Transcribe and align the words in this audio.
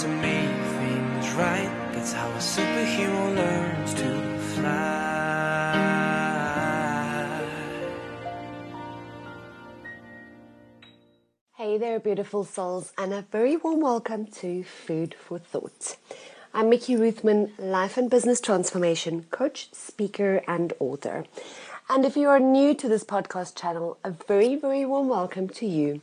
to 0.00 0.06
make 0.06 0.56
things 0.78 1.34
right. 1.34 1.90
That's 1.92 2.12
how 2.12 2.28
a 2.28 2.36
superhero 2.36 3.34
learns 3.34 3.94
to 3.94 4.38
fly. 4.54 5.74
Hey 11.56 11.78
there, 11.78 11.98
beautiful 11.98 12.44
souls, 12.44 12.92
and 12.96 13.12
a 13.12 13.22
very 13.32 13.56
warm 13.56 13.80
welcome 13.80 14.26
to 14.26 14.62
Food 14.62 15.16
for 15.18 15.40
Thought. 15.40 15.96
I'm 16.54 16.70
Mickey 16.70 16.94
Ruthman, 16.94 17.50
life 17.58 17.96
and 17.96 18.08
business 18.08 18.40
transformation 18.40 19.26
coach, 19.32 19.68
speaker, 19.72 20.44
and 20.46 20.74
author. 20.78 21.24
And 21.90 22.04
if 22.04 22.16
you 22.16 22.28
are 22.28 22.38
new 22.38 22.72
to 22.74 22.88
this 22.88 23.02
podcast 23.02 23.56
channel, 23.56 23.98
a 24.04 24.12
very, 24.12 24.54
very 24.54 24.84
warm 24.84 25.08
welcome 25.08 25.48
to 25.48 25.66
you. 25.66 26.02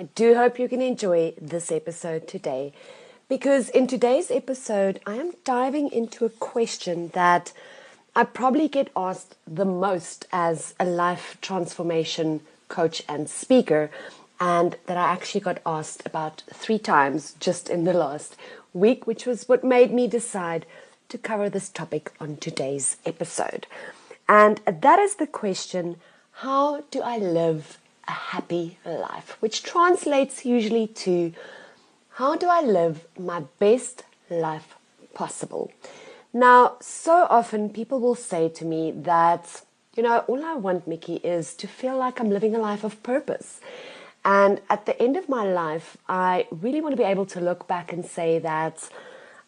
I 0.00 0.08
do 0.16 0.34
hope 0.34 0.58
you 0.58 0.68
can 0.68 0.82
enjoy 0.82 1.34
this 1.40 1.70
episode 1.70 2.26
today 2.26 2.72
because 3.28 3.68
in 3.68 3.86
today's 3.86 4.30
episode, 4.30 5.00
I 5.06 5.14
am 5.14 5.32
diving 5.44 5.90
into 5.90 6.24
a 6.24 6.30
question 6.30 7.08
that 7.08 7.52
I 8.14 8.24
probably 8.24 8.68
get 8.68 8.90
asked 8.96 9.34
the 9.46 9.64
most 9.64 10.26
as 10.32 10.74
a 10.78 10.84
life 10.84 11.36
transformation 11.40 12.40
coach 12.68 13.02
and 13.08 13.28
speaker, 13.28 13.90
and 14.40 14.76
that 14.86 14.96
I 14.96 15.12
actually 15.12 15.40
got 15.40 15.60
asked 15.66 16.02
about 16.06 16.42
three 16.52 16.78
times 16.78 17.34
just 17.40 17.68
in 17.68 17.84
the 17.84 17.92
last 17.92 18.36
week, 18.72 19.06
which 19.06 19.26
was 19.26 19.48
what 19.48 19.64
made 19.64 19.92
me 19.92 20.06
decide 20.06 20.66
to 21.08 21.18
cover 21.18 21.48
this 21.48 21.68
topic 21.68 22.12
on 22.20 22.36
today's 22.36 22.96
episode. 23.04 23.66
And 24.28 24.60
that 24.66 24.98
is 24.98 25.16
the 25.16 25.26
question 25.26 25.96
how 26.40 26.82
do 26.90 27.00
I 27.00 27.16
live 27.16 27.78
a 28.06 28.12
happy 28.12 28.78
life? 28.84 29.36
Which 29.40 29.62
translates 29.62 30.44
usually 30.44 30.86
to 30.88 31.32
how 32.16 32.34
do 32.34 32.48
I 32.48 32.62
live 32.62 33.06
my 33.18 33.40
best 33.58 34.04
life 34.30 34.74
possible? 35.12 35.70
Now, 36.32 36.76
so 36.80 37.26
often 37.28 37.68
people 37.68 38.00
will 38.00 38.14
say 38.14 38.48
to 38.48 38.64
me 38.64 38.90
that, 38.90 39.60
you 39.94 40.02
know, 40.02 40.20
all 40.20 40.42
I 40.42 40.54
want, 40.54 40.88
Mickey, 40.88 41.16
is 41.16 41.52
to 41.56 41.68
feel 41.68 41.98
like 41.98 42.18
I'm 42.18 42.30
living 42.30 42.54
a 42.54 42.58
life 42.58 42.84
of 42.84 43.02
purpose. 43.02 43.60
And 44.24 44.62
at 44.70 44.86
the 44.86 45.00
end 45.00 45.18
of 45.18 45.28
my 45.28 45.44
life, 45.44 45.98
I 46.08 46.46
really 46.50 46.80
want 46.80 46.94
to 46.94 46.96
be 46.96 47.04
able 47.04 47.26
to 47.26 47.40
look 47.40 47.68
back 47.68 47.92
and 47.92 48.02
say 48.02 48.38
that 48.38 48.88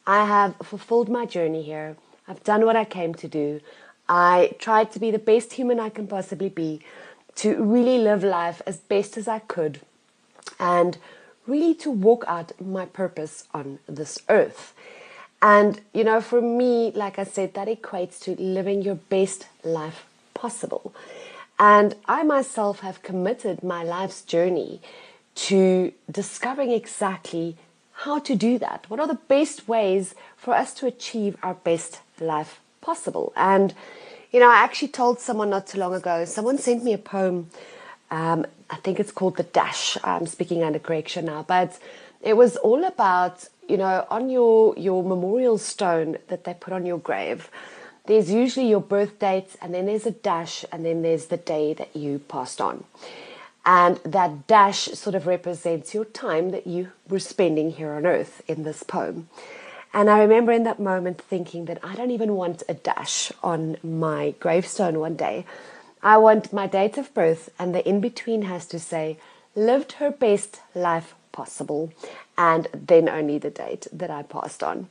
I 0.07 0.27
have 0.27 0.55
fulfilled 0.63 1.09
my 1.09 1.25
journey 1.25 1.63
here. 1.63 1.97
I've 2.29 2.45
done 2.45 2.67
what 2.67 2.77
I 2.77 2.85
came 2.85 3.15
to 3.15 3.29
do. 3.29 3.63
I 4.11 4.53
tried 4.59 4.91
to 4.93 4.99
be 4.99 5.11
the 5.11 5.19
best 5.19 5.55
human 5.55 5.81
I 5.81 5.89
can 5.89 6.07
possibly 6.07 6.51
be, 6.51 6.83
to 7.37 7.63
really 7.63 7.97
live 7.97 8.23
life 8.23 8.61
as 8.67 8.77
best 8.77 9.17
as 9.17 9.27
I 9.27 9.39
could, 9.39 9.81
and 10.61 10.99
really 11.49 11.75
to 11.75 11.91
walk 11.91 12.25
out 12.29 12.53
my 12.61 12.87
purpose 12.87 13.45
on 13.53 13.79
this 13.89 14.19
earth. 14.29 14.75
And, 15.41 15.81
you 15.93 16.05
know, 16.05 16.21
for 16.21 16.41
me, 16.41 16.93
like 16.95 17.19
I 17.19 17.25
said, 17.25 17.55
that 17.55 17.69
equates 17.69 18.21
to 18.21 18.41
living 18.41 18.83
your 18.83 18.97
best 18.97 19.47
life 19.65 20.05
possible. 20.35 20.95
And 21.59 21.95
I 22.07 22.23
myself 22.23 22.81
have 22.81 23.03
committed 23.03 23.63
my 23.63 23.83
life's 23.83 24.23
journey 24.23 24.81
to 25.47 25.93
discovering 26.11 26.71
exactly 26.71 27.57
how 28.05 28.19
to 28.21 28.37
do 28.37 28.59
that. 28.59 28.87
What 28.89 29.01
are 29.01 29.09
the 29.09 29.15
best 29.15 29.69
ways 29.69 30.15
for 30.37 30.55
us 30.55 30.75
to 30.75 30.87
achieve 30.87 31.37
our 31.43 31.55
best 31.55 32.01
life 32.21 32.61
possible? 32.81 33.33
And 33.37 33.75
you 34.31 34.41
know, 34.41 34.51
I 34.51 34.57
actually 34.57 34.89
told 34.89 35.21
someone 35.21 35.51
not 35.51 35.67
too 35.67 35.79
long 35.79 35.95
ago, 35.95 36.25
someone 36.25 36.59
sent 36.59 36.85
me 36.85 36.93
a 36.93 36.99
poem. 36.99 37.49
Um, 38.11 38.47
I 38.71 38.77
think 38.77 39.01
it's 39.01 39.13
called 39.13 39.37
The 39.37 39.43
Dash. 39.45 39.97
I'm 40.05 40.27
speaking 40.27 40.63
under 40.63 40.79
correction 40.79 41.27
now, 41.27 41.45
but 41.47 41.79
it 42.21 42.37
was 42.37 42.57
all 42.57 42.85
about, 42.85 43.49
you 43.69 43.77
know, 43.77 44.07
on 44.11 44.29
your, 44.31 44.75
your 44.77 45.03
memorial 45.03 45.59
stone 45.59 46.19
that 46.29 46.45
they 46.45 46.55
put 46.55 46.73
on 46.73 46.85
your 46.85 46.99
grave, 46.99 47.51
there's 48.07 48.31
usually 48.31 48.69
your 48.69 48.81
birth 48.81 49.19
date, 49.19 49.57
and 49.61 49.75
then 49.75 49.87
there's 49.87 50.07
a 50.07 50.11
dash, 50.11 50.65
and 50.73 50.85
then 50.85 51.03
there's 51.03 51.27
the 51.27 51.37
day 51.37 51.75
that 51.75 51.95
you 51.95 52.19
passed 52.21 52.61
on. 52.61 52.85
And 53.67 53.97
that 53.99 54.47
dash 54.47 54.85
sort 54.95 55.15
of 55.15 55.27
represents 55.27 55.93
your 55.93 56.07
time 56.07 56.51
that 56.51 56.67
you 56.67 56.93
were 57.07 57.19
spending 57.19 57.73
here 57.73 57.93
on 57.93 58.07
earth 58.07 58.41
in 58.49 58.63
this 58.63 58.83
poem. 58.83 59.29
And 59.93 60.09
I 60.09 60.21
remember 60.21 60.53
in 60.53 60.65
that 60.65 60.81
moment 60.81 61.21
thinking 61.21 61.67
that 61.67 61.79
I 61.83 61.95
don't 61.95 62.11
even 62.11 62.35
want 62.35 62.63
a 62.69 62.75
dash 62.75 63.31
on 63.43 63.77
my 63.83 64.35
gravestone 64.41 64.99
one 64.99 65.17
day. 65.17 65.45
I 66.03 66.17
want 66.19 66.53
my 66.53 66.67
date 66.67 66.99
of 66.99 67.13
birth, 67.15 67.51
and 67.59 67.75
the 67.75 67.87
in 67.89 68.01
between 68.01 68.43
has 68.43 68.67
to 68.67 68.79
say, 68.79 69.19
lived 69.55 69.93
her 69.93 70.11
best 70.11 70.61
life 70.75 71.15
possible, 71.33 71.93
and 72.37 72.69
then 72.73 73.09
only 73.09 73.39
the 73.39 73.51
date 73.51 73.87
that 73.93 74.11
I 74.11 74.23
passed 74.23 74.63
on. 74.63 74.89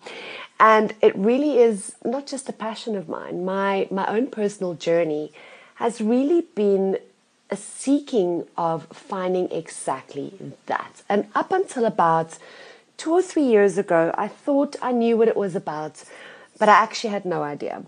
And 0.59 0.93
it 1.01 1.15
really 1.15 1.59
is 1.59 1.95
not 2.03 2.27
just 2.27 2.49
a 2.49 2.53
passion 2.53 2.95
of 2.95 3.07
mine, 3.07 3.45
my, 3.45 3.87
my 3.91 4.07
own 4.07 4.27
personal 4.27 4.73
journey 4.73 5.31
has 5.75 6.01
really 6.01 6.41
been 6.55 6.97
a 7.49 7.55
seeking 7.55 8.45
of 8.57 8.87
finding 8.87 9.49
exactly 9.51 10.33
that. 10.65 11.03
And 11.07 11.27
up 11.35 11.51
until 11.51 11.85
about 11.85 12.37
two 12.97 13.11
or 13.11 13.21
three 13.21 13.43
years 13.43 13.77
ago, 13.77 14.13
I 14.17 14.27
thought 14.27 14.75
I 14.81 14.91
knew 14.91 15.15
what 15.17 15.27
it 15.27 15.37
was 15.37 15.55
about, 15.55 16.03
but 16.59 16.67
I 16.67 16.73
actually 16.73 17.11
had 17.11 17.25
no 17.25 17.43
idea. 17.43 17.83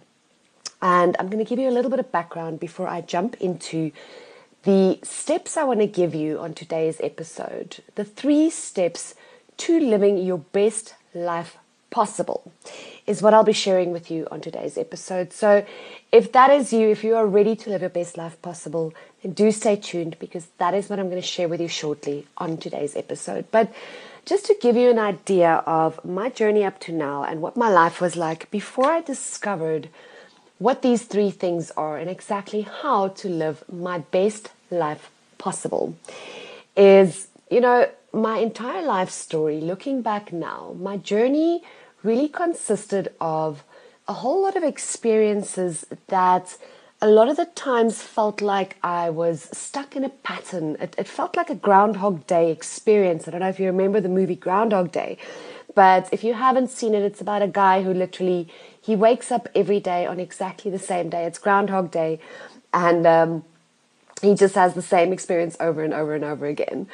And 0.81 1.16
I'm 1.19 1.28
going 1.28 1.44
to 1.44 1.50
give 1.50 1.59
you 1.59 1.69
a 1.69 1.72
little 1.72 1.91
bit 1.91 2.00
of 2.00 2.12
background 2.12 2.59
before 2.59 2.88
I 2.88 3.01
jump 3.01 3.35
into 3.41 3.91
the 4.63 5.00
steps 5.03 5.57
I 5.57 5.63
want 5.63 5.79
to 5.79 5.88
give 5.88 6.13
you 6.13 6.40
on 6.40 6.53
today's 6.53 7.00
episode. 7.01 7.78
The 7.95 8.03
three 8.03 8.50
steps 8.50 9.16
to 9.57 9.79
living 9.79 10.17
your 10.17 10.40
best 10.40 10.95
life 11.13 11.57
possible 11.90 12.51
is 13.07 13.22
what 13.22 13.34
I'll 13.34 13.44
be 13.44 13.53
sharing 13.53 13.91
with 13.91 14.12
you 14.12 14.28
on 14.31 14.41
today's 14.41 14.78
episode. 14.78 15.34
So, 15.34 15.66
if 16.12 16.31
that 16.34 16.51
is 16.51 16.72
you, 16.72 16.90
if 16.90 17.03
you 17.03 17.16
are 17.16 17.25
ready 17.25 17.56
to 17.56 17.69
live 17.69 17.81
your 17.81 17.90
best 17.90 18.17
life 18.17 18.40
possible, 18.41 18.94
then 19.23 19.34
do 19.34 19.51
stay 19.51 19.75
tuned 19.75 20.17
because 20.19 20.47
that 20.57 20.73
is 20.73 20.90
what 20.90 21.00
I'm 21.00 21.09
going 21.09 21.22
to 21.22 21.28
share 21.28 21.47
with 21.47 21.61
you 21.61 21.67
shortly 21.67 22.28
on 22.38 22.57
today's 22.57 22.96
episode. 22.96 23.46
But 23.51 23.72
just 24.25 24.46
to 24.46 24.56
give 24.61 24.75
you 24.75 24.90
an 24.90 25.00
idea 25.00 25.63
of 25.66 26.03
my 26.06 26.29
journey 26.29 26.63
up 26.63 26.79
to 26.81 26.91
now 26.91 27.23
and 27.23 27.41
what 27.41 27.57
my 27.57 27.69
life 27.69 28.00
was 28.00 28.16
like 28.16 28.51
before 28.51 28.91
I 28.91 29.01
discovered 29.01 29.90
what 30.59 30.81
these 30.81 31.03
three 31.03 31.31
things 31.31 31.72
are 31.72 31.97
and 31.97 32.09
exactly 32.09 32.62
how 32.62 33.08
to 33.08 33.30
live 33.30 33.64
my 33.72 34.00
best 34.00 34.52
life 34.70 35.09
possible 35.38 35.97
is, 36.78 37.28
you 37.50 37.62
know, 37.62 37.90
my 38.14 38.38
entire 38.38 38.84
life 38.86 39.09
story, 39.09 39.59
looking 39.62 40.02
back 40.02 40.31
now, 40.31 40.75
my 40.80 40.97
journey 40.97 41.64
really 42.03 42.28
consisted 42.28 43.09
of 43.20 43.64
a 44.08 44.14
whole 44.14 44.42
lot 44.42 44.56
of 44.56 44.64
experiences 44.64 45.86
that 46.08 46.58
a 47.02 47.08
lot 47.08 47.30
of 47.30 47.38
the 47.38 47.46
times 47.46 48.02
felt 48.02 48.41
like 48.41 48.76
I 48.84 49.09
was 49.09 49.44
stuck 49.53 49.96
in 49.96 50.03
a 50.03 50.09
pattern. 50.09 50.76
It, 50.81 50.96
it, 50.97 51.08
felt 51.08 51.38
like 51.38 51.50
a 51.50 51.56
Groundhog 51.56 52.28
Day 52.28 52.52
experience. 52.52 53.28
I 53.28 53.31
don't 53.31 53.40
know 53.40 53.50
if 53.50 53.59
you 53.59 53.68
remember 53.68 54.02
the 54.02 54.09
movie 54.09 54.36
Groundhog 54.36 54.91
Day, 54.91 55.18
but 55.75 56.09
if 56.12 56.24
you 56.24 56.34
haven't 56.34 56.69
seen 56.69 56.94
it, 56.94 57.03
it's 57.03 57.22
about 57.22 57.41
a 57.41 57.47
guy 57.47 57.84
who 57.84 57.94
literally 57.94 58.47
he 58.81 58.96
wakes 58.96 59.31
up 59.31 59.47
every 59.53 59.80
day 59.80 60.06
on 60.06 60.19
exactly 60.19 60.72
the 60.72 60.80
same 60.80 61.09
day. 61.09 61.25
It's 61.25 61.38
Groundhog 61.38 61.91
Day, 61.91 62.19
and 62.74 63.06
um, 63.06 63.44
he 64.22 64.35
just 64.35 64.56
has 64.56 64.74
the 64.74 64.81
same 64.81 65.13
experience 65.13 65.56
over 65.59 65.84
and 65.84 65.94
over 65.94 66.16
and 66.16 66.24
over 66.24 66.46
again. 66.46 66.88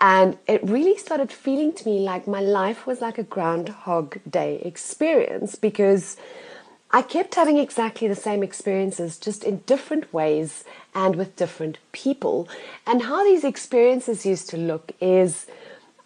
And 0.00 0.36
it 0.46 0.62
really 0.64 0.96
started 0.96 1.30
feeling 1.30 1.72
to 1.74 1.88
me 1.88 2.00
like 2.00 2.26
my 2.26 2.40
life 2.40 2.86
was 2.86 3.00
like 3.00 3.18
a 3.18 3.22
Groundhog 3.22 4.18
Day 4.28 4.60
experience 4.64 5.54
because 5.54 6.16
I 6.90 7.02
kept 7.02 7.34
having 7.34 7.58
exactly 7.58 8.06
the 8.06 8.14
same 8.14 8.42
experiences, 8.42 9.18
just 9.18 9.44
in 9.44 9.58
different 9.66 10.12
ways 10.12 10.64
and 10.94 11.16
with 11.16 11.36
different 11.36 11.78
people. 11.92 12.48
And 12.86 13.02
how 13.02 13.24
these 13.24 13.44
experiences 13.44 14.24
used 14.26 14.48
to 14.50 14.56
look 14.56 14.92
is 15.00 15.46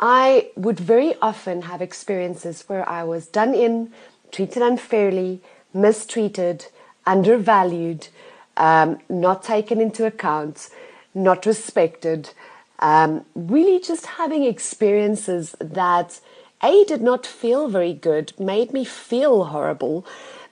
I 0.00 0.50
would 0.56 0.78
very 0.78 1.14
often 1.20 1.62
have 1.62 1.82
experiences 1.82 2.64
where 2.66 2.88
I 2.88 3.04
was 3.04 3.26
done 3.26 3.54
in, 3.54 3.92
treated 4.30 4.62
unfairly, 4.62 5.42
mistreated, 5.74 6.66
undervalued, 7.06 8.08
um, 8.56 8.98
not 9.08 9.42
taken 9.42 9.80
into 9.80 10.06
account, 10.06 10.68
not 11.14 11.46
respected. 11.46 12.30
Um, 12.78 13.24
really, 13.34 13.80
just 13.80 14.06
having 14.06 14.44
experiences 14.44 15.56
that 15.60 16.20
A 16.62 16.84
did 16.84 17.02
not 17.02 17.26
feel 17.26 17.68
very 17.68 17.92
good, 17.92 18.32
made 18.38 18.72
me 18.72 18.84
feel 18.84 19.44
horrible 19.44 20.06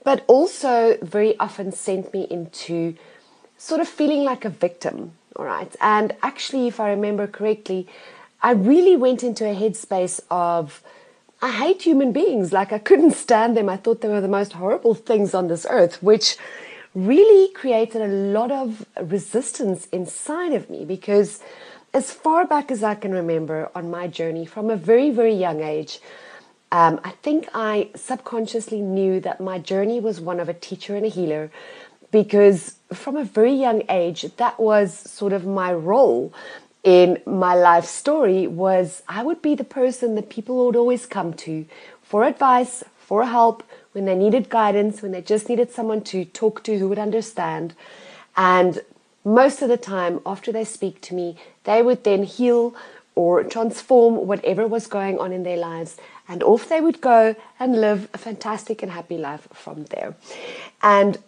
but 0.06 0.24
also 0.28 0.96
very 1.02 1.36
often 1.40 1.72
sent 1.72 2.14
me 2.14 2.28
into 2.30 2.94
sort 3.58 3.80
of 3.80 3.88
feeling 3.88 4.22
like 4.22 4.44
a 4.44 4.48
victim. 4.48 5.10
All 5.34 5.44
right. 5.44 5.74
And 5.80 6.14
actually, 6.22 6.68
if 6.68 6.78
I 6.78 6.90
remember 6.90 7.26
correctly, 7.26 7.88
I 8.42 8.52
really 8.52 8.96
went 8.96 9.22
into 9.22 9.44
a 9.44 9.54
headspace 9.54 10.20
of, 10.30 10.82
I 11.42 11.50
hate 11.50 11.82
human 11.82 12.12
beings. 12.12 12.52
Like 12.52 12.72
I 12.72 12.78
couldn't 12.78 13.12
stand 13.12 13.56
them. 13.56 13.68
I 13.68 13.76
thought 13.76 14.00
they 14.00 14.08
were 14.08 14.20
the 14.20 14.28
most 14.28 14.54
horrible 14.54 14.94
things 14.94 15.34
on 15.34 15.48
this 15.48 15.66
earth, 15.68 16.02
which 16.02 16.36
really 16.94 17.52
created 17.52 18.02
a 18.02 18.08
lot 18.08 18.50
of 18.50 18.86
resistance 19.02 19.86
inside 19.92 20.52
of 20.52 20.70
me 20.70 20.84
because 20.84 21.40
as 21.92 22.10
far 22.10 22.46
back 22.46 22.70
as 22.70 22.82
I 22.82 22.94
can 22.94 23.12
remember 23.12 23.70
on 23.74 23.90
my 23.90 24.06
journey 24.06 24.46
from 24.46 24.70
a 24.70 24.76
very, 24.76 25.10
very 25.10 25.34
young 25.34 25.62
age, 25.62 26.00
um, 26.72 27.00
I 27.04 27.10
think 27.22 27.48
I 27.54 27.90
subconsciously 27.94 28.80
knew 28.80 29.20
that 29.20 29.40
my 29.40 29.58
journey 29.58 30.00
was 30.00 30.20
one 30.20 30.40
of 30.40 30.48
a 30.48 30.54
teacher 30.54 30.96
and 30.96 31.06
a 31.06 31.08
healer 31.08 31.50
because 32.10 32.76
from 32.92 33.16
a 33.16 33.24
very 33.24 33.52
young 33.52 33.82
age, 33.88 34.22
that 34.36 34.58
was 34.58 34.94
sort 34.94 35.32
of 35.32 35.44
my 35.46 35.72
role 35.72 36.32
in 36.86 37.20
my 37.26 37.52
life 37.52 37.84
story 37.84 38.46
was 38.46 39.02
I 39.08 39.24
would 39.24 39.42
be 39.42 39.56
the 39.56 39.64
person 39.64 40.14
that 40.14 40.30
people 40.30 40.64
would 40.64 40.76
always 40.76 41.04
come 41.04 41.34
to 41.34 41.66
for 42.00 42.22
advice, 42.22 42.84
for 42.96 43.26
help, 43.26 43.64
when 43.90 44.04
they 44.04 44.14
needed 44.14 44.48
guidance, 44.48 45.02
when 45.02 45.10
they 45.10 45.20
just 45.20 45.48
needed 45.48 45.72
someone 45.72 46.02
to 46.02 46.24
talk 46.24 46.62
to 46.62 46.78
who 46.78 46.88
would 46.88 46.98
understand. 46.98 47.74
And 48.36 48.82
most 49.24 49.62
of 49.62 49.68
the 49.68 49.76
time, 49.76 50.20
after 50.24 50.52
they 50.52 50.64
speak 50.64 51.00
to 51.02 51.14
me, 51.14 51.36
they 51.64 51.82
would 51.82 52.04
then 52.04 52.22
heal 52.22 52.76
or 53.16 53.42
transform 53.42 54.28
whatever 54.28 54.68
was 54.68 54.86
going 54.86 55.18
on 55.18 55.32
in 55.32 55.42
their 55.42 55.56
lives. 55.56 55.96
And 56.28 56.40
off 56.44 56.68
they 56.68 56.80
would 56.80 57.00
go 57.00 57.34
and 57.58 57.80
live 57.80 58.08
a 58.14 58.18
fantastic 58.18 58.84
and 58.84 58.92
happy 58.92 59.18
life 59.18 59.48
from 59.52 59.86
there. 59.86 60.14
And, 60.82 61.18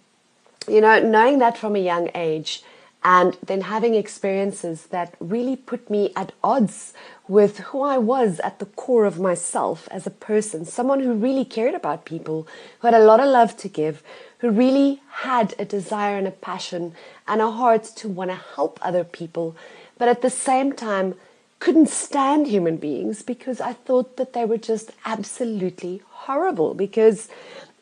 you 0.68 0.80
know, 0.80 1.00
knowing 1.00 1.40
that 1.40 1.58
from 1.58 1.74
a 1.74 1.80
young 1.80 2.10
age, 2.14 2.62
and 3.04 3.36
then 3.44 3.62
having 3.62 3.94
experiences 3.94 4.86
that 4.86 5.14
really 5.20 5.56
put 5.56 5.88
me 5.88 6.12
at 6.16 6.32
odds 6.42 6.92
with 7.28 7.58
who 7.58 7.82
I 7.82 7.96
was 7.98 8.40
at 8.40 8.58
the 8.58 8.66
core 8.66 9.04
of 9.04 9.20
myself 9.20 9.88
as 9.90 10.06
a 10.06 10.10
person, 10.10 10.64
someone 10.64 11.00
who 11.00 11.12
really 11.12 11.44
cared 11.44 11.74
about 11.74 12.04
people, 12.04 12.48
who 12.80 12.88
had 12.88 12.94
a 12.94 13.04
lot 13.04 13.20
of 13.20 13.28
love 13.28 13.56
to 13.58 13.68
give, 13.68 14.02
who 14.38 14.50
really 14.50 15.00
had 15.10 15.54
a 15.58 15.64
desire 15.64 16.18
and 16.18 16.26
a 16.26 16.32
passion 16.32 16.94
and 17.26 17.40
a 17.40 17.50
heart 17.50 17.84
to 17.84 18.08
want 18.08 18.30
to 18.30 18.36
help 18.36 18.78
other 18.82 19.04
people, 19.04 19.56
but 19.96 20.08
at 20.08 20.22
the 20.22 20.30
same 20.30 20.72
time 20.72 21.14
couldn't 21.60 21.88
stand 21.88 22.46
human 22.46 22.76
beings 22.76 23.22
because 23.22 23.60
I 23.60 23.72
thought 23.72 24.16
that 24.16 24.32
they 24.32 24.44
were 24.44 24.58
just 24.58 24.92
absolutely 25.04 26.02
horrible 26.08 26.74
because 26.74 27.28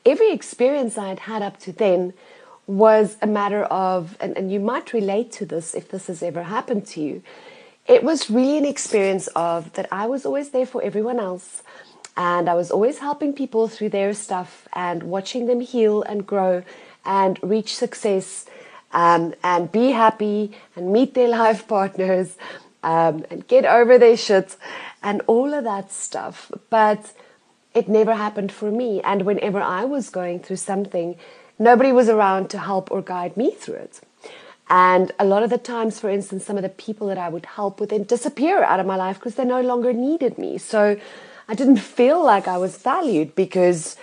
every 0.04 0.30
experience 0.30 0.96
I 0.96 1.08
had 1.08 1.20
had 1.20 1.42
up 1.42 1.58
to 1.60 1.72
then 1.72 2.14
was 2.66 3.16
a 3.22 3.26
matter 3.26 3.64
of, 3.64 4.16
and, 4.20 4.36
and 4.36 4.52
you 4.52 4.60
might 4.60 4.92
relate 4.92 5.32
to 5.32 5.46
this 5.46 5.74
if 5.74 5.88
this 5.88 6.08
has 6.08 6.22
ever 6.22 6.42
happened 6.44 6.86
to 6.88 7.00
you. 7.00 7.22
It 7.86 8.02
was 8.02 8.28
really 8.30 8.58
an 8.58 8.64
experience 8.64 9.28
of 9.28 9.72
that 9.74 9.88
I 9.92 10.06
was 10.06 10.26
always 10.26 10.50
there 10.50 10.66
for 10.66 10.82
everyone 10.82 11.20
else 11.20 11.62
and 12.16 12.48
I 12.48 12.54
was 12.54 12.70
always 12.70 12.98
helping 12.98 13.32
people 13.32 13.68
through 13.68 13.90
their 13.90 14.14
stuff 14.14 14.66
and 14.72 15.04
watching 15.04 15.46
them 15.46 15.60
heal 15.60 16.02
and 16.02 16.26
grow 16.26 16.64
and 17.04 17.38
reach 17.42 17.76
success 17.76 18.46
um, 18.92 19.34
and 19.44 19.70
be 19.70 19.90
happy 19.90 20.52
and 20.74 20.92
meet 20.92 21.14
their 21.14 21.28
life 21.28 21.68
partners 21.76 22.36
um, 22.82 23.24
and 23.30 23.46
get 23.46 23.64
over 23.64 23.98
their 23.98 24.16
shit 24.16 24.56
and 25.02 25.22
all 25.26 25.52
of 25.52 25.64
that 25.64 25.92
stuff. 25.92 26.50
But 26.70 27.12
it 27.74 27.88
never 27.88 28.14
happened 28.14 28.50
for 28.50 28.70
me. 28.70 29.02
And 29.02 29.22
whenever 29.22 29.60
I 29.60 29.84
was 29.84 30.08
going 30.08 30.40
through 30.40 30.56
something, 30.56 31.16
nobody 31.58 31.92
was 31.92 32.08
around 32.08 32.50
to 32.50 32.58
help 32.58 32.90
or 32.90 33.02
guide 33.02 33.36
me 33.36 33.50
through 33.52 33.76
it. 33.76 34.00
And 34.68 35.12
a 35.18 35.24
lot 35.24 35.42
of 35.42 35.50
the 35.50 35.58
times, 35.58 36.00
for 36.00 36.10
instance, 36.10 36.44
some 36.44 36.56
of 36.56 36.62
the 36.62 36.68
people 36.68 37.06
that 37.06 37.18
I 37.18 37.28
would 37.28 37.46
help 37.46 37.78
would 37.78 37.90
then 37.90 38.02
disappear 38.02 38.62
out 38.62 38.80
of 38.80 38.86
my 38.86 38.96
life 38.96 39.18
because 39.18 39.36
they 39.36 39.44
no 39.44 39.60
longer 39.60 39.92
needed 39.92 40.38
me. 40.38 40.58
So 40.58 40.98
I 41.48 41.54
didn't 41.54 41.76
feel 41.76 42.24
like 42.24 42.48
I 42.48 42.58
was 42.58 42.76
valued 42.76 43.36
because, 43.36 43.96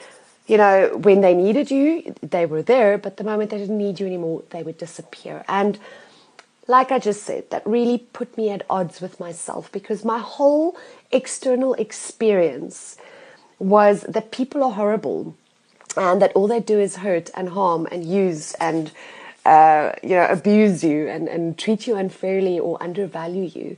you 0.47 0.57
know, 0.57 0.97
when 0.97 1.19
they 1.19 1.33
needed 1.33 1.69
you, 1.69 2.15
they 2.21 2.45
were 2.45 2.61
there, 2.61 2.97
but 2.97 3.17
the 3.17 3.25
moment 3.25 3.49
they 3.49 3.57
didn't 3.57 3.77
need 3.77 3.99
you 3.99 4.05
anymore, 4.05 4.43
they 4.51 4.63
would 4.63 4.77
disappear. 4.77 5.43
And 5.49 5.77
like 6.67 6.93
I 6.93 6.99
just 6.99 7.23
said, 7.23 7.49
that 7.49 7.67
really 7.67 7.97
put 7.97 8.37
me 8.37 8.49
at 8.49 8.65
odds 8.69 9.01
with 9.01 9.19
myself 9.19 9.69
because 9.69 10.05
my 10.05 10.19
whole 10.19 10.77
external 11.11 11.73
experience 11.73 12.95
was 13.59 14.03
that 14.03 14.31
people 14.31 14.63
are 14.63 14.71
horrible 14.71 15.35
and 15.97 16.21
that 16.21 16.31
all 16.33 16.47
they 16.47 16.59
do 16.59 16.79
is 16.79 16.97
hurt 16.97 17.29
and 17.35 17.49
harm 17.49 17.87
and 17.91 18.05
use 18.05 18.53
and 18.55 18.91
uh, 19.45 19.91
you 20.01 20.09
know 20.09 20.27
abuse 20.29 20.83
you 20.83 21.07
and, 21.07 21.27
and 21.27 21.57
treat 21.57 21.85
you 21.87 21.95
unfairly 21.95 22.59
or 22.59 22.81
undervalue 22.81 23.45
you 23.45 23.77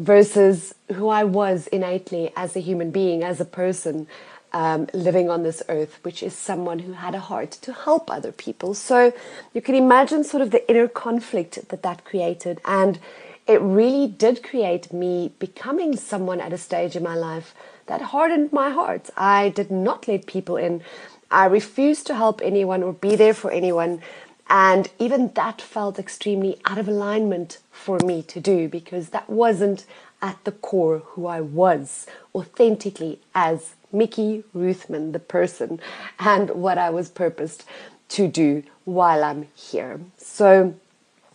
versus 0.00 0.74
who 0.94 1.08
I 1.08 1.24
was 1.24 1.66
innately 1.68 2.32
as 2.34 2.56
a 2.56 2.60
human 2.60 2.90
being, 2.90 3.22
as 3.22 3.40
a 3.40 3.44
person 3.44 4.06
um, 4.52 4.88
living 4.92 5.30
on 5.30 5.42
this 5.42 5.62
earth, 5.68 5.98
which 6.02 6.22
is 6.22 6.34
someone 6.34 6.80
who 6.80 6.92
had 6.92 7.14
a 7.14 7.20
heart 7.20 7.52
to 7.62 7.72
help 7.72 8.10
other 8.10 8.32
people. 8.32 8.74
So 8.74 9.12
you 9.52 9.60
can 9.60 9.74
imagine 9.74 10.24
sort 10.24 10.42
of 10.42 10.50
the 10.50 10.68
inner 10.70 10.88
conflict 10.88 11.68
that 11.68 11.82
that 11.82 12.04
created. 12.04 12.60
And 12.64 12.98
it 13.46 13.60
really 13.60 14.06
did 14.06 14.42
create 14.42 14.92
me 14.92 15.32
becoming 15.38 15.96
someone 15.96 16.40
at 16.40 16.52
a 16.52 16.58
stage 16.58 16.96
in 16.96 17.02
my 17.02 17.14
life 17.14 17.54
that 17.86 18.00
hardened 18.00 18.52
my 18.52 18.70
heart. 18.70 19.10
I 19.16 19.50
did 19.50 19.70
not 19.70 20.08
let 20.08 20.26
people 20.26 20.56
in 20.56 20.82
I 21.30 21.46
refused 21.46 22.06
to 22.08 22.14
help 22.14 22.40
anyone 22.42 22.82
or 22.82 22.92
be 22.92 23.16
there 23.16 23.34
for 23.34 23.50
anyone. 23.50 24.00
And 24.48 24.90
even 24.98 25.32
that 25.34 25.62
felt 25.62 25.98
extremely 25.98 26.60
out 26.64 26.78
of 26.78 26.88
alignment 26.88 27.58
for 27.70 27.98
me 28.04 28.22
to 28.24 28.40
do 28.40 28.68
because 28.68 29.10
that 29.10 29.30
wasn't 29.30 29.86
at 30.20 30.42
the 30.44 30.52
core 30.52 30.98
who 30.98 31.26
I 31.26 31.40
was 31.40 32.06
authentically 32.34 33.20
as 33.34 33.74
Mickey 33.92 34.44
Ruthman, 34.52 35.12
the 35.12 35.18
person, 35.18 35.80
and 36.18 36.50
what 36.50 36.78
I 36.78 36.90
was 36.90 37.08
purposed 37.08 37.64
to 38.10 38.28
do 38.28 38.62
while 38.84 39.24
I'm 39.24 39.48
here. 39.54 40.00
So, 40.16 40.74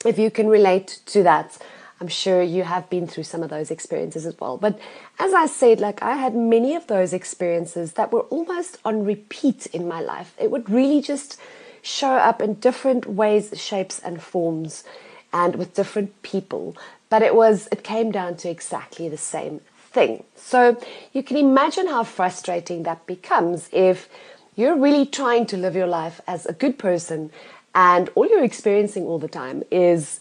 if 0.05 0.19
you 0.19 0.29
can 0.29 0.47
relate 0.47 0.99
to 1.07 1.23
that, 1.23 1.57
I'm 2.01 2.07
sure 2.07 2.41
you 2.41 2.63
have 2.63 2.89
been 2.89 3.07
through 3.07 3.23
some 3.23 3.41
of 3.41 3.49
those 3.49 3.71
experiences 3.71 4.25
as 4.25 4.37
well. 4.39 4.57
But 4.57 4.77
as 5.17 5.33
I 5.33 5.45
said, 5.45 5.79
like 5.79 6.01
I 6.01 6.15
had 6.15 6.35
many 6.35 6.75
of 6.75 6.87
those 6.87 7.13
experiences 7.13 7.93
that 7.93 8.11
were 8.11 8.21
almost 8.21 8.77
on 8.83 9.05
repeat 9.05 9.65
in 9.67 9.87
my 9.87 10.01
life. 10.01 10.35
It 10.39 10.51
would 10.51 10.69
really 10.69 11.01
just 11.01 11.39
show 11.81 12.15
up 12.15 12.41
in 12.41 12.55
different 12.55 13.05
ways, 13.05 13.53
shapes, 13.55 13.99
and 13.99 14.21
forms, 14.21 14.83
and 15.31 15.55
with 15.55 15.73
different 15.73 16.21
people. 16.21 16.75
But 17.09 17.21
it 17.21 17.35
was, 17.35 17.69
it 17.71 17.83
came 17.83 18.11
down 18.11 18.35
to 18.37 18.49
exactly 18.49 19.07
the 19.07 19.17
same 19.17 19.61
thing. 19.91 20.23
So 20.35 20.77
you 21.13 21.23
can 21.23 21.37
imagine 21.37 21.87
how 21.87 22.03
frustrating 22.03 22.83
that 22.83 23.05
becomes 23.05 23.69
if 23.71 24.09
you're 24.55 24.77
really 24.77 25.05
trying 25.05 25.45
to 25.47 25.57
live 25.57 25.75
your 25.75 25.87
life 25.87 26.19
as 26.27 26.45
a 26.45 26.53
good 26.53 26.77
person 26.77 27.31
and 27.73 28.09
all 28.15 28.25
you're 28.25 28.43
experiencing 28.43 29.03
all 29.05 29.19
the 29.19 29.27
time 29.27 29.63
is 29.69 30.19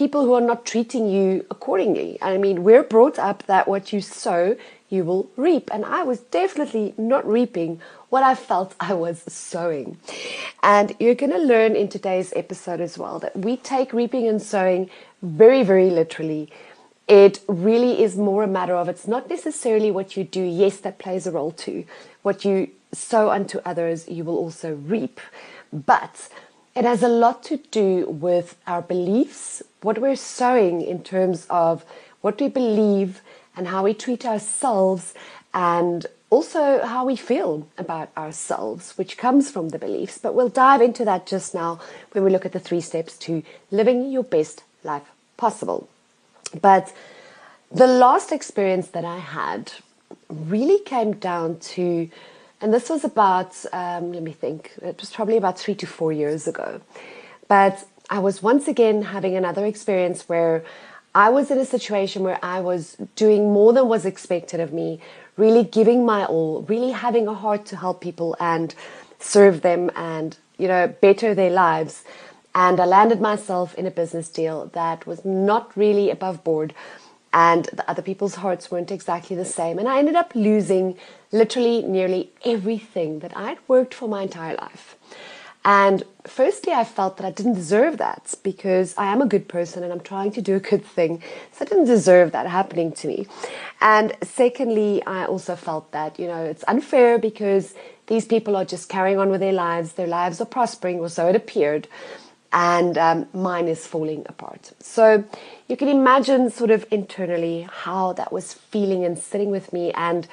people 0.00 0.24
who 0.24 0.32
are 0.32 0.40
not 0.40 0.64
treating 0.64 1.06
you 1.10 1.44
accordingly. 1.50 2.16
I 2.22 2.38
mean, 2.38 2.64
we're 2.64 2.82
brought 2.82 3.18
up 3.18 3.42
that 3.48 3.68
what 3.68 3.92
you 3.92 4.00
sow, 4.00 4.56
you 4.88 5.04
will 5.04 5.30
reap. 5.36 5.68
And 5.74 5.84
I 5.84 6.04
was 6.04 6.20
definitely 6.20 6.94
not 6.96 7.22
reaping 7.26 7.82
what 8.08 8.22
I 8.22 8.34
felt 8.34 8.74
I 8.80 8.94
was 8.94 9.22
sowing. 9.28 9.98
And 10.62 10.96
you're 10.98 11.14
going 11.14 11.32
to 11.32 11.38
learn 11.54 11.76
in 11.76 11.88
today's 11.88 12.32
episode 12.34 12.80
as 12.80 12.96
well 12.96 13.18
that 13.18 13.36
we 13.36 13.58
take 13.58 13.92
reaping 13.92 14.26
and 14.26 14.40
sowing 14.40 14.88
very, 15.20 15.62
very 15.62 15.90
literally. 15.90 16.50
It 17.06 17.40
really 17.46 18.02
is 18.02 18.16
more 18.16 18.42
a 18.44 18.46
matter 18.58 18.76
of 18.76 18.88
it's 18.88 19.06
not 19.06 19.28
necessarily 19.28 19.90
what 19.90 20.16
you 20.16 20.24
do. 20.24 20.42
Yes, 20.42 20.78
that 20.78 20.98
plays 20.98 21.26
a 21.26 21.30
role 21.30 21.52
too. 21.52 21.84
What 22.22 22.42
you 22.46 22.70
sow 22.90 23.28
unto 23.28 23.58
others, 23.66 24.08
you 24.08 24.24
will 24.24 24.38
also 24.38 24.76
reap. 24.76 25.20
But 25.70 26.30
it 26.74 26.84
has 26.84 27.02
a 27.02 27.08
lot 27.08 27.42
to 27.44 27.56
do 27.70 28.06
with 28.06 28.56
our 28.66 28.82
beliefs, 28.82 29.62
what 29.82 29.98
we're 29.98 30.16
sowing 30.16 30.82
in 30.82 31.02
terms 31.02 31.46
of 31.50 31.84
what 32.20 32.40
we 32.40 32.48
believe 32.48 33.22
and 33.56 33.68
how 33.68 33.84
we 33.84 33.94
treat 33.94 34.24
ourselves, 34.24 35.14
and 35.52 36.06
also 36.30 36.84
how 36.86 37.04
we 37.04 37.16
feel 37.16 37.66
about 37.76 38.08
ourselves, 38.16 38.96
which 38.96 39.18
comes 39.18 39.50
from 39.50 39.70
the 39.70 39.78
beliefs. 39.78 40.18
But 40.18 40.34
we'll 40.34 40.48
dive 40.48 40.80
into 40.80 41.04
that 41.04 41.26
just 41.26 41.54
now 41.54 41.80
when 42.12 42.22
we 42.22 42.30
look 42.30 42.46
at 42.46 42.52
the 42.52 42.60
three 42.60 42.80
steps 42.80 43.16
to 43.18 43.42
living 43.70 44.10
your 44.12 44.22
best 44.22 44.62
life 44.84 45.10
possible. 45.36 45.88
But 46.60 46.92
the 47.72 47.88
last 47.88 48.30
experience 48.30 48.88
that 48.88 49.04
I 49.04 49.18
had 49.18 49.72
really 50.28 50.78
came 50.78 51.14
down 51.14 51.58
to 51.58 52.08
and 52.60 52.72
this 52.72 52.88
was 52.88 53.04
about, 53.04 53.56
um, 53.72 54.12
let 54.12 54.22
me 54.22 54.32
think, 54.32 54.72
it 54.82 55.00
was 55.00 55.10
probably 55.10 55.36
about 55.36 55.58
three 55.58 55.74
to 55.76 55.86
four 55.86 56.12
years 56.12 56.46
ago. 56.46 56.80
But 57.48 57.86
I 58.08 58.18
was 58.18 58.42
once 58.42 58.68
again 58.68 59.02
having 59.02 59.36
another 59.36 59.64
experience 59.66 60.28
where 60.28 60.64
I 61.14 61.30
was 61.30 61.50
in 61.50 61.58
a 61.58 61.64
situation 61.64 62.22
where 62.22 62.38
I 62.42 62.60
was 62.60 62.96
doing 63.16 63.52
more 63.52 63.72
than 63.72 63.88
was 63.88 64.04
expected 64.04 64.60
of 64.60 64.72
me, 64.72 65.00
really 65.36 65.64
giving 65.64 66.04
my 66.04 66.24
all, 66.24 66.62
really 66.62 66.92
having 66.92 67.26
a 67.26 67.34
heart 67.34 67.66
to 67.66 67.76
help 67.76 68.00
people 68.00 68.36
and 68.38 68.74
serve 69.18 69.62
them 69.62 69.90
and, 69.96 70.36
you 70.58 70.68
know, 70.68 70.88
better 71.00 71.34
their 71.34 71.50
lives. 71.50 72.04
And 72.54 72.78
I 72.80 72.84
landed 72.84 73.20
myself 73.20 73.74
in 73.74 73.86
a 73.86 73.90
business 73.90 74.28
deal 74.28 74.66
that 74.72 75.06
was 75.06 75.24
not 75.24 75.76
really 75.76 76.10
above 76.10 76.44
board 76.44 76.74
and 77.32 77.66
the 77.66 77.88
other 77.88 78.02
people's 78.02 78.36
hearts 78.36 78.70
weren't 78.70 78.90
exactly 78.90 79.36
the 79.36 79.44
same. 79.44 79.78
And 79.78 79.88
I 79.88 79.98
ended 79.98 80.16
up 80.16 80.34
losing 80.34 80.96
literally 81.32 81.82
nearly 81.82 82.32
everything 82.44 83.20
that 83.20 83.36
I'd 83.36 83.58
worked 83.68 83.94
for 83.94 84.08
my 84.08 84.22
entire 84.22 84.56
life. 84.56 84.96
And 85.64 86.04
firstly, 86.26 86.72
I 86.72 86.84
felt 86.84 87.18
that 87.18 87.26
I 87.26 87.30
didn't 87.30 87.52
deserve 87.52 87.98
that 87.98 88.34
because 88.42 88.94
I 88.96 89.12
am 89.12 89.20
a 89.20 89.26
good 89.26 89.46
person 89.46 89.82
and 89.84 89.92
I'm 89.92 90.00
trying 90.00 90.32
to 90.32 90.42
do 90.42 90.56
a 90.56 90.60
good 90.60 90.84
thing. 90.84 91.22
So 91.52 91.64
I 91.64 91.68
didn't 91.68 91.84
deserve 91.84 92.32
that 92.32 92.46
happening 92.46 92.92
to 92.92 93.08
me. 93.08 93.26
And 93.80 94.16
secondly, 94.22 95.04
I 95.04 95.26
also 95.26 95.56
felt 95.56 95.92
that, 95.92 96.18
you 96.18 96.26
know, 96.26 96.42
it's 96.42 96.64
unfair 96.66 97.18
because 97.18 97.74
these 98.06 98.24
people 98.24 98.56
are 98.56 98.64
just 98.64 98.88
carrying 98.88 99.18
on 99.18 99.28
with 99.28 99.40
their 99.40 99.52
lives. 99.52 99.92
Their 99.92 100.06
lives 100.06 100.40
are 100.40 100.46
prospering, 100.46 100.98
or 100.98 101.10
so 101.10 101.28
it 101.28 101.36
appeared. 101.36 101.88
And 102.52 102.98
um, 102.98 103.28
mine 103.32 103.68
is 103.68 103.86
falling 103.86 104.26
apart. 104.28 104.72
So 104.80 105.24
you 105.68 105.76
can 105.76 105.88
imagine, 105.88 106.50
sort 106.50 106.70
of 106.70 106.84
internally, 106.90 107.68
how 107.70 108.12
that 108.14 108.32
was 108.32 108.54
feeling 108.54 109.04
and 109.04 109.16
sitting 109.16 109.50
with 109.50 109.72
me. 109.72 109.92
And 109.92 110.26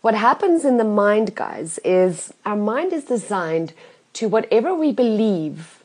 what 0.00 0.14
happens 0.14 0.64
in 0.64 0.78
the 0.78 0.84
mind, 0.84 1.34
guys, 1.34 1.78
is 1.84 2.32
our 2.46 2.56
mind 2.56 2.92
is 2.92 3.04
designed 3.04 3.74
to 4.14 4.28
whatever 4.28 4.74
we 4.74 4.92
believe 4.92 5.82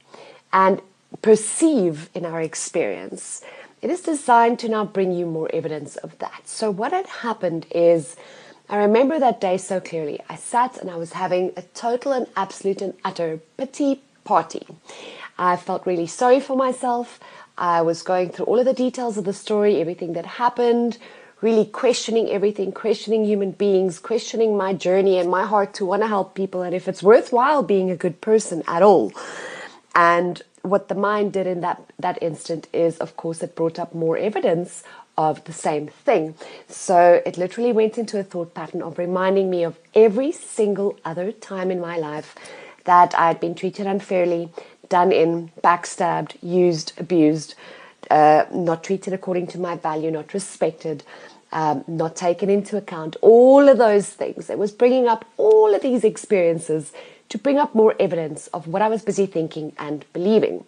and 0.54 0.82
perceive 1.22 2.10
in 2.14 2.26
our 2.26 2.42
experience. 2.42 3.42
It 3.82 3.90
is 3.90 4.02
designed 4.02 4.60
to 4.60 4.70
now 4.70 4.86
bring 4.86 5.12
you 5.12 5.26
more 5.26 5.50
evidence 5.54 5.98
of 5.98 6.18
that. 6.20 6.48
So, 6.48 6.72
what 6.72 6.94
had 6.94 7.08
happened 7.08 7.66
is, 7.72 8.16
I 8.70 8.78
remember 8.78 9.20
that 9.20 9.42
day 9.42 9.58
so 9.58 9.82
clearly. 9.82 10.22
I 10.30 10.36
sat 10.36 10.78
and 10.78 10.90
I 10.90 10.96
was 10.96 11.14
having 11.14 11.52
a 11.58 11.64
total 11.74 12.14
and 12.14 12.28
absolute 12.36 12.82
and 12.82 12.94
utter 13.04 13.42
pity 13.58 14.02
party. 14.24 14.66
I 15.38 15.56
felt 15.56 15.86
really 15.86 16.08
sorry 16.08 16.40
for 16.40 16.56
myself. 16.56 17.20
I 17.58 17.82
was 17.82 18.02
going 18.02 18.30
through 18.30 18.46
all 18.46 18.60
of 18.60 18.66
the 18.66 18.74
details 18.74 19.18
of 19.18 19.26
the 19.26 19.34
story, 19.34 19.80
everything 19.80 20.14
that 20.14 20.26
happened, 20.26 20.98
really 21.42 21.66
questioning 21.66 22.30
everything, 22.30 22.72
questioning 22.72 23.26
human 23.26 23.52
beings, 23.52 24.00
questioning 24.00 24.56
my 24.56 24.74
journey 24.74 25.18
and 25.18 25.30
my 25.30 25.46
heart 25.46 25.74
to 25.76 25.86
want 25.86 26.02
to 26.02 26.08
help 26.08 26.36
people 26.36 26.62
and 26.62 26.74
if 26.74 26.88
it's 26.88 27.04
worthwhile 27.04 27.62
being 27.62 27.92
a 27.92 27.98
good 27.98 28.22
person 28.22 28.64
at 28.68 28.82
all. 28.82 29.12
And 29.94 30.42
what 30.62 30.88
the 30.88 30.96
mind 30.96 31.34
did 31.34 31.46
in 31.46 31.62
that, 31.62 31.82
that 32.00 32.22
instant 32.24 32.68
is, 32.72 32.98
of 32.98 33.18
course, 33.18 33.44
it 33.44 33.56
brought 33.56 33.78
up 33.78 33.94
more 33.94 34.18
evidence 34.18 34.84
of 35.18 35.44
the 35.44 35.54
same 35.54 35.88
thing. 35.88 36.36
So 36.68 37.22
it 37.26 37.38
literally 37.38 37.74
went 37.74 37.98
into 37.98 38.18
a 38.18 38.24
thought 38.24 38.54
pattern 38.54 38.82
of 38.82 38.98
reminding 38.98 39.50
me 39.50 39.64
of 39.64 39.78
every 39.94 40.32
single 40.32 40.98
other 41.04 41.32
time 41.32 41.70
in 41.70 41.80
my 41.80 41.98
life 41.98 42.36
that 42.86 43.14
I 43.18 43.28
had 43.28 43.40
been 43.40 43.56
treated 43.56 43.86
unfairly, 43.86 44.50
done 44.94 45.12
in, 45.12 45.50
backstabbed, 45.64 46.38
used, 46.44 46.94
abused, 47.00 47.56
uh, 48.12 48.46
not 48.52 48.84
treated 48.84 49.12
according 49.12 49.48
to 49.48 49.58
my 49.58 49.76
value, 49.76 50.12
not 50.12 50.36
respected, 50.36 51.04
um, 51.52 51.84
not 51.88 52.16
taken 52.16 52.48
into 52.48 52.78
account, 52.78 53.16
all 53.22 53.68
of 53.68 53.80
those 53.80 54.10
things. 54.10 54.52
It 54.52 54.60
was 54.60 54.72
bringing 54.72 55.08
up 55.08 55.26
all 55.38 55.74
of 55.74 55.82
these 55.82 56.04
experiences 56.04 56.94
to 57.30 57.40
bring 57.40 57.58
up 57.58 57.74
more 57.74 57.96
evidence 58.00 58.46
of 58.54 58.68
what 58.68 58.84
I 58.84 58.88
was 58.88 59.02
busy 59.02 59.26
thinking 59.26 59.74
and 59.80 60.06
believing. 60.14 60.64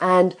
And, 0.00 0.34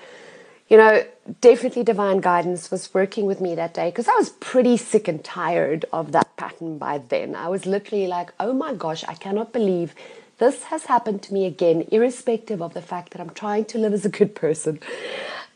you 0.68 0.76
know, 0.76 1.04
definitely 1.40 1.84
divine 1.84 2.18
guidance 2.18 2.72
was 2.72 2.92
working 2.92 3.24
with 3.26 3.40
me 3.40 3.54
that 3.54 3.72
day 3.72 3.90
because 3.90 4.08
I 4.08 4.16
was 4.16 4.30
pretty 4.30 4.76
sick 4.76 5.06
and 5.06 5.22
tired 5.22 5.84
of 5.92 6.10
that 6.10 6.36
pattern 6.36 6.76
by 6.76 6.98
then. 6.98 7.36
I 7.36 7.48
was 7.48 7.66
literally 7.66 8.08
like, 8.08 8.32
oh 8.40 8.52
my 8.52 8.74
gosh, 8.74 9.04
I 9.06 9.14
cannot 9.14 9.52
believe 9.52 9.94
this 10.42 10.64
has 10.64 10.86
happened 10.86 11.22
to 11.22 11.32
me 11.32 11.46
again, 11.46 11.86
irrespective 11.92 12.60
of 12.60 12.74
the 12.74 12.82
fact 12.82 13.12
that 13.12 13.20
I'm 13.20 13.30
trying 13.30 13.64
to 13.66 13.78
live 13.78 13.92
as 13.92 14.04
a 14.04 14.08
good 14.08 14.34
person. 14.34 14.80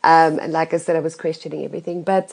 Um, 0.01 0.39
and 0.39 0.53
like 0.53 0.73
I 0.73 0.77
said, 0.77 0.95
I 0.95 1.01
was 1.01 1.13
questioning 1.13 1.65
everything. 1.65 2.03
But 2.03 2.31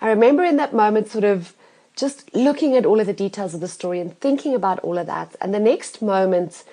I 0.00 0.08
remember 0.08 0.42
in 0.42 0.56
that 0.56 0.74
moment 0.74 1.08
sort 1.08 1.22
of 1.22 1.54
just 1.94 2.34
looking 2.34 2.74
at 2.74 2.84
all 2.84 2.98
of 2.98 3.06
the 3.06 3.12
details 3.12 3.54
of 3.54 3.60
the 3.60 3.68
story 3.68 4.00
and 4.00 4.18
thinking 4.18 4.52
about 4.52 4.80
all 4.80 4.98
of 4.98 5.06
that. 5.06 5.36
And 5.40 5.54
the 5.54 5.60
next 5.60 6.02
moment, 6.02 6.64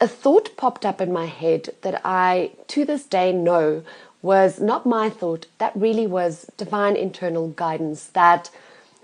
a 0.00 0.08
thought 0.08 0.56
popped 0.56 0.86
up 0.86 1.02
in 1.02 1.12
my 1.12 1.26
head 1.26 1.74
that 1.82 2.00
I, 2.02 2.52
to 2.68 2.86
this 2.86 3.04
day, 3.04 3.32
know 3.34 3.82
was 4.22 4.58
not 4.58 4.86
my 4.86 5.10
thought. 5.10 5.44
That 5.58 5.76
really 5.76 6.06
was 6.06 6.50
divine 6.56 6.96
internal 6.96 7.48
guidance 7.48 8.06
that 8.14 8.48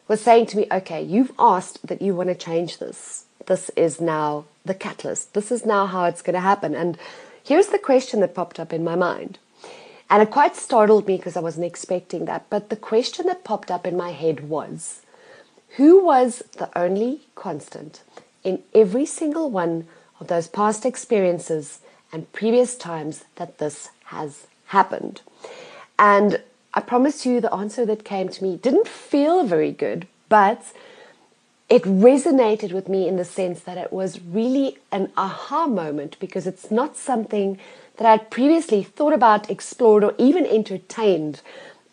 was 0.08 0.22
saying 0.22 0.46
to 0.46 0.56
me, 0.56 0.66
okay, 0.72 1.02
you've 1.02 1.32
asked 1.38 1.86
that 1.86 2.00
you 2.00 2.14
want 2.14 2.30
to 2.30 2.34
change 2.34 2.78
this. 2.78 3.26
This 3.46 3.70
is 3.76 4.00
now 4.00 4.44
the 4.64 4.74
catalyst. 4.74 5.34
This 5.34 5.50
is 5.50 5.64
now 5.64 5.86
how 5.86 6.04
it's 6.04 6.22
going 6.22 6.34
to 6.34 6.40
happen. 6.40 6.74
And 6.74 6.98
here's 7.42 7.68
the 7.68 7.78
question 7.78 8.20
that 8.20 8.34
popped 8.34 8.60
up 8.60 8.72
in 8.72 8.84
my 8.84 8.94
mind 8.94 9.38
and 10.12 10.22
it 10.22 10.30
quite 10.30 10.54
startled 10.56 11.06
me 11.06 11.16
because 11.16 11.38
I 11.38 11.40
wasn't 11.40 11.64
expecting 11.64 12.26
that. 12.26 12.44
But 12.50 12.68
the 12.68 12.76
question 12.76 13.24
that 13.28 13.44
popped 13.44 13.70
up 13.70 13.86
in 13.86 13.96
my 13.96 14.10
head 14.10 14.46
was 14.46 15.00
who 15.76 16.04
was 16.04 16.42
the 16.58 16.68
only 16.78 17.22
constant 17.34 18.02
in 18.44 18.62
every 18.74 19.06
single 19.06 19.50
one 19.50 19.88
of 20.20 20.26
those 20.26 20.48
past 20.48 20.84
experiences 20.84 21.80
and 22.12 22.30
previous 22.34 22.76
times 22.76 23.24
that 23.36 23.56
this 23.56 23.88
has 24.04 24.48
happened? 24.66 25.22
And 25.98 26.42
I 26.74 26.82
promise 26.82 27.24
you, 27.24 27.40
the 27.40 27.54
answer 27.54 27.86
that 27.86 28.04
came 28.04 28.28
to 28.28 28.44
me 28.44 28.58
didn't 28.58 28.88
feel 28.88 29.44
very 29.44 29.72
good, 29.72 30.06
but 30.28 30.62
it 31.72 31.84
resonated 31.84 32.70
with 32.70 32.86
me 32.86 33.08
in 33.08 33.16
the 33.16 33.24
sense 33.24 33.60
that 33.60 33.78
it 33.78 33.90
was 33.90 34.20
really 34.20 34.76
an 34.90 35.10
aha 35.16 35.66
moment 35.66 36.18
because 36.20 36.46
it's 36.46 36.70
not 36.70 36.98
something 36.98 37.58
that 37.96 38.06
I'd 38.06 38.30
previously 38.30 38.82
thought 38.82 39.14
about, 39.14 39.48
explored, 39.48 40.04
or 40.04 40.14
even 40.18 40.44
entertained 40.44 41.40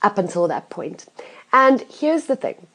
up 0.02 0.18
until 0.18 0.50
that 0.50 0.70
point. 0.70 1.06
And 1.54 1.80
here's 1.84 2.26
the 2.26 2.36
thing 2.36 2.68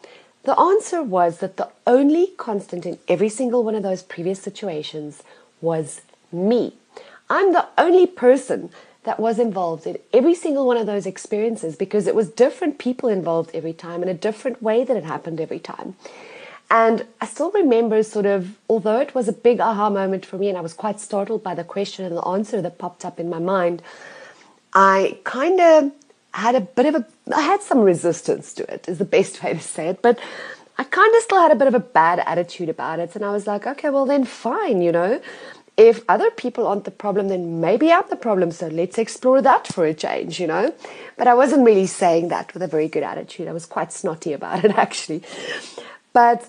the 0.45 0.59
answer 0.59 1.03
was 1.03 1.41
that 1.41 1.59
the 1.59 1.69
only 1.87 2.29
constant 2.39 2.87
in 2.87 2.99
every 3.07 3.29
single 3.29 3.63
one 3.65 3.75
of 3.75 3.83
those 3.83 4.03
previous 4.03 4.41
situations 4.41 5.23
was 5.61 6.01
me. 6.33 6.73
I'm 7.29 7.53
the 7.53 7.69
only 7.77 8.07
person 8.07 8.71
that 9.03 9.21
was 9.21 9.39
involved 9.39 9.87
in 9.87 9.99
every 10.15 10.35
single 10.35 10.67
one 10.67 10.79
of 10.79 10.87
those 10.87 11.05
experiences 11.05 11.77
because 11.77 12.07
it 12.07 12.15
was 12.15 12.31
different 12.31 12.79
people 12.79 13.11
involved 13.11 13.51
every 13.53 13.75
time 13.75 14.03
in 14.03 14.09
a 14.09 14.15
different 14.15 14.63
way 14.63 14.85
that 14.85 14.97
it 14.97 15.05
happened 15.05 15.39
every 15.39 15.59
time. 15.59 15.97
And 16.71 17.06
I 17.21 17.26
still 17.26 17.50
remember 17.50 18.02
sort 18.02 18.26
of, 18.26 18.56
although 18.68 19.00
it 19.00 19.14
was 19.14 19.28
a 19.28 19.33
big 19.33 19.61
aha 19.61 19.90
moment 19.90 20.26
for 20.26 20.38
me 20.38 20.49
and 20.49 20.59
I 20.59 20.61
was 20.61 20.73
quite 20.73 20.99
startled 20.99 21.42
by 21.42 21.54
the 21.54 21.64
question 21.64 22.04
and 22.04 22.16
the 22.16 22.26
answer 22.26 22.62
that 22.62 22.78
popped 22.78 23.04
up 23.04 23.21
in 23.21 23.28
my 23.28 23.38
mind, 23.38 23.83
I 24.73 25.18
kind 25.25 25.61
of 25.61 25.92
had 26.33 26.54
a 26.56 26.61
bit 26.61 26.87
of 26.87 26.94
a, 26.97 27.06
I 27.35 27.42
had 27.42 27.62
some 27.62 27.80
resistance 27.80 28.52
to 28.54 28.73
it, 28.73 28.88
is 28.88 28.99
the 28.99 29.04
best 29.04 29.42
way 29.42 29.54
to 29.54 29.61
say 29.61 29.88
it. 29.88 30.02
But 30.02 30.18
I 30.76 30.85
kind 30.85 31.14
of 31.14 31.23
still 31.23 31.40
had 31.40 31.52
a 31.52 31.54
bit 31.54 31.68
of 31.68 31.75
a 31.75 31.80
bad 31.80 32.21
attitude 32.26 32.68
about 32.68 32.99
it. 32.99 33.14
And 33.14 33.25
I 33.25 33.30
was 33.30 33.47
like, 33.47 33.66
okay, 33.66 33.90
well, 33.90 34.06
then 34.06 34.25
fine, 34.25 34.83
you 34.83 34.90
know. 34.90 35.21
If 35.76 36.04
other 36.09 36.30
people 36.30 36.66
aren't 36.66 36.85
the 36.85 36.90
problem, 36.90 37.28
then 37.28 37.61
maybe 37.61 37.92
I'm 37.92 38.04
the 38.09 38.16
problem. 38.16 38.50
So 38.50 38.68
let's 38.68 38.99
explore 38.99 39.42
that 39.42 39.66
for 39.68 39.85
a 39.85 39.94
change, 39.94 40.40
you 40.40 40.47
know. 40.47 40.75
But 41.16 41.28
I 41.28 41.35
wasn't 41.35 41.64
really 41.64 41.87
saying 41.87 42.28
that 42.28 42.54
with 42.54 42.62
a 42.62 42.68
very 42.68 42.88
good 42.88 43.02
attitude. 43.02 43.49
I 43.49 43.52
was 43.52 43.66
quite 43.66 43.92
snotty 43.92 44.33
about 44.33 44.64
it, 44.64 44.73
actually. 44.76 45.23
But 46.14 46.49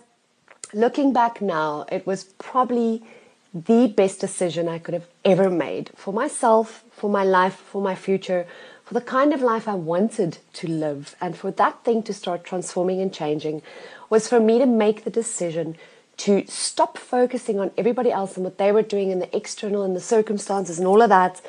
looking 0.73 1.11
back 1.11 1.41
now, 1.41 1.85
it 1.91 2.05
was 2.07 2.25
probably 2.37 3.03
the 3.51 3.87
best 3.87 4.21
decision 4.21 4.69
I 4.69 4.77
could 4.77 4.93
have 4.93 5.07
ever 5.25 5.49
made 5.49 5.89
for 5.95 6.13
myself, 6.13 6.83
for 6.91 7.09
my 7.09 7.23
life, 7.23 7.55
for 7.55 7.81
my 7.81 7.95
future, 7.95 8.45
for 8.83 8.93
the 8.93 9.01
kind 9.01 9.33
of 9.33 9.41
life 9.41 9.67
I 9.67 9.73
wanted 9.73 10.37
to 10.53 10.67
live, 10.67 11.15
and 11.19 11.35
for 11.35 11.49
that 11.49 11.83
thing 11.83 12.03
to 12.03 12.13
start 12.13 12.43
transforming 12.43 13.01
and 13.01 13.11
changing 13.11 13.63
was 14.09 14.27
for 14.27 14.39
me 14.39 14.59
to 14.59 14.67
make 14.67 15.03
the 15.03 15.09
decision 15.09 15.77
to 16.17 16.45
stop 16.47 16.97
focusing 16.99 17.59
on 17.59 17.71
everybody 17.75 18.11
else 18.11 18.35
and 18.35 18.43
what 18.43 18.59
they 18.59 18.71
were 18.71 18.83
doing 18.83 19.11
and 19.11 19.19
the 19.19 19.35
external 19.35 19.81
and 19.81 19.95
the 19.95 19.99
circumstances 20.01 20.77
and 20.77 20.87
all 20.87 21.01
of 21.01 21.09
that 21.09 21.41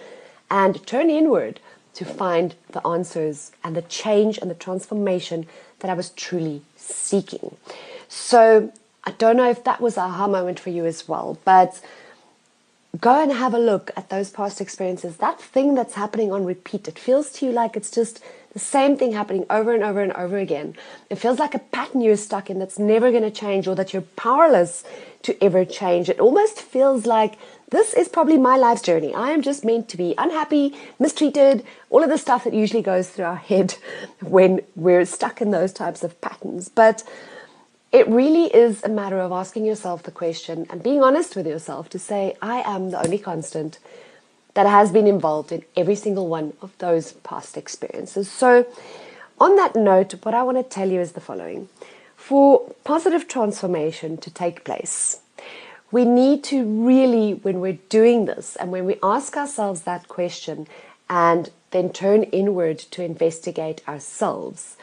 and 0.50 0.84
turn 0.86 1.10
inward 1.10 1.60
to 1.92 2.04
find 2.04 2.54
the 2.70 2.84
answers 2.86 3.52
and 3.62 3.76
the 3.76 3.82
change 3.82 4.38
and 4.38 4.50
the 4.50 4.54
transformation 4.54 5.46
that 5.80 5.90
I 5.90 5.94
was 5.94 6.10
truly 6.10 6.62
seeking. 6.76 7.56
So 8.08 8.72
I 9.04 9.12
don't 9.12 9.36
know 9.36 9.50
if 9.50 9.64
that 9.64 9.80
was 9.80 9.96
a 9.96 10.02
aha 10.02 10.26
moment 10.26 10.58
for 10.60 10.70
you 10.70 10.86
as 10.86 11.08
well, 11.08 11.38
but 11.44 11.80
go 13.00 13.22
and 13.22 13.32
have 13.32 13.54
a 13.54 13.58
look 13.58 13.90
at 13.96 14.08
those 14.08 14.30
past 14.30 14.60
experiences. 14.60 15.18
That 15.18 15.40
thing 15.40 15.74
that's 15.74 15.94
happening 15.94 16.32
on 16.32 16.44
repeat, 16.44 16.88
it 16.88 16.98
feels 16.98 17.30
to 17.32 17.46
you 17.46 17.52
like 17.52 17.76
it's 17.76 17.90
just 17.90 18.22
the 18.52 18.58
same 18.58 18.96
thing 18.96 19.12
happening 19.12 19.44
over 19.50 19.74
and 19.74 19.84
over 19.84 20.00
and 20.00 20.12
over 20.14 20.38
again. 20.38 20.74
It 21.10 21.16
feels 21.16 21.38
like 21.38 21.54
a 21.54 21.58
pattern 21.58 22.00
you're 22.00 22.16
stuck 22.16 22.48
in 22.48 22.58
that's 22.58 22.78
never 22.78 23.10
going 23.10 23.22
to 23.22 23.30
change 23.30 23.68
or 23.68 23.74
that 23.74 23.92
you're 23.92 24.02
powerless 24.02 24.82
to 25.22 25.44
ever 25.44 25.64
change. 25.64 26.08
It 26.08 26.20
almost 26.20 26.62
feels 26.62 27.04
like 27.04 27.34
this 27.70 27.92
is 27.92 28.08
probably 28.08 28.38
my 28.38 28.56
life's 28.56 28.82
journey. 28.82 29.12
I 29.12 29.32
am 29.32 29.42
just 29.42 29.64
meant 29.64 29.88
to 29.90 29.96
be 29.96 30.14
unhappy, 30.16 30.74
mistreated, 30.98 31.66
all 31.90 32.02
of 32.02 32.08
the 32.08 32.16
stuff 32.16 32.44
that 32.44 32.54
usually 32.54 32.82
goes 32.82 33.10
through 33.10 33.26
our 33.26 33.36
head 33.50 33.74
when 34.22 34.60
we're 34.74 35.04
stuck 35.04 35.42
in 35.42 35.50
those 35.50 35.72
types 35.72 36.02
of 36.02 36.18
patterns. 36.20 36.68
But 36.68 37.02
it 37.96 38.06
really 38.08 38.54
is 38.54 38.84
a 38.84 38.90
matter 38.90 39.18
of 39.18 39.32
asking 39.32 39.64
yourself 39.64 40.02
the 40.02 40.10
question 40.10 40.66
and 40.68 40.82
being 40.82 41.02
honest 41.02 41.34
with 41.34 41.46
yourself 41.46 41.88
to 41.88 41.98
say, 41.98 42.36
I 42.42 42.60
am 42.60 42.90
the 42.90 43.02
only 43.02 43.16
constant 43.16 43.78
that 44.52 44.66
has 44.66 44.92
been 44.92 45.06
involved 45.06 45.50
in 45.50 45.64
every 45.74 45.94
single 45.94 46.28
one 46.28 46.52
of 46.60 46.76
those 46.76 47.12
past 47.12 47.56
experiences. 47.56 48.30
So, 48.30 48.66
on 49.40 49.56
that 49.56 49.74
note, 49.74 50.12
what 50.24 50.34
I 50.34 50.42
want 50.42 50.58
to 50.58 50.62
tell 50.62 50.90
you 50.90 51.00
is 51.00 51.12
the 51.12 51.22
following 51.22 51.70
for 52.16 52.74
positive 52.84 53.28
transformation 53.28 54.18
to 54.18 54.30
take 54.30 54.62
place, 54.62 55.20
we 55.90 56.04
need 56.04 56.44
to 56.44 56.64
really, 56.64 57.32
when 57.32 57.60
we're 57.60 57.78
doing 57.88 58.26
this 58.26 58.56
and 58.56 58.70
when 58.70 58.84
we 58.84 58.96
ask 59.02 59.38
ourselves 59.38 59.82
that 59.82 60.06
question 60.08 60.66
and 61.08 61.48
then 61.70 61.90
turn 61.90 62.24
inward 62.24 62.78
to 62.78 63.02
investigate 63.02 63.80
ourselves, 63.88 64.76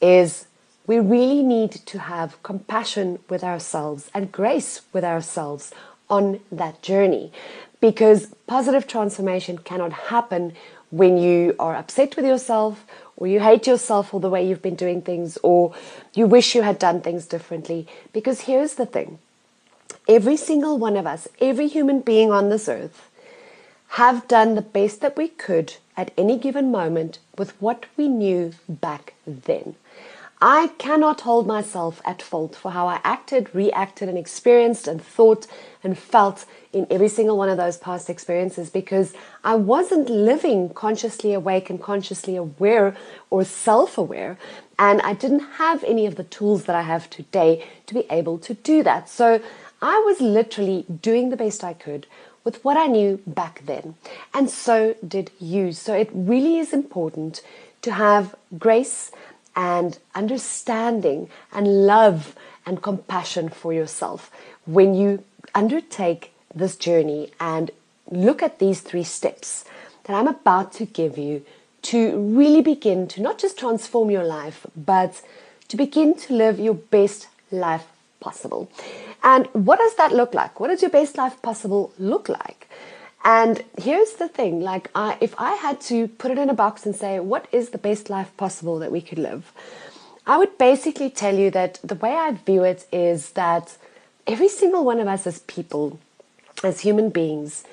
is 0.00 0.46
we 0.86 0.98
really 0.98 1.42
need 1.42 1.72
to 1.72 1.98
have 1.98 2.42
compassion 2.42 3.18
with 3.28 3.42
ourselves 3.42 4.10
and 4.12 4.30
grace 4.30 4.82
with 4.92 5.04
ourselves 5.04 5.72
on 6.10 6.40
that 6.52 6.82
journey 6.82 7.32
because 7.80 8.34
positive 8.46 8.86
transformation 8.86 9.58
cannot 9.58 9.92
happen 9.92 10.52
when 10.90 11.16
you 11.16 11.56
are 11.58 11.74
upset 11.74 12.16
with 12.16 12.24
yourself 12.24 12.84
or 13.16 13.26
you 13.26 13.40
hate 13.40 13.66
yourself 13.66 14.10
for 14.10 14.20
the 14.20 14.30
way 14.30 14.46
you've 14.46 14.62
been 14.62 14.74
doing 14.74 15.00
things 15.00 15.38
or 15.42 15.74
you 16.14 16.26
wish 16.26 16.54
you 16.54 16.62
had 16.62 16.78
done 16.78 17.00
things 17.00 17.26
differently. 17.26 17.86
Because 18.12 18.42
here's 18.42 18.74
the 18.74 18.86
thing. 18.86 19.18
Every 20.06 20.36
single 20.36 20.78
one 20.78 20.96
of 20.96 21.06
us 21.06 21.26
every 21.40 21.66
human 21.66 22.00
being 22.00 22.30
on 22.30 22.48
this 22.50 22.68
earth 22.68 23.08
have 23.88 24.28
done 24.28 24.54
the 24.54 24.62
best 24.62 25.00
that 25.00 25.16
we 25.16 25.28
could 25.28 25.76
at 25.96 26.12
any 26.18 26.38
given 26.38 26.70
moment 26.70 27.18
with 27.38 27.50
what 27.60 27.86
we 27.96 28.08
knew 28.08 28.52
back 28.68 29.14
then 29.26 29.76
I 30.40 30.68
cannot 30.78 31.22
hold 31.22 31.46
myself 31.46 32.02
at 32.04 32.20
fault 32.20 32.56
for 32.56 32.72
how 32.72 32.86
I 32.88 33.00
acted, 33.04 33.54
reacted, 33.54 34.08
and 34.08 34.18
experienced 34.18 34.88
and 34.88 35.00
thought 35.02 35.46
and 35.82 35.96
felt 35.96 36.44
in 36.72 36.86
every 36.90 37.08
single 37.08 37.38
one 37.38 37.48
of 37.48 37.56
those 37.56 37.76
past 37.76 38.10
experiences 38.10 38.68
because 38.68 39.14
I 39.44 39.54
wasn't 39.54 40.10
living 40.10 40.70
consciously 40.70 41.32
awake 41.32 41.70
and 41.70 41.80
consciously 41.80 42.36
aware 42.36 42.96
or 43.30 43.44
self 43.44 43.96
aware. 43.96 44.36
And 44.78 45.00
I 45.02 45.14
didn't 45.14 45.46
have 45.58 45.84
any 45.84 46.04
of 46.06 46.16
the 46.16 46.24
tools 46.24 46.64
that 46.64 46.74
I 46.74 46.82
have 46.82 47.08
today 47.08 47.64
to 47.86 47.94
be 47.94 48.06
able 48.10 48.38
to 48.38 48.54
do 48.54 48.82
that. 48.82 49.08
So 49.08 49.40
I 49.80 49.98
was 50.00 50.20
literally 50.20 50.84
doing 51.00 51.30
the 51.30 51.36
best 51.36 51.62
I 51.62 51.74
could 51.74 52.06
with 52.42 52.62
what 52.64 52.76
I 52.76 52.86
knew 52.86 53.20
back 53.26 53.62
then. 53.64 53.94
And 54.34 54.50
so 54.50 54.94
did 55.06 55.30
you. 55.38 55.72
So 55.72 55.94
it 55.94 56.10
really 56.12 56.58
is 56.58 56.72
important 56.72 57.40
to 57.82 57.92
have 57.92 58.34
grace 58.58 59.12
and 59.56 59.98
understanding 60.14 61.28
and 61.52 61.86
love 61.86 62.34
and 62.66 62.82
compassion 62.82 63.48
for 63.48 63.72
yourself 63.72 64.30
when 64.64 64.94
you 64.94 65.22
undertake 65.54 66.32
this 66.54 66.76
journey 66.76 67.30
and 67.40 67.70
look 68.10 68.42
at 68.42 68.58
these 68.58 68.80
three 68.80 69.04
steps 69.04 69.64
that 70.04 70.14
I'm 70.14 70.28
about 70.28 70.72
to 70.74 70.84
give 70.86 71.18
you 71.18 71.44
to 71.82 72.18
really 72.18 72.62
begin 72.62 73.06
to 73.08 73.20
not 73.20 73.38
just 73.38 73.58
transform 73.58 74.10
your 74.10 74.24
life, 74.24 74.66
but 74.74 75.20
to 75.68 75.76
begin 75.76 76.14
to 76.16 76.32
live 76.34 76.58
your 76.58 76.74
best 76.74 77.28
life 77.50 77.86
possible. 78.20 78.70
And 79.22 79.46
what 79.52 79.78
does 79.78 79.94
that 79.96 80.12
look 80.12 80.34
like? 80.34 80.60
What 80.60 80.68
does 80.68 80.82
your 80.82 80.90
best 80.90 81.16
life 81.16 81.40
possible 81.42 81.92
look 81.98 82.28
like? 82.28 82.68
And 83.24 83.64
here's 83.80 84.14
the 84.14 84.28
thing 84.28 84.60
like, 84.60 84.90
I, 84.94 85.16
if 85.20 85.34
I 85.38 85.54
had 85.54 85.80
to 85.82 86.08
put 86.08 86.30
it 86.30 86.38
in 86.38 86.50
a 86.50 86.54
box 86.54 86.84
and 86.84 86.94
say, 86.94 87.18
what 87.20 87.48
is 87.52 87.70
the 87.70 87.78
best 87.78 88.10
life 88.10 88.36
possible 88.36 88.78
that 88.80 88.92
we 88.92 89.00
could 89.00 89.18
live? 89.18 89.50
I 90.26 90.36
would 90.36 90.58
basically 90.58 91.08
tell 91.10 91.34
you 91.34 91.50
that 91.50 91.80
the 91.82 91.94
way 91.94 92.12
I 92.12 92.32
view 92.32 92.64
it 92.64 92.86
is 92.92 93.30
that 93.30 93.76
every 94.26 94.48
single 94.48 94.84
one 94.84 95.00
of 95.00 95.08
us 95.08 95.26
as 95.26 95.38
people, 95.40 95.98
as 96.62 96.80
human 96.80 97.08
beings, 97.08 97.64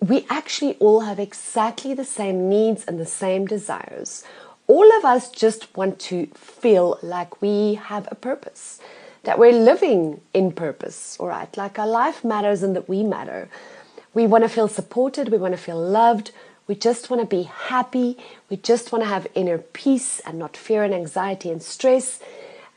we 0.00 0.26
actually 0.28 0.74
all 0.80 1.00
have 1.00 1.18
exactly 1.18 1.94
the 1.94 2.04
same 2.04 2.48
needs 2.48 2.84
and 2.84 2.98
the 2.98 3.06
same 3.06 3.46
desires. 3.46 4.24
All 4.66 4.96
of 4.98 5.04
us 5.04 5.30
just 5.30 5.74
want 5.76 5.98
to 6.00 6.26
feel 6.34 6.98
like 7.02 7.42
we 7.42 7.74
have 7.74 8.08
a 8.10 8.14
purpose, 8.14 8.80
that 9.24 9.38
we're 9.38 9.52
living 9.52 10.20
in 10.32 10.52
purpose, 10.52 11.18
all 11.20 11.28
right, 11.28 11.54
like 11.56 11.78
our 11.78 11.86
life 11.86 12.24
matters 12.24 12.62
and 12.62 12.74
that 12.76 12.88
we 12.88 13.02
matter. 13.02 13.48
We 14.14 14.26
want 14.26 14.44
to 14.44 14.48
feel 14.48 14.68
supported, 14.68 15.28
we 15.28 15.38
want 15.38 15.54
to 15.54 15.58
feel 15.58 15.80
loved, 15.80 16.30
we 16.66 16.74
just 16.74 17.10
want 17.10 17.20
to 17.20 17.26
be 17.26 17.42
happy, 17.42 18.16
we 18.48 18.56
just 18.56 18.92
want 18.92 19.02
to 19.02 19.08
have 19.08 19.26
inner 19.34 19.58
peace 19.58 20.20
and 20.20 20.38
not 20.38 20.56
fear 20.56 20.82
and 20.84 20.94
anxiety 20.94 21.50
and 21.50 21.62
stress. 21.62 22.20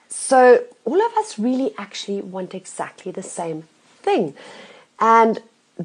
So, 0.10 0.66
all 0.84 1.02
of 1.02 1.14
us 1.18 1.38
really 1.38 1.74
actually 1.78 2.22
want 2.22 2.56
exactly 2.56 3.12
the 3.12 3.24
same 3.24 3.64
thing. 4.02 4.34
And 5.00 5.42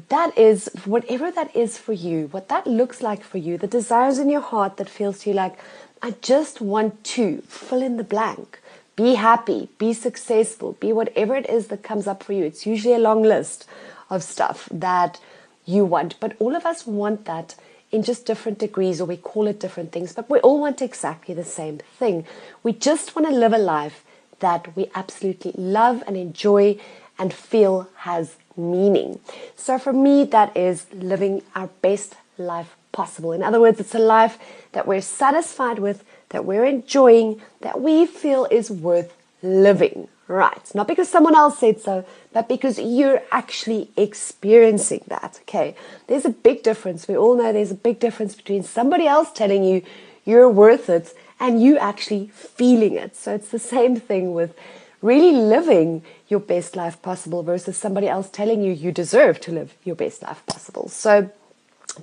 that 0.09 0.35
is 0.37 0.69
whatever 0.85 1.29
that 1.31 1.55
is 1.55 1.77
for 1.77 1.93
you, 1.93 2.27
what 2.31 2.49
that 2.49 2.65
looks 2.65 3.01
like 3.01 3.23
for 3.23 3.37
you, 3.37 3.57
the 3.57 3.67
desires 3.67 4.17
in 4.17 4.29
your 4.29 4.41
heart 4.41 4.77
that 4.77 4.89
feels 4.89 5.19
to 5.19 5.29
you 5.29 5.35
like, 5.35 5.57
I 6.01 6.15
just 6.21 6.61
want 6.61 7.03
to 7.15 7.41
fill 7.47 7.81
in 7.81 7.97
the 7.97 8.03
blank. 8.03 8.59
Be 8.95 9.15
happy, 9.15 9.69
be 9.77 9.93
successful, 9.93 10.73
be 10.79 10.91
whatever 10.91 11.35
it 11.35 11.49
is 11.49 11.67
that 11.67 11.83
comes 11.83 12.07
up 12.07 12.23
for 12.23 12.33
you. 12.33 12.43
It's 12.43 12.65
usually 12.65 12.93
a 12.93 12.99
long 12.99 13.23
list 13.23 13.65
of 14.09 14.23
stuff 14.23 14.67
that 14.71 15.19
you 15.65 15.85
want. 15.85 16.19
But 16.19 16.35
all 16.39 16.55
of 16.55 16.65
us 16.65 16.85
want 16.85 17.25
that 17.25 17.55
in 17.91 18.01
just 18.03 18.25
different 18.25 18.57
degrees, 18.57 18.99
or 18.99 19.05
we 19.05 19.17
call 19.17 19.47
it 19.47 19.59
different 19.59 19.91
things, 19.91 20.13
but 20.13 20.29
we 20.29 20.39
all 20.39 20.59
want 20.59 20.81
exactly 20.81 21.35
the 21.35 21.43
same 21.43 21.77
thing. 21.99 22.25
We 22.63 22.73
just 22.73 23.15
want 23.15 23.27
to 23.27 23.33
live 23.33 23.53
a 23.53 23.59
life 23.59 24.03
that 24.39 24.75
we 24.75 24.89
absolutely 24.95 25.53
love 25.55 26.03
and 26.07 26.17
enjoy 26.17 26.79
and 27.19 27.31
feel 27.31 27.87
has 27.97 28.35
meaning. 28.57 29.19
So 29.55 29.77
for 29.77 29.93
me, 29.93 30.23
that 30.25 30.55
is 30.57 30.87
living 30.91 31.43
our 31.55 31.67
best 31.81 32.15
life 32.37 32.75
possible. 32.91 33.31
In 33.31 33.43
other 33.43 33.61
words, 33.61 33.79
it's 33.79 33.95
a 33.95 33.99
life 33.99 34.39
that 34.71 34.87
we're 34.87 35.01
satisfied 35.01 35.79
with, 35.79 36.03
that 36.29 36.45
we're 36.45 36.65
enjoying, 36.65 37.41
that 37.61 37.79
we 37.79 38.05
feel 38.05 38.47
is 38.49 38.71
worth 38.71 39.13
living. 39.43 40.07
Right. 40.27 40.73
Not 40.73 40.87
because 40.87 41.09
someone 41.09 41.35
else 41.35 41.59
said 41.59 41.81
so, 41.81 42.05
but 42.31 42.47
because 42.47 42.79
you're 42.79 43.21
actually 43.31 43.89
experiencing 43.97 45.03
that. 45.07 45.39
Okay. 45.41 45.75
There's 46.07 46.25
a 46.25 46.29
big 46.29 46.63
difference. 46.63 47.07
We 47.07 47.17
all 47.17 47.35
know 47.35 47.51
there's 47.51 47.71
a 47.71 47.75
big 47.75 47.99
difference 47.99 48.33
between 48.35 48.63
somebody 48.63 49.05
else 49.05 49.31
telling 49.33 49.63
you 49.63 49.83
you're 50.25 50.49
worth 50.49 50.89
it 50.89 51.13
and 51.39 51.61
you 51.61 51.77
actually 51.77 52.27
feeling 52.33 52.95
it. 52.95 53.15
So 53.17 53.35
it's 53.35 53.49
the 53.49 53.59
same 53.59 53.97
thing 53.97 54.33
with 54.33 54.57
really 55.01 55.33
living 55.33 56.03
your 56.29 56.39
best 56.39 56.75
life 56.77 57.01
possible 57.01 57.43
versus 57.43 57.75
somebody 57.75 58.07
else 58.07 58.29
telling 58.29 58.63
you 58.63 58.71
you 58.71 58.91
deserve 58.91 59.41
to 59.41 59.51
live 59.51 59.75
your 59.83 59.95
best 59.95 60.23
life 60.23 60.41
possible. 60.45 60.87
So 60.87 61.29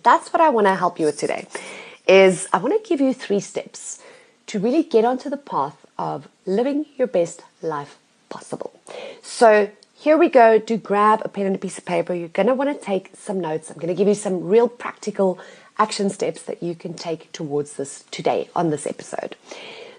that's 0.03 0.33
what 0.33 0.43
I 0.43 0.51
want 0.51 0.67
to 0.67 0.75
help 0.75 1.01
you 1.01 1.07
with 1.07 1.19
today 1.19 1.47
is 2.07 2.49
I 2.53 2.59
want 2.59 2.75
to 2.83 2.89
give 2.89 3.01
you 3.01 3.15
three 3.15 3.41
steps 3.41 4.03
to 4.49 4.59
really 4.59 4.83
get 4.83 5.05
onto 5.05 5.31
the 5.31 5.37
path 5.37 5.87
of 5.97 6.29
living 6.45 6.85
your 6.99 7.07
best 7.07 7.43
life 7.63 7.99
possible. 8.31 8.73
So 9.23 9.71
here 9.95 10.17
we 10.17 10.31
go. 10.31 10.59
Do 10.59 10.79
grab 10.79 11.21
a 11.25 11.29
pen 11.29 11.45
and 11.45 11.55
a 11.55 11.59
piece 11.59 11.77
of 11.77 11.85
paper. 11.85 12.15
You're 12.15 12.29
going 12.29 12.47
to 12.47 12.55
want 12.55 12.71
to 12.71 12.85
take 12.85 13.11
some 13.15 13.39
notes. 13.39 13.71
I'm 13.71 13.77
going 13.77 13.89
to 13.89 13.95
give 13.95 14.09
you 14.09 14.15
some 14.15 14.49
real 14.49 14.67
practical 14.67 15.39
action 15.79 16.09
steps 16.09 16.43
that 16.45 16.63
you 16.63 16.75
can 16.75 16.95
take 16.95 17.31
towards 17.33 17.75
this 17.75 18.05
today 18.11 18.49
on 18.57 18.71
this 18.71 18.87
episode. 18.87 19.37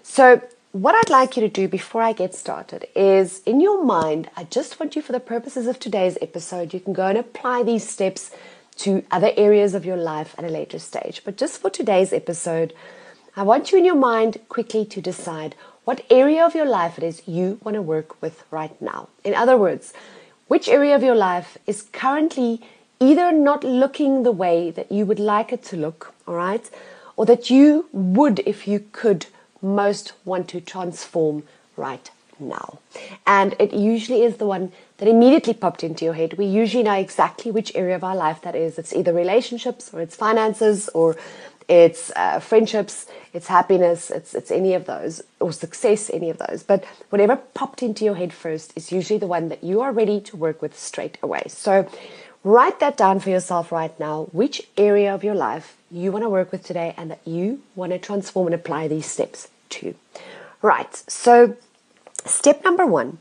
So, 0.02 0.42
what 0.72 0.94
I'd 0.94 1.10
like 1.10 1.36
you 1.36 1.42
to 1.42 1.50
do 1.50 1.68
before 1.68 2.00
I 2.00 2.14
get 2.14 2.34
started 2.34 2.86
is 2.96 3.42
in 3.44 3.60
your 3.60 3.84
mind, 3.84 4.30
I 4.36 4.44
just 4.44 4.80
want 4.80 4.96
you, 4.96 5.02
for 5.02 5.12
the 5.12 5.20
purposes 5.20 5.66
of 5.66 5.78
today's 5.78 6.16
episode, 6.22 6.72
you 6.72 6.80
can 6.80 6.94
go 6.94 7.06
and 7.06 7.18
apply 7.18 7.62
these 7.62 7.86
steps 7.86 8.30
to 8.78 9.04
other 9.10 9.32
areas 9.36 9.74
of 9.74 9.84
your 9.84 9.98
life 9.98 10.34
at 10.38 10.44
a 10.44 10.48
later 10.48 10.78
stage. 10.78 11.22
But 11.24 11.36
just 11.36 11.60
for 11.60 11.68
today's 11.68 12.12
episode, 12.12 12.72
I 13.36 13.42
want 13.42 13.70
you 13.70 13.76
in 13.78 13.84
your 13.84 13.96
mind 13.96 14.38
quickly 14.48 14.86
to 14.86 15.02
decide 15.02 15.54
what 15.84 16.04
area 16.10 16.44
of 16.44 16.54
your 16.54 16.66
life 16.66 16.98
it 16.98 17.04
is 17.04 17.26
you 17.26 17.58
want 17.62 17.74
to 17.74 17.82
work 17.82 18.20
with 18.22 18.44
right 18.50 18.80
now. 18.80 19.08
In 19.24 19.34
other 19.34 19.56
words, 19.56 19.92
which 20.48 20.68
area 20.68 20.94
of 20.94 21.02
your 21.02 21.16
life 21.16 21.58
is 21.66 21.82
currently 21.92 22.60
either 23.00 23.32
not 23.32 23.64
looking 23.64 24.22
the 24.22 24.32
way 24.32 24.70
that 24.70 24.92
you 24.92 25.04
would 25.04 25.18
like 25.18 25.52
it 25.52 25.62
to 25.64 25.76
look, 25.76 26.14
all 26.26 26.34
right, 26.34 26.70
or 27.16 27.26
that 27.26 27.50
you 27.50 27.88
would, 27.92 28.38
if 28.40 28.68
you 28.68 28.84
could, 28.92 29.26
most 29.60 30.12
want 30.24 30.48
to 30.48 30.60
transform 30.60 31.42
right 31.76 32.10
now. 32.38 32.78
And 33.26 33.54
it 33.58 33.72
usually 33.72 34.22
is 34.22 34.36
the 34.36 34.46
one 34.46 34.72
that 34.98 35.08
immediately 35.08 35.54
popped 35.54 35.82
into 35.82 36.04
your 36.04 36.14
head. 36.14 36.34
We 36.34 36.44
usually 36.44 36.84
know 36.84 36.94
exactly 36.94 37.50
which 37.50 37.74
area 37.74 37.96
of 37.96 38.04
our 38.04 38.14
life 38.14 38.42
that 38.42 38.54
is. 38.54 38.78
It's 38.78 38.94
either 38.94 39.12
relationships 39.12 39.90
or 39.92 40.00
it's 40.00 40.14
finances 40.14 40.88
or 40.94 41.16
it's 41.72 42.12
uh, 42.16 42.38
friendships, 42.38 43.06
it's 43.32 43.46
happiness, 43.46 44.10
it's, 44.10 44.34
it's 44.34 44.50
any 44.50 44.74
of 44.74 44.84
those, 44.84 45.22
or 45.40 45.54
success, 45.54 46.10
any 46.10 46.28
of 46.28 46.36
those. 46.36 46.62
But 46.62 46.84
whatever 47.08 47.36
popped 47.36 47.82
into 47.82 48.04
your 48.04 48.14
head 48.14 48.30
first 48.30 48.74
is 48.76 48.92
usually 48.92 49.18
the 49.18 49.26
one 49.26 49.48
that 49.48 49.64
you 49.64 49.80
are 49.80 49.90
ready 49.90 50.20
to 50.20 50.36
work 50.36 50.60
with 50.60 50.78
straight 50.78 51.16
away. 51.22 51.44
So 51.48 51.88
write 52.44 52.78
that 52.80 52.98
down 52.98 53.20
for 53.20 53.30
yourself 53.30 53.72
right 53.72 53.98
now, 53.98 54.24
which 54.32 54.68
area 54.76 55.14
of 55.14 55.24
your 55.24 55.34
life 55.34 55.74
you 55.90 56.12
want 56.12 56.24
to 56.24 56.28
work 56.28 56.52
with 56.52 56.62
today 56.62 56.92
and 56.98 57.10
that 57.10 57.26
you 57.26 57.62
want 57.74 57.92
to 57.92 57.98
transform 57.98 58.48
and 58.48 58.54
apply 58.54 58.88
these 58.88 59.06
steps 59.06 59.48
to. 59.70 59.94
Right, 60.60 60.94
so 61.08 61.56
step 62.26 62.62
number 62.64 62.84
one 62.84 63.16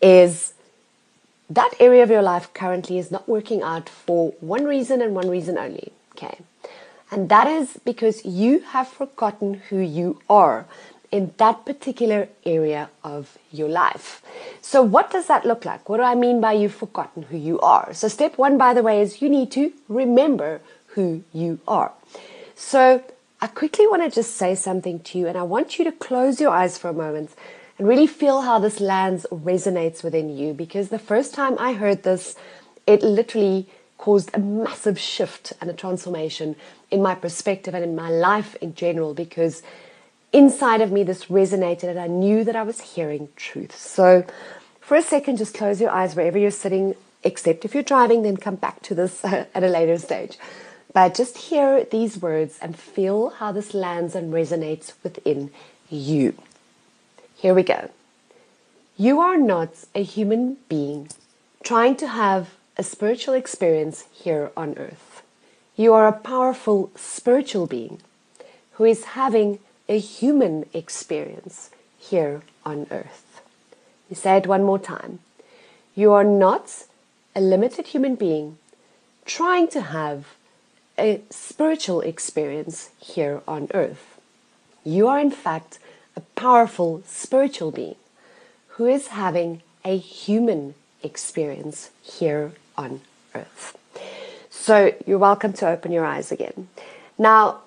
is 0.00 0.54
that 1.50 1.74
area 1.78 2.02
of 2.02 2.08
your 2.08 2.22
life 2.22 2.48
currently 2.54 2.96
is 2.96 3.10
not 3.10 3.28
working 3.28 3.60
out 3.60 3.90
for 3.90 4.30
one 4.40 4.64
reason 4.64 5.02
and 5.02 5.14
one 5.14 5.28
reason 5.28 5.58
only. 5.58 5.92
Okay. 6.12 6.38
And 7.10 7.28
that 7.28 7.46
is 7.46 7.78
because 7.84 8.24
you 8.24 8.60
have 8.60 8.88
forgotten 8.88 9.54
who 9.68 9.78
you 9.78 10.20
are. 10.28 10.66
in 11.10 11.32
that 11.38 11.64
particular 11.64 12.28
area 12.46 12.88
of 13.02 13.36
your 13.50 13.68
life. 13.68 14.22
So, 14.62 14.82
what 14.82 15.10
does 15.10 15.26
that 15.26 15.44
look 15.44 15.64
like? 15.64 15.88
What 15.88 15.96
do 15.96 16.04
I 16.04 16.14
mean 16.14 16.40
by 16.40 16.52
you've 16.52 16.74
forgotten 16.74 17.24
who 17.24 17.36
you 17.36 17.58
are? 17.60 17.92
So, 17.94 18.08
step 18.08 18.38
one, 18.38 18.58
by 18.58 18.74
the 18.74 18.82
way, 18.82 19.00
is 19.00 19.20
you 19.20 19.28
need 19.28 19.50
to 19.52 19.72
remember 19.88 20.60
who 20.94 21.24
you 21.32 21.58
are. 21.66 21.92
So, 22.54 23.02
I 23.40 23.46
quickly 23.46 23.86
want 23.86 24.02
to 24.02 24.10
just 24.10 24.36
say 24.36 24.54
something 24.54 25.00
to 25.00 25.18
you, 25.18 25.26
and 25.26 25.36
I 25.36 25.42
want 25.42 25.78
you 25.78 25.84
to 25.84 25.92
close 25.92 26.40
your 26.40 26.50
eyes 26.50 26.78
for 26.78 26.88
a 26.88 26.92
moment 26.92 27.30
and 27.78 27.88
really 27.88 28.06
feel 28.06 28.42
how 28.42 28.58
this 28.58 28.78
lands 28.78 29.26
resonates 29.32 30.04
within 30.04 30.36
you 30.36 30.52
because 30.52 30.90
the 30.90 30.98
first 30.98 31.34
time 31.34 31.56
I 31.58 31.72
heard 31.72 32.02
this, 32.02 32.36
it 32.86 33.02
literally 33.02 33.66
caused 33.96 34.30
a 34.34 34.38
massive 34.38 34.98
shift 34.98 35.52
and 35.60 35.70
a 35.70 35.74
transformation 35.74 36.56
in 36.90 37.02
my 37.02 37.14
perspective 37.14 37.74
and 37.74 37.84
in 37.84 37.94
my 37.94 38.10
life 38.10 38.56
in 38.56 38.74
general 38.74 39.14
because 39.14 39.62
inside 40.32 40.80
of 40.80 40.92
me 40.92 41.02
this 41.02 41.26
resonated 41.26 41.84
and 41.84 41.98
I 41.98 42.06
knew 42.06 42.44
that 42.44 42.56
I 42.56 42.62
was 42.62 42.80
hearing 42.80 43.28
truth. 43.36 43.76
So, 43.76 44.24
for 44.80 44.96
a 44.96 45.02
second, 45.02 45.36
just 45.36 45.54
close 45.54 45.80
your 45.80 45.90
eyes 45.90 46.16
wherever 46.16 46.36
you're 46.36 46.50
sitting, 46.50 46.96
except 47.22 47.64
if 47.64 47.74
you're 47.74 47.84
driving, 47.84 48.22
then 48.22 48.36
come 48.36 48.56
back 48.56 48.82
to 48.82 48.94
this 48.94 49.24
at 49.24 49.62
a 49.62 49.68
later 49.68 49.98
stage. 49.98 50.36
But 50.92 51.14
just 51.14 51.38
hear 51.38 51.84
these 51.84 52.20
words 52.20 52.58
and 52.60 52.76
feel 52.76 53.30
how 53.30 53.52
this 53.52 53.72
lands 53.72 54.16
and 54.16 54.32
resonates 54.32 54.94
within 55.04 55.52
you. 55.88 56.34
Here 57.36 57.54
we 57.54 57.62
go. 57.62 57.90
You 58.96 59.20
are 59.20 59.38
not 59.38 59.70
a 59.94 60.02
human 60.02 60.56
being 60.68 61.08
trying 61.62 61.96
to 61.96 62.08
have 62.08 62.50
a 62.76 62.82
spiritual 62.82 63.34
experience 63.34 64.06
here 64.12 64.50
on 64.56 64.76
earth. 64.76 65.09
You 65.80 65.94
are 65.94 66.06
a 66.06 66.12
powerful 66.12 66.90
spiritual 66.94 67.66
being 67.66 68.00
who 68.72 68.84
is 68.84 69.16
having 69.16 69.60
a 69.88 69.98
human 69.98 70.66
experience 70.74 71.70
here 71.98 72.42
on 72.66 72.86
earth. 72.90 73.40
You 74.10 74.14
say 74.14 74.36
it 74.36 74.46
one 74.46 74.62
more 74.62 74.78
time. 74.78 75.20
You 75.94 76.12
are 76.12 76.22
not 76.22 76.84
a 77.34 77.40
limited 77.40 77.86
human 77.86 78.14
being 78.14 78.58
trying 79.24 79.68
to 79.68 79.80
have 79.80 80.26
a 80.98 81.22
spiritual 81.30 82.02
experience 82.02 82.90
here 82.98 83.40
on 83.48 83.68
earth. 83.72 84.20
You 84.84 85.08
are, 85.08 85.18
in 85.18 85.30
fact, 85.30 85.78
a 86.14 86.20
powerful 86.36 87.02
spiritual 87.06 87.70
being 87.70 87.96
who 88.76 88.84
is 88.84 89.16
having 89.24 89.62
a 89.82 89.96
human 89.96 90.74
experience 91.02 91.88
here 92.02 92.52
on 92.76 93.00
earth. 93.34 93.79
So 94.60 94.92
you're 95.06 95.16
welcome 95.16 95.54
to 95.54 95.68
open 95.68 95.90
your 95.90 96.04
eyes 96.04 96.30
again. 96.30 96.68
Now, 97.16 97.62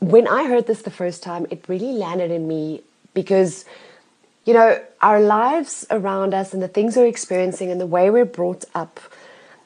when 0.00 0.26
I 0.26 0.44
heard 0.44 0.66
this 0.66 0.80
the 0.80 0.90
first 0.90 1.22
time, 1.22 1.46
it 1.50 1.68
really 1.68 1.92
landed 1.92 2.30
in 2.30 2.48
me 2.48 2.80
because, 3.12 3.66
you 4.46 4.54
know, 4.54 4.82
our 5.02 5.20
lives 5.20 5.84
around 5.90 6.32
us 6.32 6.54
and 6.54 6.62
the 6.62 6.68
things 6.68 6.96
we're 6.96 7.04
experiencing 7.04 7.70
and 7.70 7.78
the 7.78 7.86
way 7.86 8.08
we're 8.08 8.24
brought 8.24 8.64
up 8.74 8.98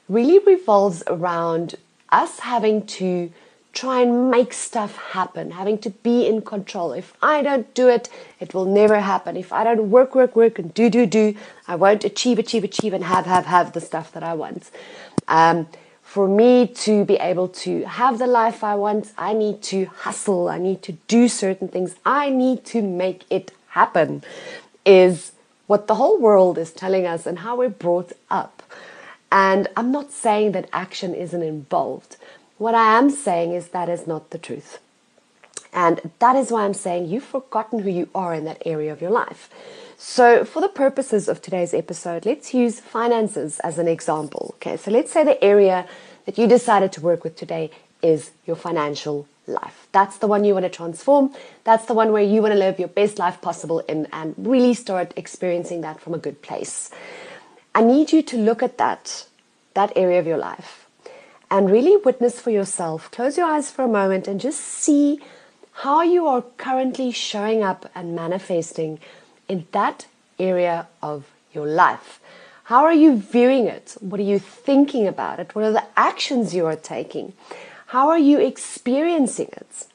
really 0.08 0.40
revolves 0.40 1.04
around 1.06 1.76
us 2.08 2.40
having 2.40 2.84
to 2.98 3.32
try 3.72 4.00
and 4.00 4.28
make 4.28 4.52
stuff 4.52 4.96
happen, 4.96 5.52
having 5.52 5.78
to 5.78 5.90
be 5.90 6.26
in 6.26 6.42
control. 6.42 6.92
If 6.92 7.14
I 7.22 7.42
don't 7.42 7.72
do 7.74 7.88
it, 7.88 8.08
it 8.40 8.54
will 8.54 8.64
never 8.64 8.98
happen. 8.98 9.36
If 9.36 9.52
I 9.52 9.62
don't 9.62 9.88
work, 9.88 10.16
work, 10.16 10.34
work, 10.34 10.58
and 10.58 10.74
do, 10.74 10.90
do, 10.90 11.06
do, 11.06 11.36
I 11.68 11.76
won't 11.76 12.02
achieve, 12.02 12.40
achieve, 12.40 12.64
achieve, 12.64 12.92
and 12.92 13.04
have, 13.04 13.26
have, 13.26 13.46
have 13.46 13.72
the 13.72 13.80
stuff 13.80 14.10
that 14.14 14.24
I 14.24 14.34
want. 14.34 14.68
Um, 15.28 15.68
for 16.10 16.26
me 16.26 16.66
to 16.66 17.04
be 17.04 17.14
able 17.14 17.46
to 17.46 17.84
have 17.84 18.18
the 18.18 18.26
life 18.26 18.64
I 18.64 18.74
want, 18.74 19.12
I 19.16 19.32
need 19.32 19.62
to 19.70 19.84
hustle, 19.84 20.48
I 20.48 20.58
need 20.58 20.82
to 20.82 20.92
do 21.06 21.28
certain 21.28 21.68
things, 21.68 21.94
I 22.04 22.30
need 22.30 22.64
to 22.74 22.82
make 22.82 23.22
it 23.30 23.52
happen, 23.68 24.24
is 24.84 25.30
what 25.68 25.86
the 25.86 25.94
whole 25.94 26.18
world 26.18 26.58
is 26.58 26.72
telling 26.72 27.06
us 27.06 27.26
and 27.26 27.38
how 27.38 27.54
we're 27.54 27.68
brought 27.68 28.10
up. 28.28 28.60
And 29.30 29.68
I'm 29.76 29.92
not 29.92 30.10
saying 30.10 30.50
that 30.50 30.68
action 30.72 31.14
isn't 31.14 31.44
involved. 31.44 32.16
What 32.58 32.74
I 32.74 32.98
am 32.98 33.10
saying 33.10 33.52
is 33.52 33.68
that 33.68 33.88
is 33.88 34.08
not 34.08 34.30
the 34.30 34.38
truth. 34.38 34.80
And 35.72 36.10
that 36.18 36.34
is 36.34 36.50
why 36.50 36.64
I'm 36.64 36.74
saying 36.74 37.06
you've 37.06 37.22
forgotten 37.22 37.78
who 37.78 37.90
you 37.90 38.08
are 38.16 38.34
in 38.34 38.46
that 38.46 38.60
area 38.66 38.92
of 38.92 39.00
your 39.00 39.12
life. 39.12 39.48
So, 40.02 40.46
for 40.46 40.62
the 40.62 40.68
purposes 40.70 41.28
of 41.28 41.42
today's 41.42 41.74
episode, 41.74 42.24
let's 42.24 42.54
use 42.54 42.80
finances 42.80 43.60
as 43.60 43.76
an 43.76 43.86
example. 43.86 44.54
Okay, 44.56 44.78
so 44.78 44.90
let's 44.90 45.12
say 45.12 45.24
the 45.24 45.44
area 45.44 45.86
that 46.24 46.38
you 46.38 46.46
decided 46.46 46.90
to 46.92 47.02
work 47.02 47.22
with 47.22 47.36
today 47.36 47.70
is 48.00 48.30
your 48.46 48.56
financial 48.56 49.28
life. 49.46 49.86
That's 49.92 50.16
the 50.16 50.26
one 50.26 50.42
you 50.42 50.54
want 50.54 50.64
to 50.64 50.70
transform. 50.70 51.34
That's 51.64 51.84
the 51.84 51.92
one 51.92 52.12
where 52.12 52.22
you 52.22 52.40
want 52.40 52.52
to 52.52 52.58
live 52.58 52.78
your 52.78 52.88
best 52.88 53.18
life 53.18 53.42
possible 53.42 53.80
in 53.80 54.08
and 54.10 54.34
really 54.38 54.72
start 54.72 55.12
experiencing 55.16 55.82
that 55.82 56.00
from 56.00 56.14
a 56.14 56.18
good 56.18 56.40
place. 56.40 56.90
I 57.74 57.82
need 57.82 58.10
you 58.10 58.22
to 58.22 58.38
look 58.38 58.62
at 58.62 58.78
that, 58.78 59.26
that 59.74 59.92
area 59.96 60.18
of 60.18 60.26
your 60.26 60.38
life 60.38 60.86
and 61.50 61.70
really 61.70 61.98
witness 61.98 62.40
for 62.40 62.48
yourself. 62.48 63.10
Close 63.10 63.36
your 63.36 63.46
eyes 63.46 63.70
for 63.70 63.82
a 63.82 63.88
moment 63.88 64.26
and 64.26 64.40
just 64.40 64.60
see 64.60 65.20
how 65.84 66.00
you 66.00 66.26
are 66.26 66.42
currently 66.56 67.10
showing 67.12 67.62
up 67.62 67.90
and 67.94 68.16
manifesting 68.16 68.98
in 69.50 69.66
that 69.72 70.06
area 70.38 70.86
of 71.02 71.24
your 71.52 71.66
life. 71.66 72.20
How 72.64 72.84
are 72.84 72.92
you 73.04 73.16
viewing 73.16 73.66
it? 73.66 73.96
What 73.98 74.20
are 74.20 74.30
you 74.34 74.38
thinking 74.38 75.08
about 75.08 75.40
it? 75.40 75.54
What 75.54 75.64
are 75.64 75.72
the 75.72 75.86
actions 75.96 76.54
you 76.54 76.66
are 76.66 76.76
taking? 76.76 77.32
How 77.86 78.08
are 78.10 78.18
you 78.30 78.38
experiencing 78.38 79.48
it? 79.52 79.86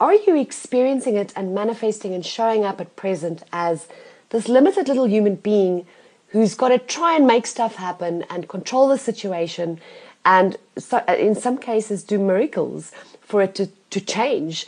Are 0.00 0.14
you 0.14 0.34
experiencing 0.36 1.16
it 1.16 1.34
and 1.36 1.54
manifesting 1.54 2.14
and 2.14 2.24
showing 2.24 2.64
up 2.64 2.80
at 2.80 2.96
present 2.96 3.42
as 3.52 3.88
this 4.30 4.48
limited 4.48 4.88
little 4.88 5.06
human 5.06 5.34
being 5.34 5.86
who's 6.28 6.54
got 6.54 6.70
to 6.70 6.78
try 6.78 7.14
and 7.14 7.26
make 7.26 7.46
stuff 7.46 7.74
happen 7.74 8.24
and 8.30 8.48
control 8.48 8.88
the 8.88 8.98
situation 8.98 9.78
and 10.24 10.56
so, 10.78 11.04
in 11.06 11.34
some 11.34 11.58
cases 11.58 12.02
do 12.02 12.18
miracles 12.18 12.92
for 13.20 13.42
it 13.42 13.54
to, 13.56 13.66
to 13.90 14.00
change. 14.00 14.66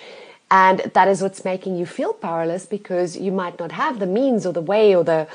And 0.50 0.90
that 0.94 1.08
is 1.08 1.22
what's 1.22 1.44
making 1.44 1.76
you 1.76 1.86
feel 1.86 2.12
powerless 2.12 2.66
because 2.66 3.16
you 3.16 3.32
might 3.32 3.58
not 3.58 3.72
have 3.72 3.98
the 3.98 4.06
means 4.06 4.46
or 4.46 4.52
the 4.52 4.60
way 4.60 4.94
or 4.94 5.04
the 5.04 5.26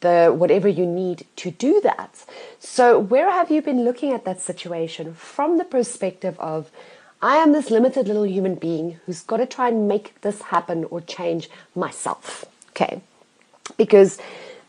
the 0.00 0.34
whatever 0.34 0.66
you 0.66 0.86
need 0.86 1.26
to 1.36 1.50
do 1.50 1.80
that. 1.82 2.24
So 2.58 2.98
where 2.98 3.30
have 3.30 3.50
you 3.50 3.60
been 3.60 3.84
looking 3.84 4.12
at 4.12 4.24
that 4.24 4.40
situation 4.40 5.14
from 5.14 5.58
the 5.58 5.64
perspective 5.64 6.38
of 6.40 6.70
I 7.22 7.36
am 7.36 7.52
this 7.52 7.70
limited 7.70 8.06
little 8.08 8.26
human 8.26 8.54
being 8.54 8.98
who's 9.04 9.20
got 9.20 9.38
to 9.38 9.46
try 9.46 9.68
and 9.68 9.86
make 9.86 10.18
this 10.22 10.40
happen 10.42 10.84
or 10.84 11.02
change 11.02 11.50
myself. 11.74 12.46
Okay. 12.70 13.02
Because 13.76 14.18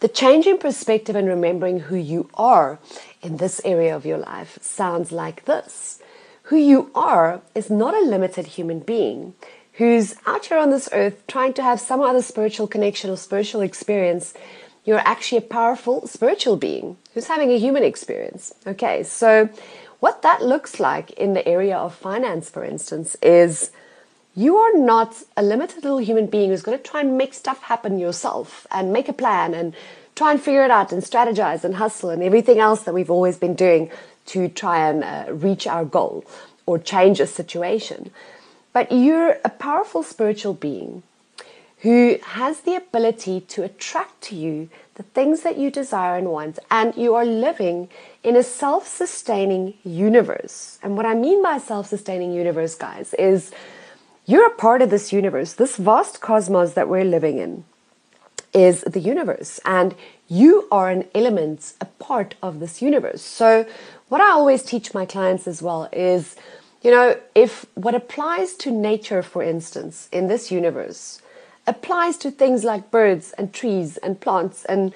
the 0.02 0.10
change 0.10 0.48
in 0.48 0.58
perspective 0.58 1.16
and 1.16 1.30
remembering 1.30 1.82
who 1.82 1.96
you 1.96 2.30
are 2.34 2.80
in 3.22 3.38
this 3.38 3.62
area 3.64 3.96
of 3.96 4.06
your 4.06 4.18
life 4.18 4.60
sounds 4.62 5.14
like 5.14 5.46
this. 5.46 6.02
Who 6.44 6.58
you 6.58 6.92
are 6.94 7.42
is 7.56 7.70
not 7.70 7.94
a 7.94 8.02
limited 8.02 8.48
human 8.48 8.80
being 8.80 9.34
who's 9.74 10.16
out 10.26 10.46
here 10.46 10.58
on 10.58 10.70
this 10.70 10.90
earth 10.92 11.26
trying 11.28 11.54
to 11.54 11.64
have 11.64 11.80
some 11.80 12.02
other 12.02 12.22
spiritual 12.22 12.68
connection 12.68 13.10
or 13.10 13.18
spiritual 13.18 13.62
experience. 13.62 14.34
You're 14.84 15.00
actually 15.00 15.40
a 15.40 15.42
powerful 15.42 16.08
spiritual 16.08 16.58
being 16.58 16.98
who's 17.14 17.28
having 17.28 17.52
a 17.52 17.60
human 17.60 17.84
experience. 17.84 18.54
Okay, 18.66 19.04
so 19.04 19.50
what 20.00 20.24
that 20.24 20.42
looks 20.42 20.80
like 20.80 21.12
in 21.12 21.34
the 21.34 21.48
area 21.48 21.78
of 21.78 21.94
finance, 21.94 22.50
for 22.50 22.64
instance, 22.64 23.16
is 23.22 23.72
you 24.36 24.58
are 24.58 24.78
not 24.78 25.24
a 25.36 25.44
limited 25.44 25.84
little 25.84 26.00
human 26.00 26.26
being 26.26 26.50
who's 26.50 26.62
going 26.62 26.78
to 26.78 26.84
try 26.84 27.02
and 27.02 27.18
make 27.18 27.34
stuff 27.34 27.62
happen 27.64 28.00
yourself 28.00 28.66
and 28.72 28.92
make 28.94 29.10
a 29.10 29.14
plan 29.14 29.54
and 29.54 29.76
try 30.16 30.32
and 30.32 30.42
figure 30.42 30.64
it 30.64 30.72
out 30.72 30.92
and 30.92 31.04
strategize 31.04 31.64
and 31.64 31.76
hustle 31.76 32.10
and 32.10 32.24
everything 32.24 32.60
else 32.60 32.84
that 32.84 32.94
we've 32.94 33.12
always 33.12 33.38
been 33.38 33.56
doing 33.56 33.92
to 34.26 34.48
try 34.48 34.90
and 34.90 35.04
uh, 35.04 35.32
reach 35.34 35.68
our 35.68 35.86
goal 35.86 36.26
or 36.66 36.80
change 36.80 37.20
a 37.20 37.28
situation. 37.28 38.10
But 38.74 38.92
you're 38.92 39.38
a 39.44 39.50
powerful 39.50 40.04
spiritual 40.04 40.54
being 40.54 41.04
who 41.80 42.18
has 42.24 42.62
the 42.62 42.76
ability 42.76 43.42
to 43.42 43.64
attract 43.64 44.22
to 44.22 44.36
you 44.36 44.70
the 44.96 45.04
things 45.04 45.42
that 45.42 45.58
you 45.58 45.72
desire 45.72 46.16
and 46.16 46.30
want, 46.30 46.60
and 46.70 46.96
you 46.96 47.16
are 47.16 47.26
living 47.26 47.90
in 48.24 48.36
a 48.36 48.44
self 48.44 48.88
sustaining 48.88 49.74
universe. 49.84 50.78
And 50.84 50.96
what 50.96 51.08
I 51.08 51.16
mean 51.16 51.42
by 51.42 51.58
self 51.58 51.88
sustaining 51.88 52.34
universe, 52.34 52.76
guys, 52.76 53.16
is 53.16 53.52
you're 54.26 54.46
a 54.46 54.56
part 54.56 54.82
of 54.82 54.92
this 54.92 55.12
universe, 55.12 55.54
this 55.54 55.78
vast 55.78 56.22
cosmos 56.22 56.74
that 56.74 56.88
we're 56.88 57.04
living 57.04 57.40
in 57.40 57.66
is 58.54 58.82
the 58.82 59.00
universe, 59.00 59.60
and 59.66 59.96
you 60.28 60.68
are 60.72 60.90
an 60.90 61.06
element, 61.16 61.74
a 61.82 61.86
part 61.86 62.36
of 62.44 62.60
this 62.60 62.82
universe. 62.82 63.22
So, 63.22 63.66
what 64.10 64.22
I 64.22 64.30
always 64.32 64.62
teach 64.64 64.94
my 64.94 65.06
clients 65.06 65.48
as 65.48 65.62
well 65.62 65.90
is, 65.92 66.36
you 66.82 66.92
know, 66.92 67.20
if 67.36 67.66
what 67.76 67.96
applies 67.96 68.54
to 68.56 68.72
nature, 68.72 69.22
for 69.22 69.44
instance, 69.44 70.10
in 70.12 70.28
this 70.28 70.52
universe, 70.52 71.22
applies 71.68 72.18
to 72.18 72.32
things 72.32 72.64
like 72.64 72.92
birds 72.92 73.34
and 73.34 73.54
trees 73.54 73.98
and 73.98 74.20
plants 74.20 74.66
and 74.66 74.94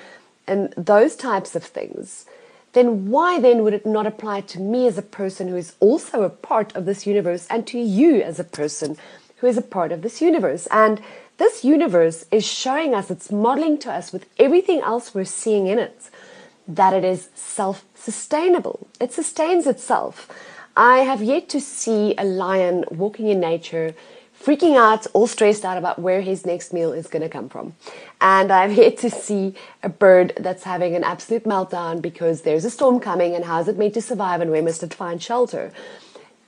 and 0.48 0.74
those 0.78 1.16
types 1.16 1.56
of 1.56 1.64
things, 1.64 2.26
then 2.74 3.10
why 3.10 3.40
then 3.40 3.64
would 3.64 3.74
it 3.74 3.86
not 3.86 4.06
apply 4.06 4.42
to 4.42 4.60
me 4.60 4.86
as 4.86 4.98
a 4.98 5.02
person 5.02 5.48
who 5.48 5.56
is 5.56 5.76
also 5.80 6.22
a 6.22 6.30
part 6.30 6.76
of 6.76 6.86
this 6.86 7.08
universe 7.08 7.48
and 7.50 7.66
to 7.66 7.80
you 7.80 8.22
as 8.22 8.40
a 8.40 8.44
person 8.44 8.96
who 9.38 9.48
is 9.48 9.58
a 9.58 9.62
part 9.62 9.92
of 9.92 10.02
this 10.02 10.22
universe? 10.22 10.68
And 10.70 11.02
this 11.38 11.64
universe 11.64 12.26
is 12.32 12.46
showing 12.46 12.94
us, 12.94 13.10
it's 13.10 13.32
modeling 13.32 13.78
to 13.80 13.92
us 13.92 14.14
with 14.14 14.28
everything 14.38 14.82
else 14.82 15.16
we're 15.16 15.26
seeing 15.26 15.68
in 15.68 15.80
it, 15.80 16.10
that 16.68 16.94
it 16.94 17.04
is 17.04 17.30
self 17.34 17.86
sustainable. 17.96 18.88
It 19.00 19.14
sustains 19.14 19.66
itself. 19.66 20.30
I 20.78 21.00
have 21.00 21.24
yet 21.24 21.48
to 21.50 21.62
see 21.62 22.16
a 22.18 22.26
lion 22.26 22.84
walking 22.92 23.28
in 23.28 23.40
nature 23.40 23.96
freaking 24.46 24.76
out, 24.78 25.08
all 25.14 25.26
stressed 25.26 25.66
out 25.66 25.78
about 25.78 25.98
where 25.98 26.22
his 26.22 26.46
next 26.46 26.74
meal 26.74 26.92
is 26.94 27.08
going 27.08 27.22
to 27.22 27.30
come 27.30 27.50
from. 27.50 27.74
And 28.22 28.52
I've 28.52 28.74
yet 28.78 28.98
to 28.98 29.10
see 29.10 29.56
a 29.82 29.90
bird 29.90 30.34
that's 30.38 30.64
having 30.64 30.96
an 30.96 31.04
absolute 31.04 31.46
meltdown 31.46 32.02
because 32.02 32.42
there's 32.42 32.66
a 32.66 32.70
storm 32.70 33.00
coming 33.00 33.36
and 33.36 33.46
how's 33.46 33.68
it 33.68 33.78
meant 33.78 33.94
to 33.96 34.02
survive 34.02 34.42
and 34.42 34.52
where 34.52 34.62
must 34.62 34.84
it 34.84 34.94
find 34.94 35.22
shelter. 35.22 35.72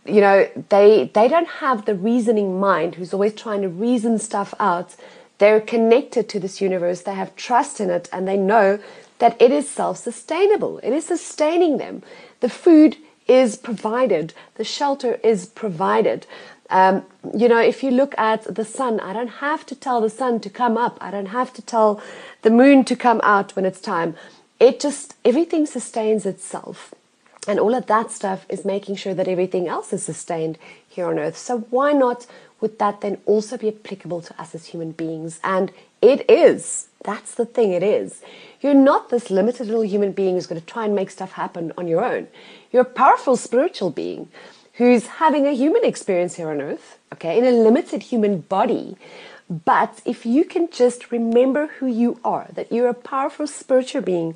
You 0.06 0.22
know, 0.22 0.50
they 0.70 1.12
they 1.14 1.28
don't 1.28 1.48
have 1.48 1.86
the 1.86 1.96
reasoning 1.96 2.60
mind 2.60 2.96
who's 2.96 3.14
always 3.14 3.34
trying 3.34 3.62
to 3.62 3.70
reason 3.70 4.20
stuff 4.20 4.54
out. 4.60 4.96
They're 5.38 5.60
connected 5.60 6.30
to 6.30 6.40
this 6.40 6.62
universe, 6.62 7.02
they 7.02 7.14
have 7.14 7.36
trust 7.36 7.80
in 7.80 7.90
it, 7.90 8.10
and 8.12 8.28
they 8.28 8.38
know 8.38 8.80
that 9.20 9.40
it 9.42 9.52
is 9.52 9.70
self-sustainable. 9.70 10.80
It 10.80 10.92
is 10.92 11.06
sustaining 11.06 11.78
them. 11.78 12.04
The 12.40 12.50
food 12.50 12.98
is 13.28 13.58
provided, 13.58 14.34
the 14.56 14.64
shelter 14.64 15.20
is 15.24 15.46
provided. 15.46 16.26
Um, 16.70 17.04
you 17.36 17.48
know, 17.48 17.60
if 17.60 17.84
you 17.84 17.92
look 17.92 18.14
at 18.18 18.44
the 18.54 18.66
sun, 18.66 19.00
I 19.00 19.14
don't 19.14 19.28
have 19.28 19.66
to 19.68 19.76
tell 19.76 20.02
the 20.02 20.10
sun 20.10 20.40
to 20.42 20.50
come 20.50 20.78
up. 20.78 20.98
I 21.00 21.12
don't 21.12 21.28
have 21.28 21.54
to 21.54 21.62
tell 21.62 22.02
the 22.42 22.50
moon 22.50 22.84
to 22.86 22.96
come 22.96 23.22
out 23.24 23.56
when 23.56 23.66
it's 23.66 23.80
time. 23.80 24.16
It 24.60 24.80
just, 24.80 25.16
everything 25.24 25.66
sustains 25.66 26.26
itself. 26.26 26.94
And 27.48 27.60
all 27.60 27.74
of 27.74 27.86
that 27.88 28.12
stuff 28.12 28.46
is 28.50 28.66
making 28.66 28.98
sure 28.98 29.14
that 29.14 29.28
everything 29.28 29.68
else 29.68 29.94
is 29.94 30.04
sustained 30.04 30.58
here 30.90 31.08
on 31.08 31.18
earth. 31.20 31.38
So 31.38 31.60
why 31.70 31.94
not 31.94 32.28
would 32.60 32.80
that 32.80 33.02
then 33.02 33.20
also 33.26 33.58
be 33.58 33.70
applicable 33.70 34.22
to 34.22 34.42
us 34.42 34.54
as 34.54 34.66
human 34.66 34.92
beings? 34.92 35.40
And 35.44 35.72
it 36.02 36.30
is. 36.30 36.88
That's 37.04 37.36
the 37.36 37.46
thing, 37.46 37.72
it 37.72 37.84
is. 37.84 38.22
You're 38.62 38.74
not 38.74 39.10
this 39.10 39.30
limited 39.30 39.68
little 39.68 39.84
human 39.84 40.12
being 40.12 40.36
who's 40.36 40.48
going 40.48 40.60
to 40.60 40.68
try 40.68 40.86
and 40.86 40.96
make 40.96 41.10
stuff 41.10 41.34
happen 41.34 41.72
on 41.78 41.88
your 41.88 42.04
own. 42.04 42.28
You're 42.72 42.82
a 42.82 42.86
powerful 42.86 43.38
spiritual 43.38 43.92
being 43.92 44.30
who's 44.74 45.08
having 45.08 45.48
a 45.48 45.54
human 45.54 45.84
experience 45.84 46.36
here 46.36 46.50
on 46.50 46.62
earth, 46.62 46.98
okay, 47.14 47.38
in 47.38 47.46
a 47.46 47.52
limited 47.52 48.04
human 48.04 48.42
body. 48.42 48.96
But 49.50 50.02
if 50.06 50.26
you 50.26 50.44
can 50.44 50.70
just 50.70 51.12
remember 51.12 51.68
who 51.68 51.88
you 51.88 52.20
are, 52.24 52.48
that 52.54 52.72
you're 52.72 52.90
a 52.90 52.94
powerful 52.94 53.48
spiritual 53.48 54.02
being 54.02 54.36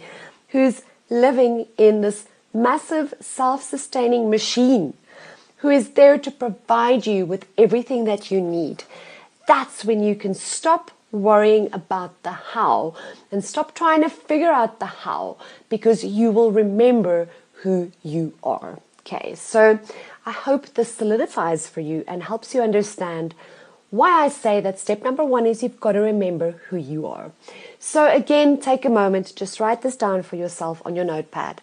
who's 0.49 0.83
living 1.09 1.67
in 1.77 2.01
this 2.01 2.27
massive 2.53 3.13
self 3.19 3.63
sustaining 3.63 4.29
machine, 4.29 4.93
who 5.57 5.69
is 5.69 5.91
there 5.91 6.17
to 6.17 6.31
provide 6.31 7.05
you 7.05 7.25
with 7.25 7.45
everything 7.57 8.05
that 8.05 8.31
you 8.31 8.41
need, 8.41 8.83
that's 9.47 9.83
when 9.85 10.01
you 10.03 10.15
can 10.15 10.33
stop 10.33 10.91
worrying 11.11 11.69
about 11.73 12.21
the 12.23 12.31
how 12.31 12.95
and 13.31 13.43
stop 13.43 13.75
trying 13.75 14.01
to 14.01 14.09
figure 14.09 14.51
out 14.51 14.79
the 14.79 14.85
how 14.85 15.37
because 15.69 16.03
you 16.03 16.31
will 16.31 16.51
remember 16.51 17.27
who 17.63 17.91
you 18.03 18.33
are. 18.43 18.79
Okay, 19.01 19.35
so 19.35 19.79
I 20.25 20.31
hope 20.31 20.73
this 20.73 20.93
solidifies 20.93 21.67
for 21.67 21.81
you 21.81 22.03
and 22.07 22.23
helps 22.23 22.53
you 22.53 22.61
understand 22.61 23.33
why 23.89 24.23
I 24.23 24.29
say 24.29 24.61
that 24.61 24.79
step 24.79 25.03
number 25.03 25.23
one 25.25 25.45
is 25.45 25.61
you've 25.61 25.79
got 25.79 25.93
to 25.93 25.99
remember 25.99 26.51
who 26.69 26.77
you 26.77 27.05
are. 27.07 27.31
So, 27.77 28.07
again, 28.07 28.57
take 28.57 28.85
a 28.85 28.89
moment, 28.89 29.35
just 29.35 29.59
write 29.59 29.81
this 29.81 29.97
down 29.97 30.23
for 30.23 30.37
yourself 30.37 30.81
on 30.85 30.95
your 30.95 31.03
notepad. 31.03 31.61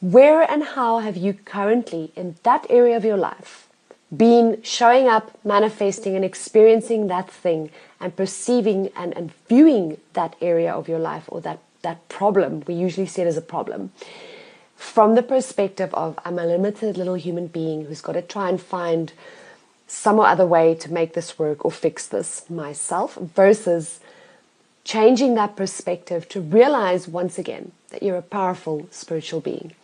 Where 0.00 0.48
and 0.48 0.62
how 0.62 1.00
have 1.00 1.16
you 1.16 1.34
currently, 1.34 2.12
in 2.14 2.36
that 2.44 2.66
area 2.70 2.96
of 2.96 3.04
your 3.04 3.16
life, 3.16 3.68
been 4.16 4.62
showing 4.62 5.08
up, 5.08 5.36
manifesting, 5.44 6.14
and 6.14 6.24
experiencing 6.24 7.08
that 7.08 7.28
thing 7.28 7.70
and 8.00 8.16
perceiving 8.16 8.90
and, 8.96 9.16
and 9.16 9.32
viewing 9.48 9.98
that 10.14 10.34
area 10.40 10.72
of 10.72 10.88
your 10.88 10.98
life 10.98 11.24
or 11.28 11.40
that, 11.42 11.60
that 11.82 12.08
problem? 12.08 12.64
We 12.66 12.74
usually 12.74 13.06
see 13.06 13.22
it 13.22 13.26
as 13.26 13.36
a 13.36 13.42
problem 13.42 13.92
from 14.80 15.14
the 15.14 15.22
perspective 15.22 15.92
of 15.92 16.18
I'm 16.24 16.38
a 16.38 16.46
limited 16.46 16.96
little 16.96 17.14
human 17.14 17.48
being 17.48 17.84
who's 17.84 18.00
got 18.00 18.12
to 18.12 18.22
try 18.22 18.48
and 18.48 18.58
find 18.58 19.12
some 19.86 20.18
other 20.18 20.46
way 20.46 20.74
to 20.76 20.90
make 20.90 21.12
this 21.12 21.38
work 21.38 21.66
or 21.66 21.70
fix 21.70 22.06
this 22.06 22.48
myself 22.48 23.16
versus 23.16 24.00
changing 24.82 25.34
that 25.34 25.54
perspective 25.54 26.26
to 26.30 26.40
realize 26.40 27.06
once 27.06 27.38
again 27.38 27.72
that 27.90 28.02
you're 28.02 28.16
a 28.16 28.22
powerful 28.22 28.88
spiritual 28.90 29.40
being 29.40 29.74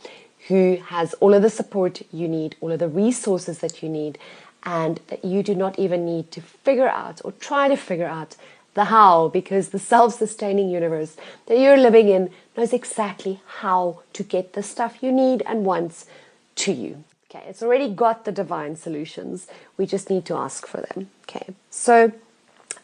who 0.49 0.79
has 0.87 1.13
all 1.15 1.35
of 1.35 1.43
the 1.43 1.51
support 1.51 2.01
you 2.11 2.27
need, 2.27 2.57
all 2.61 2.73
of 2.73 2.79
the 2.79 2.89
resources 2.89 3.59
that 3.59 3.83
you 3.83 3.91
need, 3.91 4.19
and 4.67 5.01
that 5.07 5.25
you 5.25 5.45
do 5.45 5.55
not 5.55 5.79
even 5.79 6.05
need 6.05 6.31
to 6.33 6.41
figure 6.41 6.89
out 6.89 7.21
or 7.25 7.33
try 7.33 7.69
to 7.69 7.77
figure 7.77 8.09
out 8.09 8.37
the 8.75 8.87
how, 8.87 9.29
because 9.29 9.71
the 9.71 9.79
self 9.79 10.19
sustaining 10.19 10.69
universe 10.69 11.17
that 11.47 11.59
you're 11.59 11.79
living 11.79 12.09
in 12.09 12.29
knows 12.57 12.75
exactly 12.75 13.41
how 13.61 14.03
to 14.13 14.23
get 14.23 14.53
the 14.53 14.63
stuff 14.63 15.03
you 15.03 15.11
need 15.11 15.43
and 15.47 15.65
wants 15.65 16.05
to 16.57 16.73
you. 16.73 17.05
Okay, 17.31 17.45
it's 17.49 17.63
already 17.63 17.89
got 17.89 18.27
the 18.27 18.33
divine 18.33 18.77
solutions. 18.77 19.47
We 19.79 19.87
just 19.87 20.11
need 20.11 20.27
to 20.27 20.37
ask 20.37 20.67
for 20.67 20.83
them. 20.83 21.09
Okay, 21.23 21.55
so 21.71 22.13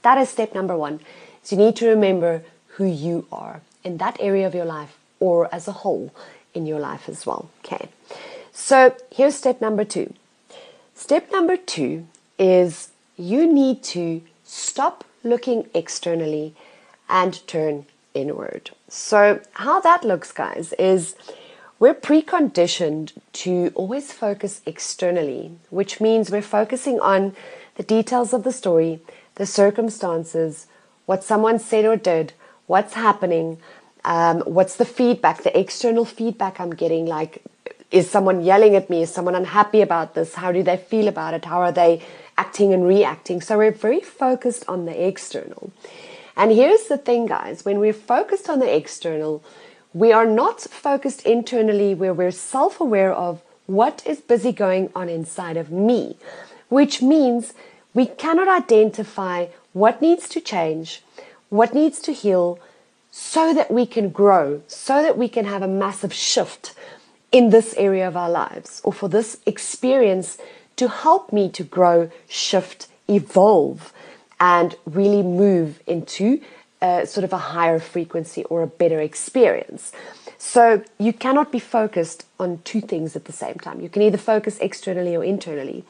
that 0.01 0.16
is 0.16 0.31
step 0.31 0.55
number 0.55 0.77
one. 0.77 1.01
So 1.42 1.57
you 1.57 1.62
need 1.62 1.77
to 1.77 1.88
remember 1.88 2.42
who 2.77 2.87
you 2.87 3.27
are 3.31 3.61
in 3.85 3.99
that 3.99 4.16
area 4.18 4.47
of 4.47 4.55
your 4.55 4.64
life 4.64 4.97
or 5.21 5.53
as 5.55 5.68
a 5.68 5.73
whole 5.73 6.14
in 6.55 6.64
your 6.64 6.81
life 6.81 7.09
as 7.09 7.27
well. 7.27 7.51
Okay, 7.64 7.90
so 8.53 8.97
here's 9.11 9.35
step 9.35 9.61
number 9.61 9.85
two. 9.85 10.14
Step 10.94 11.31
number 11.33 11.57
two 11.57 12.07
is 12.38 12.90
you 13.16 13.50
need 13.52 13.83
to 13.83 14.22
stop 14.44 15.05
looking 15.24 15.68
externally 15.74 16.55
and 17.09 17.46
turn 17.46 17.87
inward. 18.14 18.70
So, 18.88 19.40
how 19.55 19.81
that 19.81 20.05
looks, 20.05 20.33
guys, 20.33 20.72
is 20.74 21.14
we're 21.78 21.94
preconditioned 21.94 23.12
to 23.33 23.72
always 23.74 24.12
focus 24.12 24.61
externally, 24.66 25.52
which 25.70 26.00
means 26.00 26.31
we're 26.31 26.42
focusing 26.42 27.00
on 27.00 27.35
the 27.76 27.83
details 27.83 28.33
of 28.33 28.44
the 28.44 28.52
story, 28.52 29.00
the 29.37 29.46
circumstances, 29.46 30.66
what 31.07 31.24
someone 31.24 31.59
said 31.59 31.85
or 31.85 31.96
did, 31.96 32.33
what's 32.66 32.94
happening, 32.94 33.59
um, 34.05 34.40
what's 34.42 34.76
the 34.76 34.85
feedback, 34.85 35.42
the 35.42 35.59
external 35.59 36.05
feedback 36.05 36.61
I'm 36.61 36.70
getting. 36.70 37.07
Like, 37.07 37.42
is 37.92 38.11
someone 38.11 38.42
yelling 38.42 38.74
at 38.74 38.90
me? 38.90 39.02
Is 39.02 39.12
someone 39.12 39.35
unhappy 39.35 39.83
about 39.83 40.14
this? 40.14 40.35
How 40.35 40.50
do 40.50 40.62
they 40.62 40.78
feel 40.78 41.07
about 41.07 41.35
it? 41.35 41.44
How 41.44 41.61
are 41.61 41.72
they 41.72 42.02
acting 42.37 42.72
and 42.72 42.88
reacting? 42.88 43.40
So, 43.42 43.59
we're 43.59 43.70
very 43.70 44.00
focused 44.00 44.64
on 44.66 44.87
the 44.87 45.07
external. 45.07 45.70
And 46.35 46.50
here's 46.50 46.85
the 46.85 46.96
thing, 46.96 47.26
guys 47.26 47.64
when 47.64 47.78
we're 47.78 47.92
focused 47.92 48.48
on 48.48 48.59
the 48.59 48.74
external, 48.74 49.44
we 49.92 50.11
are 50.11 50.26
not 50.26 50.62
focused 50.62 51.26
internally 51.26 51.94
where 51.94 52.14
we're 52.14 52.31
self 52.31 52.81
aware 52.81 53.12
of 53.12 53.42
what 53.66 54.02
is 54.07 54.20
busy 54.20 54.52
going 54.52 54.90
on 54.96 55.09
inside 55.09 55.57
of 55.57 55.70
me, 55.70 56.16
which 56.70 57.02
means 57.02 57.52
we 57.94 58.07
cannot 58.07 58.48
identify 58.48 59.46
what 59.74 60.00
needs 60.00 60.28
to 60.31 60.40
change, 60.40 61.02
what 61.50 61.74
needs 61.74 62.00
to 62.00 62.12
heal, 62.12 62.59
so 63.11 63.52
that 63.52 63.70
we 63.70 63.85
can 63.85 64.09
grow, 64.09 64.62
so 64.66 65.02
that 65.02 65.18
we 65.18 65.28
can 65.28 65.44
have 65.44 65.61
a 65.61 65.68
massive 65.68 66.12
shift 66.12 66.74
in 67.33 67.51
this 67.51 67.75
area 67.75 68.07
of 68.07 68.16
our 68.16 68.31
lives, 68.31 68.81
or 68.85 68.92
for 68.92 69.09
this 69.09 69.38
experience 69.47 70.38
to 70.77 70.88
help 70.88 71.33
me 71.33 71.49
to 71.51 71.64
grow, 71.64 72.11
shift, 72.29 72.88
evolve 73.09 73.92
and 74.38 74.75
really 74.87 75.23
move 75.23 75.81
into 75.87 76.40
a, 76.81 77.07
sort 77.07 77.25
of 77.25 77.33
a 77.33 77.38
higher 77.38 77.79
frequency 77.79 78.45
or 78.45 78.62
a 78.62 78.66
better 78.66 79.01
experience. 79.01 79.92
So 80.37 80.83
you 80.99 81.12
cannot 81.12 81.53
be 81.53 81.61
focused 81.61 82.27
on 82.40 82.61
two 82.64 82.81
things 82.81 83.14
at 83.14 83.27
the 83.27 83.33
same 83.33 83.55
time. 83.55 83.81
You 83.81 83.88
can 83.88 84.03
either 84.03 84.18
focus 84.18 84.59
externally 84.59 85.14
or 85.14 85.23
internally. 85.23 85.85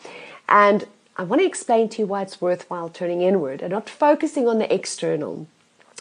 And 0.48 0.84
I 1.16 1.22
want 1.22 1.40
to 1.40 1.46
explain 1.46 1.88
to 1.90 2.02
you 2.02 2.06
why 2.06 2.22
it's 2.22 2.40
worthwhile 2.40 2.90
turning 2.90 3.22
inward 3.22 3.62
and 3.62 3.72
not 3.72 3.88
focusing 3.88 4.46
on 4.46 4.58
the 4.58 4.72
external. 4.72 5.46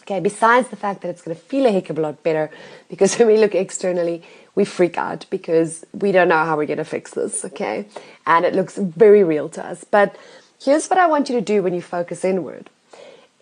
Okay, 0.01 0.19
besides 0.19 0.69
the 0.69 0.75
fact 0.75 1.01
that 1.01 1.09
it's 1.09 1.21
going 1.21 1.35
to 1.35 1.41
feel 1.41 1.65
a 1.65 1.71
heck 1.71 1.89
of 1.89 1.97
a 1.97 2.01
lot 2.01 2.23
better 2.23 2.49
because 2.89 3.15
when 3.19 3.27
we 3.27 3.37
look 3.37 3.55
externally, 3.55 4.23
we 4.55 4.65
freak 4.65 4.97
out 4.97 5.25
because 5.29 5.85
we 5.93 6.11
don't 6.11 6.27
know 6.27 6.43
how 6.43 6.57
we're 6.57 6.65
going 6.65 6.77
to 6.77 6.85
fix 6.85 7.11
this, 7.11 7.45
okay? 7.45 7.85
And 8.25 8.43
it 8.45 8.53
looks 8.53 8.77
very 8.77 9.23
real 9.23 9.47
to 9.49 9.65
us. 9.65 9.83
But 9.83 10.17
Here's 10.63 10.87
what 10.89 10.99
I 10.99 11.07
want 11.07 11.27
you 11.27 11.33
to 11.35 11.41
do 11.41 11.63
when 11.63 11.73
you 11.73 11.81
focus 11.81 12.23
inward 12.23 12.69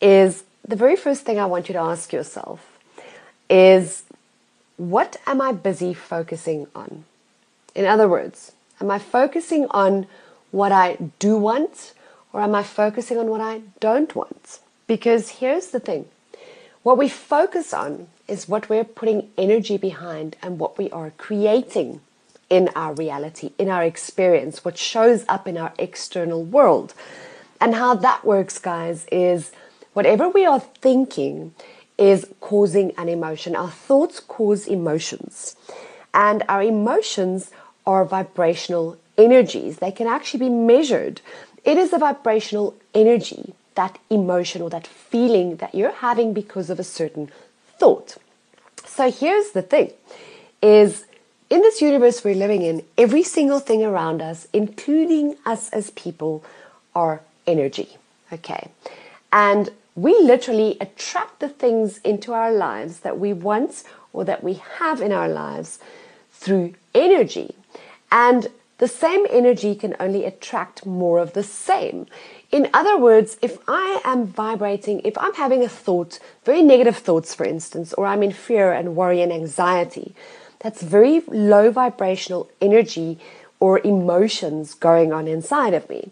is 0.02 0.46
the 0.66 0.78
very 0.78 0.96
first 0.96 1.26
thing 1.26 1.38
I 1.38 1.48
want 1.48 1.68
you 1.68 1.74
to 1.74 1.80
ask 1.80 2.14
yourself 2.14 2.80
is 3.50 4.04
what 4.78 5.18
am 5.28 5.42
I 5.42 5.52
busy 5.52 5.94
focusing 5.94 6.68
on? 6.74 7.04
In 7.76 7.86
other 7.86 8.08
words, 8.08 8.54
am 8.80 8.90
I 8.90 9.00
focusing 9.00 9.68
on 9.72 10.08
what 10.52 10.72
I 10.72 10.96
do 11.20 11.36
want 11.36 11.94
or 12.32 12.40
am 12.40 12.56
I 12.56 12.64
focusing 12.64 13.18
on 13.18 13.28
what 13.28 13.42
I 13.42 13.64
don't 13.82 14.16
want? 14.16 14.60
Because 14.88 15.30
here's 15.42 15.72
the 15.72 15.82
thing 15.82 16.06
what 16.84 16.98
we 16.98 17.10
focus 17.10 17.74
on 17.74 18.08
is 18.28 18.48
what 18.48 18.70
we're 18.70 18.84
putting 18.84 19.30
energy 19.38 19.78
behind 19.78 20.38
and 20.42 20.60
what 20.60 20.78
we 20.78 20.90
are 20.92 21.12
creating 21.18 22.02
in 22.50 22.70
our 22.76 22.94
reality, 22.94 23.52
in 23.58 23.70
our 23.70 23.84
experience, 23.84 24.66
what 24.66 24.78
shows 24.78 25.26
up 25.30 25.48
in 25.48 25.58
our 25.58 25.74
external 25.78 26.44
world. 26.44 26.94
And 27.62 27.76
how 27.76 27.94
that 27.96 28.26
works, 28.26 28.58
guys, 28.58 29.06
is 29.12 29.52
whatever 29.94 30.30
we 30.30 30.46
are 30.46 30.60
thinking 30.60 31.54
is 31.98 32.26
causing 32.40 32.92
an 32.98 33.10
emotion. 33.10 33.56
Our 33.56 33.70
thoughts 33.70 34.22
cause 34.22 34.68
emotions, 34.68 35.56
and 36.14 36.44
our 36.48 36.64
emotions 36.64 37.52
are 37.86 38.06
vibrational 38.06 38.98
energies. 39.18 39.78
They 39.78 39.92
can 39.92 40.08
actually 40.08 40.40
be 40.40 40.50
measured. 40.50 41.20
It 41.66 41.78
is 41.78 41.92
a 41.92 41.98
vibrational 41.98 42.76
energy, 42.94 43.54
that 43.80 43.98
emotion 44.10 44.62
or 44.62 44.70
that 44.70 44.86
feeling 44.86 45.56
that 45.56 45.74
you're 45.74 46.00
having 46.08 46.34
because 46.34 46.70
of 46.70 46.80
a 46.82 46.84
certain 46.84 47.32
thought. 47.80 48.18
So 48.86 49.10
here's 49.10 49.52
the 49.52 49.62
thing 49.62 49.94
is 50.62 51.06
in 51.50 51.62
this 51.62 51.82
universe 51.82 52.26
we're 52.26 52.36
living 52.36 52.62
in, 52.62 52.84
every 52.98 53.24
single 53.24 53.62
thing 53.62 53.82
around 53.82 54.22
us, 54.22 54.50
including 54.52 55.38
us 55.46 55.70
as 55.70 55.92
people, 55.92 56.44
are 56.94 57.22
energy. 57.48 57.96
Okay. 58.34 58.68
And 59.32 59.70
we 59.96 60.12
literally 60.20 60.76
attract 60.82 61.40
the 61.40 61.48
things 61.48 62.00
into 62.00 62.34
our 62.34 62.52
lives 62.52 63.00
that 63.00 63.18
we 63.18 63.32
want 63.32 63.84
or 64.12 64.26
that 64.26 64.44
we 64.44 64.56
have 64.80 65.02
in 65.02 65.14
our 65.14 65.30
lives 65.30 65.80
through 66.34 66.74
energy. 66.94 67.56
And 68.12 68.50
the 68.80 68.90
same 68.90 69.26
energy 69.30 69.74
can 69.76 69.96
only 70.00 70.26
attract 70.26 70.86
more 70.86 71.20
of 71.20 71.32
the 71.32 71.44
same. 71.44 72.08
In 72.52 72.68
other 72.74 72.98
words, 72.98 73.38
if 73.42 73.58
I 73.68 74.02
am 74.04 74.26
vibrating, 74.26 75.02
if 75.04 75.18
I'm 75.18 75.36
having 75.36 75.64
a 75.64 75.70
thought, 75.70 76.20
very 76.46 76.64
negative 76.64 76.98
thoughts, 76.98 77.36
for 77.36 77.46
instance, 77.46 77.94
or 77.94 78.08
I'm 78.08 78.24
in 78.24 78.32
fear 78.32 78.72
and 78.72 78.96
worry 78.96 79.22
and 79.22 79.32
anxiety, 79.32 80.16
that's 80.60 80.82
very 80.82 81.22
low 81.28 81.70
vibrational 81.72 82.50
energy 82.60 83.20
or 83.60 83.80
emotions 83.80 84.74
going 84.74 85.14
on 85.14 85.28
inside 85.28 85.74
of 85.74 85.88
me. 85.90 86.12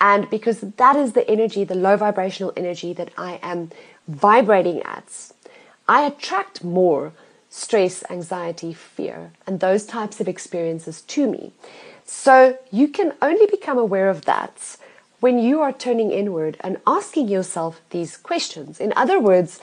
And 0.00 0.30
because 0.30 0.60
that 0.60 0.96
is 0.96 1.12
the 1.12 1.28
energy, 1.28 1.64
the 1.64 1.74
low 1.74 1.96
vibrational 1.96 2.52
energy 2.56 2.92
that 2.92 3.10
I 3.16 3.40
am 3.42 3.70
vibrating 4.06 4.82
at, 4.82 5.32
I 5.88 6.02
attract 6.02 6.62
more 6.62 7.12
stress, 7.50 8.02
anxiety, 8.08 8.72
fear, 8.72 9.32
and 9.46 9.60
those 9.60 9.84
types 9.84 10.20
of 10.20 10.28
experiences 10.28 11.02
to 11.02 11.28
me. 11.28 11.52
So 12.04 12.58
you 12.70 12.88
can 12.88 13.14
only 13.20 13.46
become 13.46 13.78
aware 13.78 14.08
of 14.08 14.24
that 14.24 14.76
when 15.22 15.38
you 15.38 15.60
are 15.60 15.72
turning 15.72 16.10
inward 16.10 16.56
and 16.62 16.76
asking 16.84 17.28
yourself 17.28 17.80
these 17.90 18.16
questions. 18.16 18.80
In 18.80 18.92
other 18.96 19.20
words, 19.20 19.60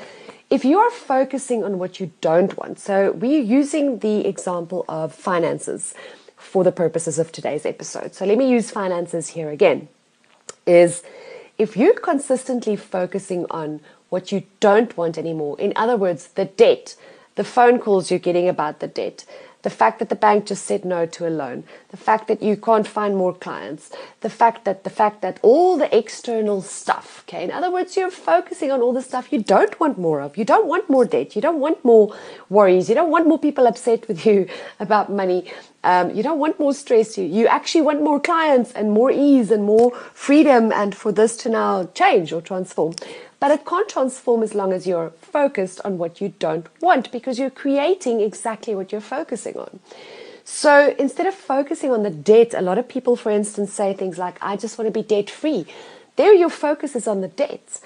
if 0.49 0.63
you 0.63 0.79
are 0.79 0.89
focusing 0.89 1.65
on 1.65 1.77
what 1.77 1.99
you 1.99 2.13
don't 2.21 2.57
want, 2.57 2.79
so 2.79 3.11
we're 3.11 3.41
using 3.41 3.99
the 3.99 4.25
example 4.25 4.85
of 4.87 5.13
finances 5.13 5.93
for 6.37 6.63
the 6.63 6.71
purposes 6.71 7.19
of 7.19 7.33
today's 7.33 7.65
episode. 7.65 8.15
So 8.15 8.25
let 8.25 8.37
me 8.37 8.49
use 8.49 8.71
finances 8.71 9.27
here 9.27 9.49
again. 9.49 9.89
Is 10.65 11.03
if 11.57 11.75
you're 11.75 11.99
consistently 11.99 12.77
focusing 12.77 13.45
on 13.51 13.81
what 14.07 14.31
you 14.31 14.43
don't 14.61 14.95
want 14.95 15.17
anymore, 15.17 15.59
in 15.59 15.73
other 15.75 15.97
words, 15.97 16.29
the 16.29 16.45
debt, 16.45 16.95
the 17.35 17.43
phone 17.43 17.79
calls 17.79 18.09
you're 18.09 18.17
getting 18.17 18.47
about 18.47 18.79
the 18.79 18.87
debt, 18.87 19.25
the 19.63 19.69
fact 19.69 19.99
that 19.99 20.09
the 20.09 20.15
bank 20.15 20.45
just 20.45 20.65
said 20.65 20.85
no 20.85 21.05
to 21.05 21.27
a 21.27 21.29
loan, 21.29 21.63
the 21.89 21.97
fact 21.97 22.27
that 22.27 22.41
you 22.41 22.55
can't 22.55 22.87
find 22.87 23.15
more 23.15 23.33
clients, 23.33 23.91
the 24.21 24.29
fact 24.29 24.65
that 24.65 24.83
the 24.83 24.89
fact 24.89 25.21
that 25.21 25.39
all 25.41 25.77
the 25.77 25.95
external 25.95 26.61
stuff, 26.61 27.23
okay, 27.27 27.43
in 27.43 27.51
other 27.51 27.71
words, 27.71 27.97
you're 27.97 28.11
focusing 28.11 28.71
on 28.71 28.81
all 28.81 28.93
the 28.93 29.01
stuff 29.01 29.33
you 29.33 29.41
don't 29.43 29.79
want 29.79 29.97
more 29.97 30.21
of. 30.21 30.37
You 30.37 30.45
don't 30.45 30.67
want 30.67 30.89
more 30.89 31.05
debt. 31.05 31.35
You 31.35 31.41
don't 31.41 31.59
want 31.59 31.83
more 31.83 32.15
worries. 32.49 32.89
You 32.89 32.95
don't 32.95 33.11
want 33.11 33.27
more 33.27 33.39
people 33.39 33.67
upset 33.67 34.07
with 34.07 34.25
you 34.25 34.47
about 34.79 35.11
money. 35.11 35.51
Um, 35.83 36.11
you 36.11 36.23
don't 36.23 36.39
want 36.39 36.59
more 36.59 36.73
stress. 36.73 37.17
You, 37.17 37.25
you 37.25 37.47
actually 37.47 37.81
want 37.81 38.03
more 38.03 38.19
clients 38.19 38.71
and 38.73 38.91
more 38.91 39.11
ease 39.11 39.49
and 39.51 39.63
more 39.63 39.95
freedom 40.13 40.71
and 40.73 40.93
for 40.93 41.11
this 41.11 41.37
to 41.37 41.49
now 41.49 41.85
change 41.93 42.33
or 42.33 42.41
transform. 42.41 42.95
But 43.39 43.51
it 43.51 43.65
can't 43.65 43.87
transform 43.87 44.43
as 44.43 44.53
long 44.53 44.73
as 44.73 44.85
you're 44.85 45.11
focused 45.21 45.79
on 45.85 45.97
what 45.97 46.19
you 46.19 46.33
don't 46.39 46.67
want 46.81 47.11
because 47.11 47.39
you're 47.39 47.49
creating 47.49 48.19
exactly 48.19 48.75
what 48.75 48.91
you're 48.91 48.99
focusing 48.99 49.55
on. 49.57 49.79
So 50.43 50.95
instead 50.99 51.27
of 51.27 51.35
focusing 51.35 51.91
on 51.91 52.03
the 52.03 52.09
debt, 52.09 52.53
a 52.53 52.61
lot 52.61 52.77
of 52.77 52.89
people, 52.89 53.15
for 53.15 53.31
instance, 53.31 53.71
say 53.71 53.93
things 53.93 54.17
like, 54.17 54.37
I 54.41 54.57
just 54.57 54.77
want 54.77 54.87
to 54.87 54.91
be 54.91 55.03
debt 55.03 55.29
free. 55.29 55.65
There, 56.17 56.33
your 56.33 56.49
focus 56.49 56.97
is 56.97 57.07
on 57.07 57.21
the 57.21 57.29
debts. 57.29 57.81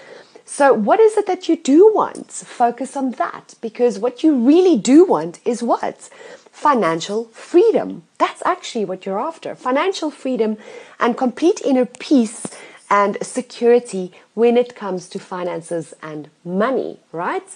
So, 0.45 0.73
what 0.73 0.99
is 0.99 1.17
it 1.17 1.25
that 1.27 1.47
you 1.47 1.55
do 1.55 1.91
want? 1.93 2.31
Focus 2.31 2.97
on 2.97 3.11
that 3.11 3.55
because 3.61 3.97
what 3.97 4.23
you 4.23 4.35
really 4.35 4.77
do 4.77 5.05
want 5.05 5.39
is 5.45 5.63
what? 5.63 6.09
Financial 6.51 7.25
freedom. 7.25 8.03
That's 8.17 8.43
actually 8.45 8.85
what 8.85 9.05
you're 9.05 9.19
after. 9.19 9.55
Financial 9.55 10.11
freedom 10.11 10.57
and 10.99 11.17
complete 11.17 11.61
inner 11.61 11.85
peace 11.85 12.45
and 12.89 13.17
security 13.21 14.11
when 14.33 14.57
it 14.57 14.75
comes 14.75 15.07
to 15.09 15.19
finances 15.19 15.93
and 16.03 16.29
money, 16.43 16.99
right? 17.11 17.47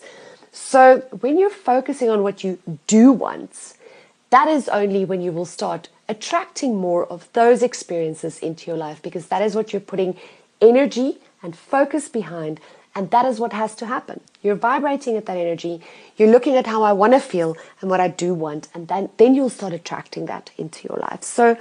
So 0.52 1.04
when 1.19 1.38
you're 1.38 1.50
focusing 1.50 2.10
on 2.10 2.23
what 2.23 2.43
you 2.43 2.58
do 2.88 3.12
want, 3.12 3.73
that 4.30 4.47
is 4.47 4.67
only 4.69 5.06
when 5.06 5.21
you 5.21 5.32
will 5.32 5.45
start 5.45 5.89
attracting 6.10 6.76
more 6.76 7.06
of 7.06 7.32
those 7.34 7.62
experiences 7.62 8.39
into 8.39 8.71
your 8.71 8.78
life 8.78 9.02
because 9.02 9.28
that 9.28 9.41
is 9.41 9.56
what 9.56 9.71
you're 9.71 9.80
putting 9.80 10.17
energy 10.62 11.17
and 11.43 11.56
focus 11.56 12.10
behind. 12.10 12.60
And 12.97 13.12
that 13.12 13.27
is 13.27 13.39
what 13.39 13.53
has 13.53 13.75
to 13.75 13.86
happen. 13.86 14.21
You're 14.41 14.55
vibrating 14.55 15.17
at 15.17 15.27
that 15.27 15.38
energy. 15.38 15.81
You're 16.17 16.31
looking 16.31 16.55
at 16.55 16.65
how 16.65 16.81
I 16.81 16.93
want 16.93 17.13
to 17.13 17.19
feel 17.19 17.55
and 17.79 17.91
what 17.91 17.99
I 17.99 18.07
do 18.07 18.33
want. 18.33 18.69
And 18.73 18.88
then, 18.88 19.10
then 19.17 19.36
you'll 19.36 19.51
start 19.51 19.71
attracting 19.71 20.25
that 20.25 20.49
into 20.57 20.88
your 20.89 20.97
life. 20.97 21.21
So 21.21 21.57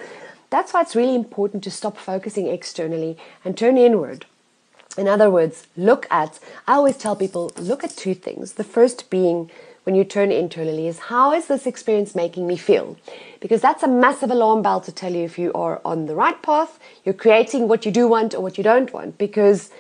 that's 0.49 0.73
why 0.73 0.81
it's 0.81 0.97
really 0.97 1.15
important 1.15 1.63
to 1.65 1.71
stop 1.71 1.99
focusing 1.99 2.47
externally 2.47 3.19
and 3.45 3.55
turn 3.55 3.77
inward. 3.77 4.25
In 4.97 5.09
other 5.09 5.29
words, 5.31 5.67
look 5.77 6.07
at, 6.11 6.41
I 6.67 6.77
always 6.77 6.97
tell 6.97 7.15
people, 7.15 7.53
look 7.59 7.85
at 7.85 7.91
two 7.91 8.15
things. 8.15 8.53
The 8.55 8.65
first 8.65 9.11
being 9.11 9.51
when 9.85 9.95
you 9.95 10.05
turn 10.05 10.33
internally 10.33 10.89
is 10.89 10.99
how 11.11 11.35
is 11.35 11.49
this 11.49 11.67
experience 11.67 12.15
making 12.15 12.47
me 12.47 12.57
feel? 12.57 12.97
Because 13.41 13.61
that's 13.61 13.83
a 13.83 13.89
massive 13.89 14.31
alarm 14.31 14.63
bell 14.63 14.81
to 14.81 14.91
tell 14.91 15.13
you 15.13 15.25
if 15.25 15.39
you 15.39 15.53
are 15.53 15.83
on 15.85 16.07
the 16.07 16.15
right 16.15 16.41
path, 16.41 16.79
you're 17.05 17.13
creating 17.13 17.69
what 17.69 17.85
you 17.85 17.93
do 17.93 18.09
want 18.09 18.35
or 18.35 18.41
what 18.41 18.57
you 18.57 18.65
don't 18.65 18.91
want. 18.95 19.19
Because 19.19 19.71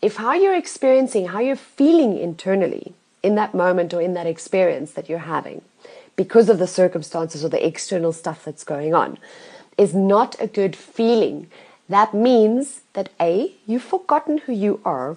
if 0.00 0.16
how 0.16 0.32
you're 0.32 0.54
experiencing, 0.54 1.28
how 1.28 1.40
you're 1.40 1.56
feeling 1.56 2.18
internally 2.18 2.94
in 3.22 3.34
that 3.34 3.54
moment 3.54 3.92
or 3.92 4.00
in 4.00 4.14
that 4.14 4.26
experience 4.26 4.92
that 4.92 5.08
you're 5.08 5.18
having, 5.18 5.62
because 6.16 6.48
of 6.48 6.58
the 6.58 6.66
circumstances 6.66 7.44
or 7.44 7.48
the 7.48 7.66
external 7.66 8.12
stuff 8.12 8.44
that's 8.44 8.64
going 8.64 8.94
on, 8.94 9.18
is 9.76 9.94
not 9.94 10.36
a 10.40 10.46
good 10.46 10.74
feeling, 10.74 11.48
that 11.88 12.12
means 12.12 12.82
that 12.92 13.08
A, 13.20 13.54
you've 13.66 13.82
forgotten 13.82 14.38
who 14.38 14.52
you 14.52 14.80
are 14.84 15.16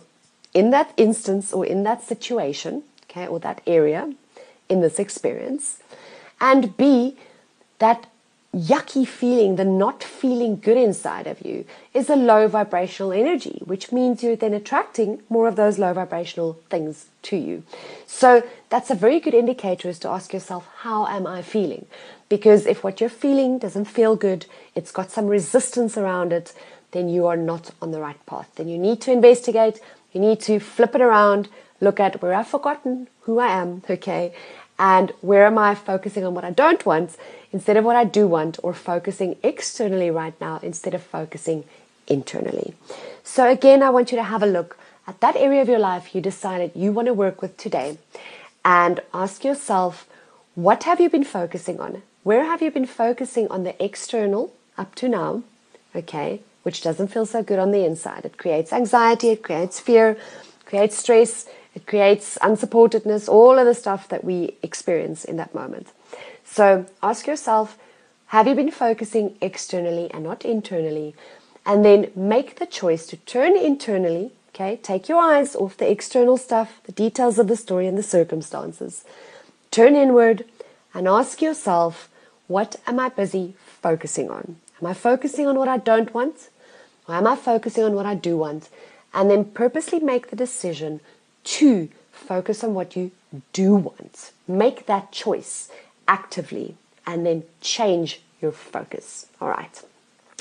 in 0.53 0.69
that 0.71 0.93
instance 0.97 1.51
or 1.53 1.65
in 1.65 1.83
that 1.83 2.03
situation, 2.03 2.83
okay, 3.09 3.27
or 3.27 3.39
that 3.39 3.61
area 3.65 4.13
in 4.69 4.81
this 4.81 4.99
experience. 4.99 5.81
And 6.39 6.75
B, 6.77 7.17
that 7.79 8.07
yucky 8.53 9.07
feeling, 9.07 9.55
the 9.55 9.63
not 9.63 10.03
feeling 10.03 10.57
good 10.57 10.77
inside 10.77 11.25
of 11.25 11.41
you, 11.41 11.65
is 11.93 12.09
a 12.09 12.15
low 12.15 12.47
vibrational 12.47 13.13
energy, 13.13 13.61
which 13.65 13.91
means 13.91 14.21
you're 14.21 14.35
then 14.35 14.53
attracting 14.53 15.21
more 15.29 15.47
of 15.47 15.55
those 15.55 15.79
low 15.79 15.93
vibrational 15.93 16.59
things 16.69 17.07
to 17.21 17.37
you. 17.37 17.63
So 18.05 18.43
that's 18.69 18.89
a 18.89 18.95
very 18.95 19.19
good 19.19 19.33
indicator 19.33 19.87
is 19.87 19.99
to 19.99 20.09
ask 20.09 20.33
yourself, 20.33 20.67
how 20.79 21.07
am 21.07 21.25
I 21.25 21.41
feeling? 21.41 21.85
Because 22.27 22.65
if 22.65 22.83
what 22.83 22.99
you're 22.99 23.09
feeling 23.09 23.57
doesn't 23.57 23.85
feel 23.85 24.15
good, 24.15 24.45
it's 24.75 24.91
got 24.91 25.11
some 25.11 25.27
resistance 25.27 25.97
around 25.97 26.33
it, 26.33 26.53
then 26.91 27.07
you 27.07 27.27
are 27.27 27.37
not 27.37 27.71
on 27.81 27.91
the 27.91 28.01
right 28.01 28.25
path. 28.25 28.49
Then 28.55 28.67
you 28.67 28.77
need 28.77 28.99
to 29.01 29.11
investigate, 29.11 29.79
you 30.11 30.19
need 30.19 30.41
to 30.41 30.59
flip 30.59 30.93
it 30.93 31.01
around, 31.01 31.47
look 31.79 31.99
at 31.99 32.21
where 32.21 32.33
I've 32.33 32.47
forgotten 32.47 33.07
who 33.21 33.39
I 33.39 33.47
am, 33.47 33.81
okay, 33.89 34.33
and 34.81 35.11
where 35.21 35.45
am 35.45 35.59
I 35.59 35.75
focusing 35.75 36.25
on 36.25 36.33
what 36.33 36.43
I 36.43 36.49
don't 36.49 36.83
want 36.87 37.15
instead 37.51 37.77
of 37.77 37.85
what 37.85 37.95
I 37.95 38.03
do 38.03 38.25
want, 38.27 38.57
or 38.63 38.73
focusing 38.73 39.35
externally 39.43 40.09
right 40.09 40.33
now 40.41 40.59
instead 40.63 40.95
of 40.95 41.03
focusing 41.03 41.65
internally. 42.07 42.73
So, 43.23 43.47
again, 43.47 43.83
I 43.83 43.91
want 43.91 44.11
you 44.11 44.17
to 44.17 44.23
have 44.23 44.41
a 44.41 44.47
look 44.47 44.79
at 45.05 45.19
that 45.19 45.35
area 45.35 45.61
of 45.61 45.69
your 45.69 45.79
life 45.79 46.15
you 46.15 46.21
decided 46.21 46.71
you 46.73 46.91
want 46.91 47.05
to 47.05 47.13
work 47.13 47.43
with 47.43 47.57
today 47.57 47.99
and 48.65 48.99
ask 49.13 49.43
yourself, 49.43 50.07
what 50.55 50.83
have 50.85 50.99
you 50.99 51.09
been 51.09 51.25
focusing 51.25 51.79
on? 51.79 52.01
Where 52.23 52.45
have 52.45 52.63
you 52.63 52.71
been 52.71 52.87
focusing 52.87 53.47
on 53.49 53.63
the 53.63 53.75
external 53.83 54.51
up 54.79 54.95
to 54.95 55.07
now? 55.07 55.43
Okay, 55.95 56.41
which 56.63 56.81
doesn't 56.81 57.09
feel 57.09 57.27
so 57.27 57.43
good 57.43 57.59
on 57.59 57.71
the 57.71 57.85
inside. 57.85 58.25
It 58.25 58.39
creates 58.39 58.73
anxiety, 58.73 59.29
it 59.29 59.43
creates 59.43 59.79
fear, 59.79 60.17
creates 60.65 60.97
stress, 60.97 61.45
it 61.73 61.87
creates 61.87 62.37
unsupportedness, 62.41 63.29
all 63.29 63.57
of 63.57 63.65
the 63.65 63.73
stuff 63.73 64.07
that 64.09 64.23
we 64.23 64.55
experience 64.61 65.23
in 65.23 65.37
that 65.37 65.55
moment. 65.55 65.87
So 66.43 66.85
ask 67.01 67.27
yourself, 67.27 67.77
have 68.27 68.47
you 68.47 68.55
been 68.55 68.71
focusing 68.71 69.37
externally 69.41 70.09
and 70.11 70.23
not 70.23 70.45
internally? 70.45 71.15
And 71.65 71.85
then 71.85 72.11
make 72.15 72.59
the 72.59 72.65
choice 72.65 73.05
to 73.07 73.17
turn 73.17 73.55
internally, 73.55 74.31
okay? 74.49 74.79
Take 74.81 75.07
your 75.07 75.21
eyes 75.21 75.55
off 75.55 75.77
the 75.77 75.89
external 75.89 76.37
stuff, 76.37 76.81
the 76.85 76.91
details 76.91 77.39
of 77.39 77.47
the 77.47 77.55
story 77.55 77.87
and 77.87 77.97
the 77.97 78.03
circumstances. 78.03 79.03
Turn 79.69 79.95
inward 79.95 80.45
and 80.93 81.07
ask 81.07 81.41
yourself, 81.41 82.09
what 82.47 82.77
am 82.87 82.99
I 82.99 83.09
busy 83.09 83.55
focusing 83.81 84.29
on? 84.29 84.57
Am 84.81 84.87
I 84.87 84.93
focusing 84.93 85.47
on 85.47 85.57
what 85.57 85.67
I 85.67 85.77
don't 85.77 86.13
want? 86.13 86.49
Or 87.07 87.15
am 87.15 87.27
I 87.27 87.35
focusing 87.35 87.83
on 87.83 87.93
what 87.93 88.05
I 88.05 88.15
do 88.15 88.37
want? 88.37 88.69
and 89.13 89.29
then 89.29 89.45
purposely 89.45 89.99
make 89.99 90.29
the 90.29 90.35
decision 90.35 91.01
to 91.43 91.89
focus 92.11 92.63
on 92.63 92.73
what 92.73 92.95
you 92.95 93.11
do 93.53 93.75
want. 93.75 94.31
Make 94.47 94.85
that 94.85 95.11
choice 95.11 95.69
actively 96.07 96.75
and 97.05 97.25
then 97.25 97.43
change 97.61 98.21
your 98.41 98.51
focus. 98.51 99.27
All 99.39 99.49
right. 99.49 99.81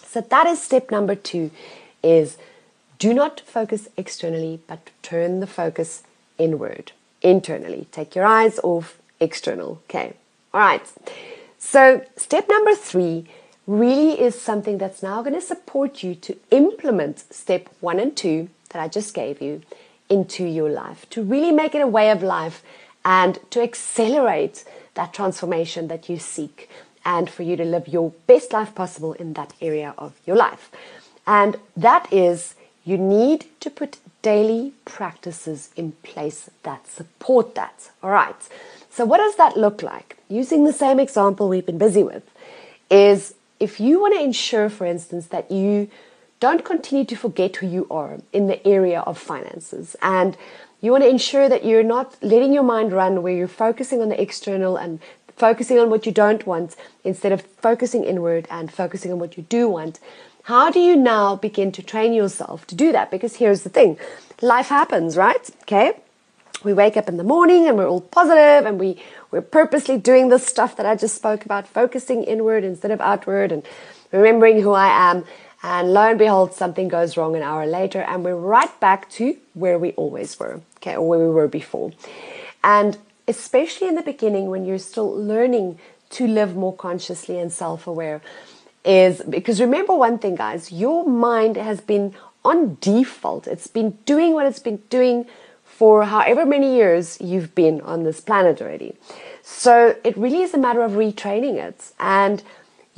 So 0.05 0.21
that 0.21 0.47
is 0.47 0.61
step 0.61 0.91
number 0.91 1.15
2 1.15 1.51
is 2.03 2.37
do 2.99 3.15
not 3.15 3.41
focus 3.41 3.89
externally 3.97 4.61
but 4.67 4.91
turn 5.03 5.41
the 5.41 5.47
focus 5.47 6.03
inward, 6.39 6.93
internally. 7.23 7.87
Take 7.93 8.15
your 8.15 8.27
eyes 8.27 8.59
off 8.63 8.99
external. 9.21 9.81
Okay. 9.85 10.15
All 10.53 10.61
right. 10.61 10.87
So 11.59 12.05
step 12.17 12.49
number 12.49 12.75
3 12.75 13.27
really 13.67 14.21
is 14.21 14.41
something 14.41 14.79
that's 14.79 15.03
now 15.03 15.23
going 15.23 15.35
to 15.35 15.41
support 15.41 16.03
you 16.03 16.15
to 16.17 16.37
implement 16.51 17.33
step 17.33 17.69
1 17.81 18.01
and 18.01 18.17
2 18.17 18.49
that 18.71 18.83
I 18.83 18.89
just 18.89 19.15
gave 19.15 19.41
you 19.41 19.63
into 20.11 20.45
your 20.45 20.69
life, 20.69 21.09
to 21.11 21.23
really 21.23 21.53
make 21.53 21.75
it 21.75 21.81
a 21.81 21.87
way 21.87 22.11
of 22.11 22.23
life 22.23 22.63
and 23.05 23.39
to 23.51 23.63
accelerate 23.63 24.65
that 24.95 25.15
transformation 25.15 25.89
that 25.89 26.09
you 26.09 26.19
seek 26.19 26.69
and 27.05 27.31
for 27.31 27.43
you 27.43 27.57
to 27.57 27.65
live 27.65 27.89
your 27.89 28.13
best 28.27 28.53
life 28.53 28.75
possible 28.75 29.15
in 29.15 29.33
that 29.35 29.55
area 29.63 29.95
of 29.97 30.13
your 30.27 30.37
life. 30.37 30.71
And 31.27 31.57
that 31.77 32.13
is, 32.13 32.55
you 32.85 32.99
need 32.99 33.47
to 33.61 33.71
put 33.71 33.99
daily 34.23 34.75
practices 34.85 35.71
in 35.77 35.93
place 36.03 36.51
that 36.65 36.87
support 36.87 37.55
that. 37.55 37.91
All 38.03 38.11
right. 38.11 38.37
So, 38.91 39.05
what 39.05 39.19
does 39.19 39.37
that 39.37 39.57
look 39.57 39.83
like? 39.83 40.19
Using 40.29 40.65
the 40.65 40.73
same 40.73 40.99
example 41.01 41.49
we've 41.49 41.65
been 41.65 41.79
busy 41.79 42.03
with, 42.03 42.29
is 42.91 43.35
if 43.61 43.79
you 43.79 44.01
want 44.01 44.15
to 44.15 44.21
ensure, 44.21 44.69
for 44.69 44.87
instance, 44.87 45.29
that 45.29 45.51
you 45.51 45.89
don't 46.41 46.65
continue 46.65 47.05
to 47.05 47.17
forget 47.17 47.57
who 47.57 47.67
you 47.67 47.87
are 47.91 48.19
in 48.33 48.47
the 48.47 48.67
area 48.67 49.01
of 49.01 49.19
finances. 49.19 49.95
And 50.03 50.37
you 50.81 50.91
want 50.91 51.05
to 51.05 51.11
ensure 51.11 51.49
that 51.49 51.65
you're 51.65 51.83
not 51.83 52.17
letting 52.23 52.55
your 52.55 52.63
mind 52.63 52.93
run 52.93 53.23
where 53.23 53.35
you're 53.35 53.49
focusing 53.49 54.01
on 54.01 54.09
the 54.09 54.21
external 54.21 54.77
and 54.77 54.99
focusing 55.37 55.79
on 55.79 55.91
what 55.91 56.07
you 56.07 56.13
don't 56.13 56.47
want 56.47 56.77
instead 57.05 57.33
of 57.33 57.43
focusing 57.43 58.05
inward 58.05 58.47
and 58.51 58.73
focusing 58.73 59.13
on 59.13 59.19
what 59.19 59.37
you 59.37 59.43
do 59.45 59.69
want. 59.69 60.01
How 60.45 60.71
do 60.71 60.81
you 60.81 60.97
now 60.97 61.37
begin 61.37 61.71
to 61.73 61.83
train 61.83 62.15
yourself 62.15 62.67
to 62.69 62.75
do 62.75 62.93
that? 62.93 63.11
Because 63.11 63.37
here's 63.37 63.63
the 63.63 63.69
thing 63.69 63.99
life 64.41 64.69
happens, 64.69 65.17
right? 65.17 65.51
Okay. 65.63 65.93
We 66.65 66.75
wake 66.75 66.97
up 66.97 67.09
in 67.09 67.17
the 67.17 67.25
morning 67.25 67.69
and 67.69 67.77
we're 67.79 67.89
all 67.89 68.03
positive 68.03 68.67
and 68.67 68.79
we, 68.79 69.03
we're 69.31 69.41
purposely 69.41 69.97
doing 69.97 70.29
the 70.29 70.39
stuff 70.39 70.77
that 70.77 70.85
I 70.85 70.95
just 70.95 71.15
spoke 71.15 71.45
about, 71.45 71.67
focusing 71.67 72.23
inward 72.25 72.65
instead 72.65 72.91
of 72.91 73.01
outward 73.01 73.51
and 73.51 73.63
remembering 74.13 74.61
who 74.61 74.73
I 74.73 74.89
am. 75.11 75.25
And 75.63 75.93
lo 75.93 76.09
and 76.09 76.19
behold, 76.19 76.55
something 76.55 76.89
goes 76.89 77.17
wrong 77.17 77.37
an 77.37 77.43
hour 77.43 77.67
later, 77.67 78.01
and 78.01 78.25
we're 78.25 78.35
right 78.35 78.81
back 78.81 79.11
to 79.11 79.37
where 79.55 79.79
we 79.79 79.93
always 79.93 80.39
were, 80.41 80.63
okay, 80.79 80.97
or 80.97 81.07
where 81.07 81.19
we 81.19 81.29
were 81.29 81.49
before. 81.49 81.93
And 82.65 82.97
especially 83.29 83.89
in 83.89 83.95
the 83.95 84.03
beginning, 84.03 84.49
when 84.49 84.65
you're 84.65 84.79
still 84.79 85.11
learning 85.11 85.79
to 86.11 86.27
live 86.27 86.57
more 86.57 86.75
consciously 86.75 87.39
and 87.39 87.53
self 87.53 87.87
aware, 87.87 88.23
is 88.85 89.23
because 89.29 89.61
remember 89.61 89.95
one 89.95 90.19
thing, 90.19 90.37
guys, 90.37 90.73
your 90.73 91.07
mind 91.07 91.57
has 91.57 91.81
been 91.81 92.15
on 92.45 92.79
default, 92.81 93.47
it's 93.47 93.67
been 93.67 93.99
doing 94.07 94.33
what 94.33 94.47
it's 94.47 94.59
been 94.59 94.83
doing 94.89 95.27
for 95.63 96.05
however 96.05 96.45
many 96.45 96.75
years 96.75 97.21
you've 97.21 97.55
been 97.55 97.81
on 97.83 98.05
this 98.05 98.21
planet 98.21 98.61
already. 98.61 98.95
So 99.43 99.97
it 100.05 100.17
really 100.17 100.43
is 100.43 100.55
a 100.55 100.59
matter 100.59 100.83
of 100.83 100.93
retraining 100.93 101.57
it. 101.57 101.93
And 101.99 102.43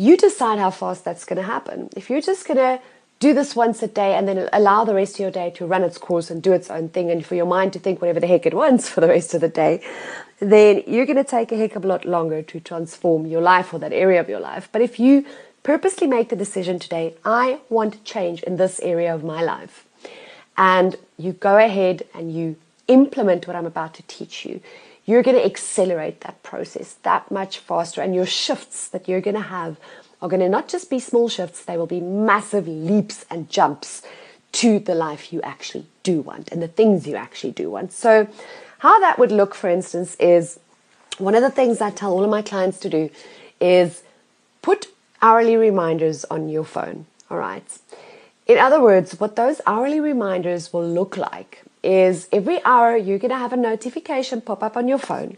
you 0.03 0.17
decide 0.17 0.59
how 0.59 0.71
fast 0.71 1.05
that's 1.05 1.25
going 1.25 1.37
to 1.37 1.45
happen. 1.45 1.89
If 1.95 2.11
you're 2.11 2.21
just 2.21 2.47
going 2.47 2.57
to 2.59 2.81
do 3.21 3.33
this 3.35 3.55
once 3.55 3.85
a 3.85 3.87
day 3.87 4.15
and 4.15 4.27
then 4.27 4.49
allow 4.53 4.85
the 4.85 4.95
rest 4.95 5.15
of 5.15 5.21
your 5.21 5.31
day 5.31 5.51
to 5.51 5.65
run 5.65 5.85
its 5.85 5.97
course 5.97 6.29
and 6.29 6.43
do 6.43 6.53
its 6.53 6.69
own 6.71 6.89
thing 6.89 7.09
and 7.09 7.25
for 7.25 7.37
your 7.37 7.47
mind 7.47 7.73
to 7.75 7.79
think 7.79 8.01
whatever 8.01 8.19
the 8.19 8.27
heck 8.27 8.45
it 8.45 8.53
wants 8.53 8.89
for 8.93 9.01
the 9.01 9.07
rest 9.07 9.33
of 9.33 9.41
the 9.41 9.49
day, 9.49 9.81
then 10.41 10.83
you're 10.89 11.07
going 11.07 11.23
to 11.25 11.25
take 11.25 11.53
a 11.53 11.57
heck 11.57 11.77
of 11.77 11.85
a 11.85 11.87
lot 11.87 12.05
longer 12.05 12.43
to 12.43 12.59
transform 12.59 13.27
your 13.27 13.41
life 13.41 13.73
or 13.73 13.79
that 13.79 13.93
area 13.93 14.21
of 14.21 14.29
your 14.29 14.41
life. 14.41 14.69
But 14.73 14.83
if 14.83 14.99
you 14.99 15.25
purposely 15.63 16.09
make 16.09 16.31
the 16.31 16.37
decision 16.37 16.81
today, 16.81 17.15
I 17.25 17.61
want 17.69 18.05
change 18.05 18.43
in 18.43 18.57
this 18.57 18.81
area 18.81 19.15
of 19.15 19.23
my 19.23 19.41
life, 19.41 19.85
and 20.57 20.97
you 21.17 21.33
go 21.33 21.59
ahead 21.59 22.03
and 22.13 22.35
you 22.35 22.57
implement 22.89 23.47
what 23.47 23.57
I'm 23.57 23.67
about 23.67 23.95
to 23.95 24.03
teach 24.05 24.45
you, 24.45 24.61
you're 25.05 25.23
going 25.23 25.37
to 25.37 25.45
accelerate 25.45 26.21
that 26.21 26.43
process 26.43 26.95
that 27.03 27.31
much 27.31 27.59
faster. 27.59 28.01
And 28.01 28.15
your 28.15 28.27
shifts 28.27 28.89
that 28.89 29.09
you're 29.09 29.21
going 29.21 29.37
to 29.37 29.43
have 29.43 29.79
are 30.21 30.29
going 30.29 30.41
to 30.41 30.49
not 30.49 30.69
just 30.69 30.89
be 30.89 31.01
small 31.01 31.29
shifts, 31.29 31.65
they 31.65 31.77
will 31.77 31.87
be 31.87 32.01
massive 32.01 32.69
leaps 32.69 33.25
and 33.29 33.51
jumps 33.51 34.03
to 34.53 34.79
the 34.79 34.95
life 34.95 35.33
you 35.33 35.41
actually 35.43 35.87
do 36.03 36.21
want 36.21 36.53
and 36.53 36.63
the 36.63 36.69
things 36.69 37.07
you 37.07 37.17
actually 37.17 37.53
do 37.53 37.71
want. 37.71 37.93
So, 37.93 38.29
how 38.79 38.99
that 39.01 39.19
would 39.19 39.33
look, 39.33 39.55
for 39.55 39.71
instance, 39.71 40.17
is 40.17 40.59
one 41.19 41.35
of 41.35 41.43
the 41.43 41.51
things 41.51 41.81
I 41.81 41.91
tell 41.91 42.13
all 42.13 42.25
of 42.25 42.31
my 42.31 42.43
clients 42.43 42.79
to 42.81 42.89
do 42.89 43.11
is 43.61 44.03
put 44.61 44.89
hourly 45.21 45.57
reminders 45.57 46.25
on 46.27 46.49
your 46.49 46.65
phone. 46.65 47.07
All 47.31 47.39
right. 47.39 47.65
In 48.47 48.59
other 48.59 48.81
words, 48.81 49.21
what 49.21 49.37
those 49.37 49.61
hourly 49.67 50.01
reminders 50.01 50.73
will 50.73 50.87
look 50.87 51.17
like 51.17 51.63
is 51.83 52.29
every 52.33 52.65
hour 52.65 52.97
you're 52.97 53.19
going 53.19 53.31
to 53.31 53.39
have 53.39 53.53
a 53.53 53.57
notification 53.57 54.41
pop 54.41 54.63
up 54.63 54.77
on 54.77 54.89
your 54.89 54.99
phone 54.99 55.37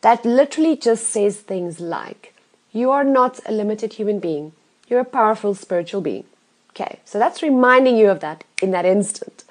that 0.00 0.24
literally 0.24 0.76
just 0.76 1.08
says 1.08 1.38
things 1.38 1.80
like, 1.80 2.34
You 2.72 2.90
are 2.90 3.04
not 3.04 3.40
a 3.46 3.52
limited 3.52 3.94
human 3.94 4.18
being, 4.18 4.52
you're 4.88 5.00
a 5.00 5.04
powerful 5.04 5.54
spiritual 5.54 6.00
being. 6.00 6.24
Okay, 6.70 7.00
so 7.04 7.18
that's 7.18 7.42
reminding 7.42 7.96
you 7.96 8.10
of 8.10 8.20
that 8.20 8.44
in 8.62 8.70
that 8.70 8.86
instant. 8.86 9.44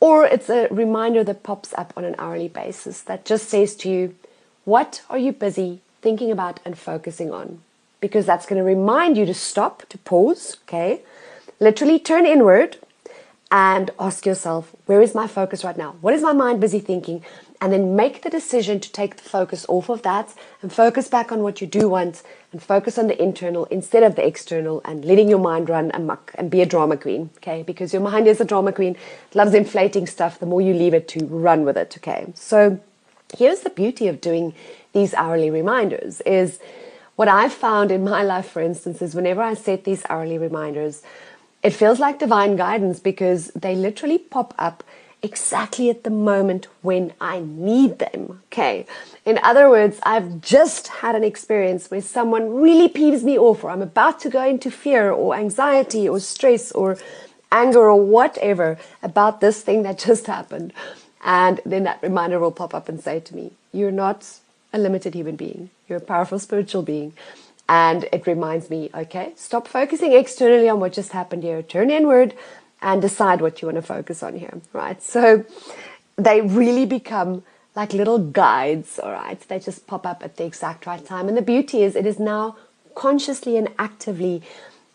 Or 0.00 0.24
it's 0.24 0.48
a 0.48 0.68
reminder 0.70 1.22
that 1.24 1.42
pops 1.42 1.74
up 1.74 1.92
on 1.96 2.04
an 2.04 2.14
hourly 2.18 2.48
basis 2.48 3.02
that 3.02 3.26
just 3.26 3.48
says 3.48 3.76
to 3.76 3.90
you, 3.90 4.14
What 4.64 5.02
are 5.10 5.18
you 5.18 5.32
busy 5.32 5.80
thinking 6.00 6.30
about 6.30 6.60
and 6.64 6.78
focusing 6.78 7.30
on? 7.30 7.60
Because 8.00 8.24
that's 8.24 8.46
going 8.46 8.58
to 8.58 8.64
remind 8.64 9.18
you 9.18 9.26
to 9.26 9.34
stop, 9.34 9.86
to 9.90 9.98
pause, 9.98 10.56
okay? 10.64 11.02
Literally 11.60 11.98
turn 11.98 12.24
inward 12.24 12.78
and 13.52 13.90
ask 13.98 14.24
yourself, 14.26 14.74
where 14.86 15.02
is 15.02 15.14
my 15.14 15.26
focus 15.26 15.64
right 15.64 15.76
now? 15.76 15.96
What 16.00 16.14
is 16.14 16.22
my 16.22 16.32
mind 16.32 16.60
busy 16.60 16.78
thinking? 16.78 17.24
And 17.60 17.72
then 17.72 17.96
make 17.96 18.22
the 18.22 18.30
decision 18.30 18.78
to 18.80 18.92
take 18.92 19.16
the 19.16 19.28
focus 19.28 19.66
off 19.68 19.88
of 19.88 20.02
that 20.02 20.32
and 20.62 20.72
focus 20.72 21.08
back 21.08 21.32
on 21.32 21.42
what 21.42 21.60
you 21.60 21.66
do 21.66 21.88
want 21.88 22.22
and 22.52 22.62
focus 22.62 22.96
on 22.96 23.08
the 23.08 23.20
internal 23.20 23.64
instead 23.66 24.04
of 24.04 24.14
the 24.14 24.26
external 24.26 24.80
and 24.84 25.04
letting 25.04 25.28
your 25.28 25.40
mind 25.40 25.68
run 25.68 25.90
amok 25.92 26.32
and 26.36 26.50
be 26.50 26.62
a 26.62 26.66
drama 26.66 26.96
queen, 26.96 27.30
okay? 27.38 27.62
Because 27.62 27.92
your 27.92 28.02
mind 28.02 28.28
is 28.28 28.40
a 28.40 28.44
drama 28.44 28.72
queen, 28.72 28.96
loves 29.34 29.52
inflating 29.52 30.06
stuff 30.06 30.38
the 30.38 30.46
more 30.46 30.60
you 30.60 30.72
leave 30.72 30.94
it 30.94 31.08
to 31.08 31.26
run 31.26 31.64
with 31.64 31.76
it, 31.76 31.96
okay? 31.98 32.32
So 32.34 32.80
here's 33.36 33.60
the 33.60 33.70
beauty 33.70 34.06
of 34.06 34.20
doing 34.20 34.54
these 34.92 35.12
hourly 35.14 35.50
reminders 35.50 36.20
is 36.22 36.60
what 37.16 37.28
I've 37.28 37.52
found 37.52 37.90
in 37.90 38.02
my 38.02 38.22
life, 38.22 38.48
for 38.48 38.62
instance, 38.62 39.02
is 39.02 39.14
whenever 39.14 39.42
I 39.42 39.52
set 39.52 39.84
these 39.84 40.02
hourly 40.08 40.38
reminders, 40.38 41.02
it 41.62 41.70
feels 41.70 41.98
like 41.98 42.18
divine 42.18 42.56
guidance 42.56 43.00
because 43.00 43.48
they 43.48 43.74
literally 43.74 44.18
pop 44.18 44.54
up 44.58 44.82
exactly 45.22 45.90
at 45.90 46.04
the 46.04 46.10
moment 46.10 46.66
when 46.82 47.12
I 47.20 47.40
need 47.40 47.98
them. 47.98 48.42
Okay. 48.46 48.86
In 49.26 49.38
other 49.42 49.68
words, 49.68 49.98
I've 50.02 50.40
just 50.40 50.88
had 50.88 51.14
an 51.14 51.24
experience 51.24 51.90
where 51.90 52.00
someone 52.00 52.54
really 52.54 52.88
peeves 52.88 53.22
me 53.22 53.38
off, 53.38 53.62
or 53.62 53.70
I'm 53.70 53.82
about 53.82 54.20
to 54.20 54.30
go 54.30 54.42
into 54.44 54.70
fear 54.70 55.10
or 55.10 55.34
anxiety 55.34 56.08
or 56.08 56.20
stress 56.20 56.72
or 56.72 56.96
anger 57.52 57.90
or 57.90 58.00
whatever 58.00 58.78
about 59.02 59.40
this 59.40 59.60
thing 59.62 59.82
that 59.82 59.98
just 60.06 60.26
happened. 60.26 60.72
And 61.22 61.60
then 61.66 61.84
that 61.84 62.02
reminder 62.02 62.38
will 62.38 62.52
pop 62.52 62.74
up 62.74 62.88
and 62.88 63.00
say 63.00 63.20
to 63.20 63.36
me, 63.36 63.52
You're 63.72 63.90
not 63.90 64.38
a 64.72 64.78
limited 64.78 65.14
human 65.14 65.36
being, 65.36 65.70
you're 65.88 65.98
a 65.98 66.02
powerful 66.02 66.38
spiritual 66.38 66.82
being. 66.82 67.12
And 67.70 68.08
it 68.12 68.26
reminds 68.26 68.68
me, 68.68 68.90
okay, 68.92 69.32
stop 69.36 69.68
focusing 69.68 70.12
externally 70.12 70.68
on 70.68 70.80
what 70.80 70.92
just 70.92 71.12
happened 71.12 71.44
here, 71.44 71.62
turn 71.62 71.88
inward 71.88 72.34
and 72.82 73.00
decide 73.00 73.40
what 73.40 73.62
you 73.62 73.68
want 73.68 73.76
to 73.76 73.82
focus 73.82 74.24
on 74.24 74.36
here, 74.36 74.60
right? 74.72 75.00
So 75.00 75.44
they 76.16 76.40
really 76.40 76.84
become 76.84 77.44
like 77.76 77.92
little 77.92 78.18
guides, 78.18 78.98
all 78.98 79.12
right? 79.12 79.38
They 79.48 79.60
just 79.60 79.86
pop 79.86 80.04
up 80.04 80.24
at 80.24 80.36
the 80.36 80.44
exact 80.44 80.84
right 80.84 81.04
time. 81.06 81.28
And 81.28 81.36
the 81.36 81.42
beauty 81.42 81.84
is, 81.84 81.94
it 81.94 82.06
is 82.06 82.18
now 82.18 82.56
consciously 82.96 83.56
and 83.56 83.68
actively 83.78 84.42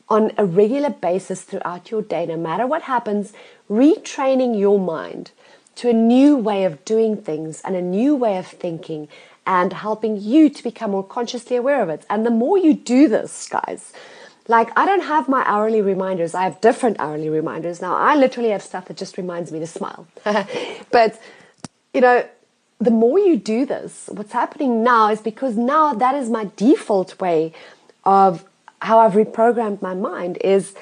on 0.09 0.34
a 0.38 0.45
regular 0.45 0.89
basis 0.89 1.43
throughout 1.43 1.91
your 1.91 2.01
day, 2.01 2.26
no 2.26 2.36
matter 2.36 2.67
what 2.67 2.82
happens, 2.82 3.32
retraining 3.69 4.59
your 4.59 4.80
mind 4.80 5.32
to 5.76 5.89
a 5.89 5.93
new 5.93 6.36
way 6.36 6.65
of 6.65 6.84
doing 6.84 7.15
things 7.15 7.61
and 7.63 7.78
a 7.78 7.82
new 7.82 8.17
way 8.17 8.38
of 8.38 8.47
thinking 8.47 9.07
and 9.45 9.73
helping 9.73 10.19
you 10.19 10.49
to 10.49 10.63
become 10.63 10.91
more 10.91 11.03
consciously 11.03 11.55
aware 11.55 11.81
of 11.81 11.89
it. 11.89 12.05
And 12.09 12.25
the 12.25 12.31
more 12.31 12.57
you 12.57 12.73
do 12.73 13.07
this, 13.07 13.47
guys, 13.47 13.93
like 14.47 14.69
I 14.77 14.85
don't 14.85 15.03
have 15.03 15.27
my 15.27 15.43
hourly 15.45 15.81
reminders. 15.81 16.35
I 16.35 16.43
have 16.43 16.61
different 16.61 16.99
hourly 16.99 17.29
reminders. 17.29 17.81
Now 17.81 17.95
I 17.95 18.15
literally 18.15 18.49
have 18.49 18.61
stuff 18.61 18.85
that 18.85 18.97
just 18.97 19.17
reminds 19.17 19.51
me 19.51 19.59
to 19.59 19.67
smile. 19.67 20.07
but 20.91 21.21
you 21.93 22.01
know, 22.01 22.27
the 22.79 22.91
more 22.91 23.19
you 23.19 23.37
do 23.37 23.65
this, 23.65 24.09
what's 24.11 24.33
happening 24.33 24.83
now 24.83 25.09
is 25.09 25.21
because 25.21 25.55
now 25.55 25.93
that 25.93 26.15
is 26.15 26.29
my 26.29 26.49
default 26.57 27.19
way 27.21 27.53
of 28.03 28.43
how 28.81 28.99
I've 28.99 29.13
reprogrammed 29.13 29.81
my 29.81 29.93
mind 29.95 30.37
is 30.41 30.75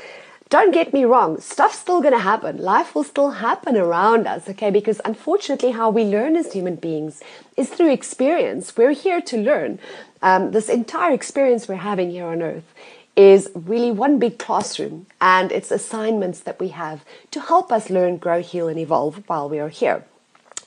don't 0.54 0.72
get 0.72 0.93
me 0.93 1.04
wrong, 1.04 1.41
stuff's 1.41 1.80
still 1.80 1.99
going 1.99 2.14
to 2.14 2.20
happen. 2.20 2.60
Life 2.60 2.93
will 2.93 3.04
still 3.04 3.32
happen 3.32 3.76
around 3.76 4.28
us, 4.28 4.47
okay? 4.47 4.70
Because 4.70 5.01
unfortunately, 5.04 5.72
how 5.72 5.89
we 5.89 6.04
learn 6.04 6.36
as 6.36 6.54
human 6.54 6.76
beings 6.76 7.24
is 7.58 7.70
through 7.70 7.91
experience. 7.91 8.78
We're 8.78 8.91
here 8.91 9.20
to 9.20 9.36
learn. 9.36 9.80
Um, 10.22 10.51
this 10.51 10.70
entire 10.70 11.12
experience 11.12 11.68
we're 11.68 11.88
having 11.91 12.12
here 12.12 12.28
on 12.28 12.43
earth 12.43 12.72
is 13.16 13.49
really 13.56 13.89
one 13.89 14.20
big 14.20 14.38
classroom, 14.38 15.08
and 15.20 15.51
it's 15.51 15.72
assignments 15.72 16.41
that 16.41 16.60
we 16.60 16.68
have 16.68 17.04
to 17.32 17.39
help 17.41 17.72
us 17.72 17.89
learn, 17.89 18.18
grow, 18.18 18.39
heal, 18.39 18.68
and 18.68 18.78
evolve 18.78 19.24
while 19.26 19.49
we 19.49 19.58
are 19.58 19.70
here. 19.70 20.04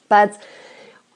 But 0.09 0.37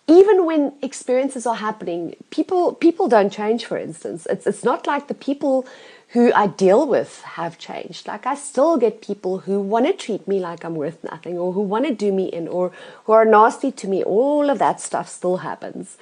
even 0.06 0.46
when 0.46 0.74
experiences 0.80 1.44
are 1.44 1.56
happening, 1.56 2.14
people 2.30 2.74
people 2.74 3.08
don't 3.08 3.32
change. 3.32 3.64
For 3.64 3.78
instance, 3.78 4.28
it's 4.30 4.46
it's 4.46 4.62
not 4.62 4.86
like 4.86 5.08
the 5.08 5.14
people 5.28 5.66
who 6.12 6.32
I 6.32 6.48
deal 6.48 6.86
with 6.88 7.22
have 7.22 7.58
changed. 7.58 8.08
Like 8.08 8.26
I 8.26 8.34
still 8.34 8.76
get 8.76 9.00
people 9.00 9.38
who 9.38 9.61
want 9.61 9.86
to 9.86 9.92
treat 9.92 10.26
me 10.26 10.40
like 10.40 10.64
I'm 10.64 10.74
worth 10.74 11.04
nothing, 11.04 11.38
or 11.38 11.52
who 11.52 11.61
want 11.61 11.86
to 11.86 11.94
do 11.94 12.12
me 12.12 12.26
in, 12.26 12.48
or 12.48 12.72
who 13.04 13.12
are 13.12 13.24
nasty 13.24 13.70
to 13.72 13.88
me. 13.88 14.02
All 14.02 14.50
of 14.50 14.58
that 14.58 14.80
stuff 14.80 15.08
still 15.08 15.38
happens, 15.38 15.96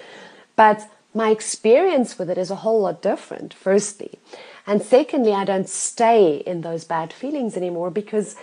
but 0.57 0.91
my 1.15 1.31
experience 1.31 2.19
with 2.19 2.31
it 2.31 2.39
is 2.39 2.51
a 2.51 2.57
whole 2.57 2.83
lot 2.83 3.03
different. 3.03 3.53
Firstly, 3.53 4.19
and 4.67 4.83
secondly, 4.83 5.33
I 5.33 5.45
don't 5.45 5.69
stay 5.69 6.37
in 6.47 6.61
those 6.61 6.85
bad 6.85 7.13
feelings 7.13 7.57
anymore 7.57 7.91
because 7.91 8.37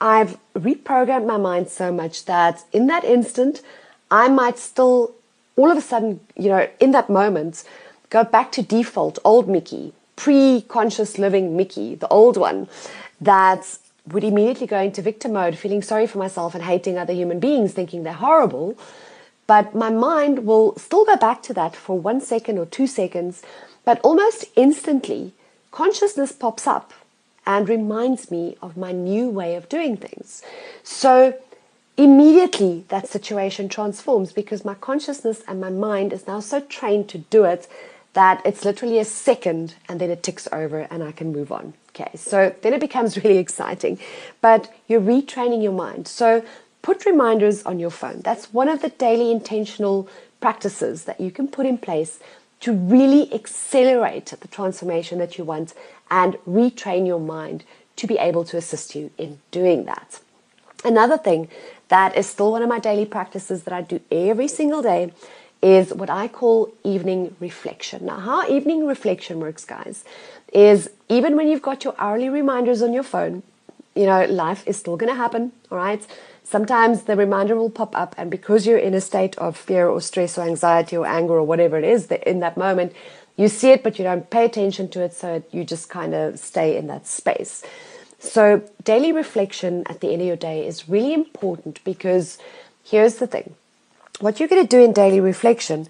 I've 0.00 0.38
reprogrammed 0.54 1.26
my 1.26 1.36
mind 1.36 1.68
so 1.68 1.92
much 1.92 2.24
that 2.24 2.64
in 2.72 2.86
that 2.86 3.04
instant 3.04 3.62
I 4.10 4.28
might 4.28 4.58
still, 4.58 5.14
all 5.56 5.70
of 5.70 5.76
a 5.76 5.82
sudden, 5.82 6.20
you 6.36 6.48
know, 6.48 6.68
in 6.80 6.92
that 6.92 7.10
moment, 7.10 7.64
go 8.08 8.24
back 8.24 8.52
to 8.52 8.62
default, 8.62 9.18
old 9.24 9.48
Mickey, 9.48 9.92
pre 10.20 10.60
conscious 10.68 11.18
living 11.18 11.56
Mickey, 11.56 11.94
the 11.94 12.08
old 12.08 12.36
one, 12.36 12.68
that 13.22 13.78
would 14.06 14.22
immediately 14.22 14.66
go 14.66 14.78
into 14.78 15.00
victim 15.00 15.32
mode, 15.32 15.56
feeling 15.56 15.80
sorry 15.80 16.06
for 16.06 16.18
myself 16.18 16.54
and 16.54 16.64
hating 16.64 16.98
other 16.98 17.14
human 17.14 17.40
beings, 17.40 17.72
thinking 17.72 18.02
they're 18.02 18.12
horrible. 18.12 18.76
But 19.46 19.74
my 19.74 19.88
mind 19.88 20.44
will 20.44 20.76
still 20.76 21.06
go 21.06 21.16
back 21.16 21.42
to 21.44 21.54
that 21.54 21.74
for 21.74 21.98
one 21.98 22.20
second 22.20 22.58
or 22.58 22.66
two 22.66 22.86
seconds, 22.86 23.42
but 23.86 23.98
almost 24.02 24.44
instantly, 24.56 25.32
consciousness 25.70 26.32
pops 26.32 26.66
up 26.66 26.92
and 27.46 27.66
reminds 27.66 28.30
me 28.30 28.58
of 28.60 28.76
my 28.76 28.92
new 28.92 29.30
way 29.30 29.54
of 29.54 29.70
doing 29.70 29.96
things. 29.96 30.42
So 30.82 31.38
immediately 31.96 32.84
that 32.88 33.08
situation 33.08 33.70
transforms 33.70 34.32
because 34.32 34.66
my 34.66 34.74
consciousness 34.74 35.42
and 35.48 35.62
my 35.62 35.70
mind 35.70 36.12
is 36.12 36.26
now 36.26 36.40
so 36.40 36.60
trained 36.60 37.08
to 37.08 37.18
do 37.18 37.44
it 37.44 37.66
that 38.12 38.42
it's 38.44 38.64
literally 38.64 38.98
a 38.98 39.04
second 39.04 39.74
and 39.88 40.00
then 40.00 40.10
it 40.10 40.22
ticks 40.22 40.48
over 40.52 40.80
and 40.90 41.02
I 41.02 41.12
can 41.12 41.32
move 41.32 41.52
on. 41.52 41.74
Okay, 41.90 42.10
so 42.16 42.54
then 42.62 42.72
it 42.72 42.80
becomes 42.80 43.16
really 43.24 43.38
exciting, 43.38 43.98
but 44.40 44.72
you're 44.88 45.00
retraining 45.00 45.62
your 45.62 45.72
mind. 45.72 46.08
So 46.08 46.44
put 46.82 47.04
reminders 47.04 47.62
on 47.64 47.78
your 47.78 47.90
phone. 47.90 48.20
That's 48.22 48.52
one 48.52 48.68
of 48.68 48.82
the 48.82 48.88
daily 48.90 49.30
intentional 49.30 50.08
practices 50.40 51.04
that 51.04 51.20
you 51.20 51.30
can 51.30 51.48
put 51.48 51.66
in 51.66 51.78
place 51.78 52.18
to 52.60 52.72
really 52.72 53.32
accelerate 53.32 54.26
the 54.26 54.48
transformation 54.48 55.18
that 55.18 55.38
you 55.38 55.44
want 55.44 55.74
and 56.10 56.34
retrain 56.48 57.06
your 57.06 57.20
mind 57.20 57.64
to 57.96 58.06
be 58.06 58.18
able 58.18 58.44
to 58.44 58.56
assist 58.56 58.94
you 58.94 59.10
in 59.18 59.38
doing 59.50 59.84
that. 59.84 60.20
Another 60.84 61.18
thing 61.18 61.48
that 61.88 62.16
is 62.16 62.26
still 62.26 62.52
one 62.52 62.62
of 62.62 62.68
my 62.68 62.78
daily 62.78 63.04
practices 63.04 63.64
that 63.64 63.74
I 63.74 63.82
do 63.82 64.00
every 64.10 64.48
single 64.48 64.80
day 64.80 65.12
is 65.62 65.92
what 65.92 66.08
I 66.08 66.28
call 66.28 66.72
evening 66.84 67.36
reflection. 67.38 68.06
Now, 68.06 68.18
how 68.18 68.48
evening 68.48 68.86
reflection 68.86 69.40
works, 69.40 69.64
guys, 69.64 70.04
is 70.52 70.90
even 71.08 71.36
when 71.36 71.48
you've 71.48 71.62
got 71.62 71.84
your 71.84 71.94
hourly 71.98 72.28
reminders 72.28 72.82
on 72.82 72.92
your 72.92 73.02
phone, 73.02 73.42
you 73.94 74.06
know, 74.06 74.24
life 74.24 74.66
is 74.66 74.78
still 74.78 74.96
going 74.96 75.10
to 75.10 75.16
happen, 75.16 75.52
all 75.70 75.78
right? 75.78 76.06
Sometimes 76.44 77.02
the 77.02 77.16
reminder 77.16 77.56
will 77.56 77.70
pop 77.70 77.96
up, 77.96 78.14
and 78.16 78.30
because 78.30 78.66
you're 78.66 78.78
in 78.78 78.94
a 78.94 79.00
state 79.00 79.36
of 79.38 79.56
fear 79.56 79.86
or 79.86 80.00
stress 80.00 80.38
or 80.38 80.42
anxiety 80.42 80.96
or 80.96 81.06
anger 81.06 81.34
or 81.34 81.44
whatever 81.44 81.78
it 81.78 81.84
is 81.84 82.06
that 82.06 82.22
in 82.24 82.40
that 82.40 82.56
moment, 82.56 82.92
you 83.36 83.48
see 83.48 83.70
it, 83.70 83.82
but 83.82 83.98
you 83.98 84.04
don't 84.04 84.30
pay 84.30 84.44
attention 84.44 84.88
to 84.90 85.02
it, 85.02 85.12
so 85.12 85.42
you 85.50 85.64
just 85.64 85.88
kind 85.88 86.14
of 86.14 86.38
stay 86.38 86.76
in 86.76 86.86
that 86.86 87.06
space. 87.06 87.62
So, 88.18 88.62
daily 88.84 89.12
reflection 89.12 89.84
at 89.86 90.00
the 90.00 90.12
end 90.12 90.20
of 90.20 90.26
your 90.26 90.36
day 90.36 90.66
is 90.66 90.88
really 90.88 91.14
important 91.14 91.82
because 91.84 92.36
here's 92.84 93.16
the 93.16 93.26
thing 93.26 93.54
what 94.20 94.38
you're 94.38 94.48
going 94.48 94.62
to 94.62 94.68
do 94.68 94.82
in 94.82 94.92
daily 94.92 95.20
reflection 95.20 95.88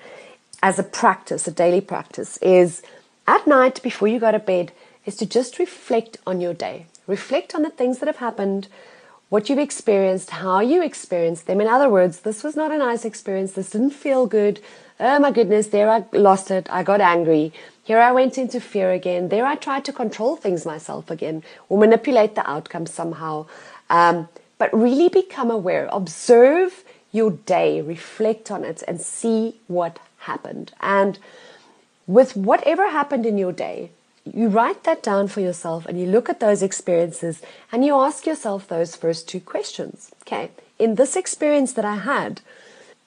as 0.63 0.79
a 0.79 0.83
practice, 0.83 1.47
a 1.47 1.51
daily 1.51 1.81
practice, 1.81 2.37
is 2.39 2.83
at 3.27 3.47
night 3.47 3.83
before 3.83 4.09
you 4.09 4.19
go 4.19 4.31
to 4.31 4.39
bed, 4.39 4.73
is 5.05 5.17
to 5.17 5.27
just 5.27 5.59
reflect 5.59 6.19
on 6.27 6.41
your 6.41 6.55
day. 6.55 6.87
Reflect 7.07 7.55
on 7.55 7.63
the 7.63 7.71
things 7.71 7.99
that 7.99 8.07
have 8.07 8.19
happened, 8.19 8.69
what 9.31 9.49
you've 9.49 9.59
experienced, 9.59 10.31
how 10.31 10.61
you 10.61 10.83
experienced 10.83 11.47
them. 11.47 11.61
In 11.61 11.67
other 11.67 11.89
words, 11.89 12.21
this 12.21 12.45
was 12.45 12.57
not 12.57 12.71
a 12.71 12.79
nice 12.79 13.05
experience. 13.05 13.53
This 13.53 13.71
didn't 13.71 13.91
feel 13.91 14.27
good. 14.27 14.61
Oh 15.01 15.19
my 15.19 15.31
goodness, 15.31 15.69
there 15.69 15.91
I 15.91 16.05
lost 16.13 16.51
it. 16.51 16.69
I 16.71 16.83
got 16.83 17.01
angry. 17.01 17.53
Here 17.83 17.99
I 17.99 18.13
went 18.13 18.39
into 18.39 18.61
fear 18.61 18.93
again. 18.93 19.29
There 19.29 19.47
I 19.47 19.57
tried 19.57 19.85
to 19.87 19.93
control 19.93 20.37
things 20.37 20.67
myself 20.67 21.11
again 21.11 21.43
or 21.69 21.79
manipulate 21.79 22.35
the 22.35 22.49
outcome 22.49 22.87
somehow. 22.87 23.47
Um, 23.89 24.29
but 24.59 24.73
really 24.75 25.09
become 25.09 25.51
aware, 25.51 25.89
observe 25.91 26.85
your 27.13 27.33
day, 27.33 27.81
reflect 27.81 28.51
on 28.51 28.65
it, 28.65 28.83
and 28.87 29.01
see 29.01 29.57
what 29.67 29.99
happened. 30.21 30.73
And 30.81 31.19
with 32.07 32.37
whatever 32.37 32.91
happened 32.91 33.27
in 33.27 33.39
your 33.39 33.53
day, 33.53 33.91
you 34.25 34.49
write 34.49 34.85
that 34.85 35.03
down 35.03 35.29
for 35.29 35.41
yourself 35.41 35.87
and 35.87 35.99
you 35.99 36.07
look 36.07 36.29
at 36.29 36.41
those 36.41 36.63
experiences 36.63 37.43
and 37.73 37.85
you 37.85 37.95
ask 37.95 38.27
yourself 38.27 38.69
those 38.69 38.95
first 38.97 39.29
two 39.29 39.41
questions. 39.41 40.13
Okay, 40.23 40.51
in 40.79 40.97
this 40.97 41.17
experience 41.17 41.73
that 41.73 41.85
I 41.85 41.97
had, 41.97 42.41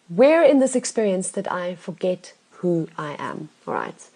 where 0.10 0.44
in 0.44 0.60
this 0.60 0.76
experience 0.76 1.32
did 1.32 1.48
I 1.48 1.76
forget 1.76 2.34
who 2.52 2.88
I 2.98 3.16
am? 3.20 3.50
All 3.68 3.74
right. 3.74 4.10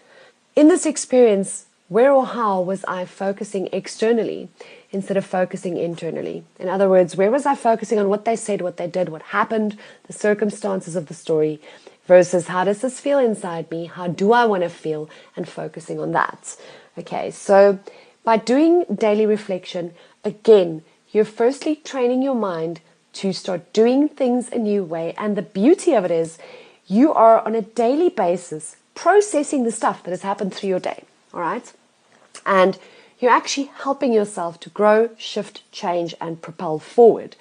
In 0.55 0.67
this 0.67 0.85
experience, 0.85 1.65
where 1.89 2.11
or 2.11 2.25
how 2.25 2.61
was 2.61 2.83
I 2.85 3.05
focusing 3.05 3.69
externally 3.71 4.49
instead 4.91 5.17
of 5.17 5.25
focusing 5.25 5.77
internally? 5.77 6.43
In 6.59 6.67
other 6.67 6.89
words, 6.89 7.15
where 7.15 7.31
was 7.31 7.45
I 7.45 7.55
focusing 7.55 7.97
on 7.97 8.09
what 8.09 8.25
they 8.25 8.35
said, 8.35 8.61
what 8.61 8.77
they 8.77 8.87
did, 8.87 9.09
what 9.09 9.21
happened, 9.21 9.77
the 10.05 10.13
circumstances 10.13 10.95
of 10.95 11.05
the 11.05 11.13
story, 11.13 11.61
versus 12.05 12.47
how 12.47 12.63
does 12.63 12.81
this 12.81 12.99
feel 12.99 13.19
inside 13.19 13.69
me? 13.71 13.85
How 13.85 14.07
do 14.07 14.33
I 14.33 14.45
want 14.45 14.63
to 14.63 14.69
feel? 14.69 15.09
And 15.35 15.47
focusing 15.47 15.99
on 15.99 16.11
that. 16.11 16.57
Okay, 16.97 17.31
so 17.31 17.79
by 18.23 18.37
doing 18.37 18.85
daily 18.93 19.25
reflection, 19.25 19.93
again, 20.23 20.83
you're 21.11 21.25
firstly 21.25 21.75
training 21.75 22.21
your 22.21 22.35
mind 22.35 22.81
to 23.13 23.31
start 23.31 23.71
doing 23.71 24.09
things 24.09 24.49
a 24.49 24.57
new 24.57 24.83
way. 24.83 25.13
And 25.17 25.35
the 25.35 25.41
beauty 25.41 25.93
of 25.93 26.03
it 26.05 26.11
is, 26.11 26.37
you 26.85 27.13
are 27.13 27.45
on 27.45 27.55
a 27.55 27.61
daily 27.61 28.09
basis 28.09 28.75
processing 28.95 29.63
the 29.63 29.71
stuff 29.71 30.03
that 30.03 30.11
has 30.11 30.23
happened 30.23 30.53
through 30.53 30.69
your 30.69 30.79
day. 30.79 31.03
All 31.37 31.43
right. 31.43 31.71
And 32.47 32.79
you're 33.19 33.31
actually 33.31 33.69
helping 33.83 34.11
yourself 34.11 34.59
to 34.61 34.71
grow, 34.71 35.11
shift, 35.19 35.71
change, 35.71 36.15
and 36.19 36.41
propel 36.41 36.79
forward 36.79 37.35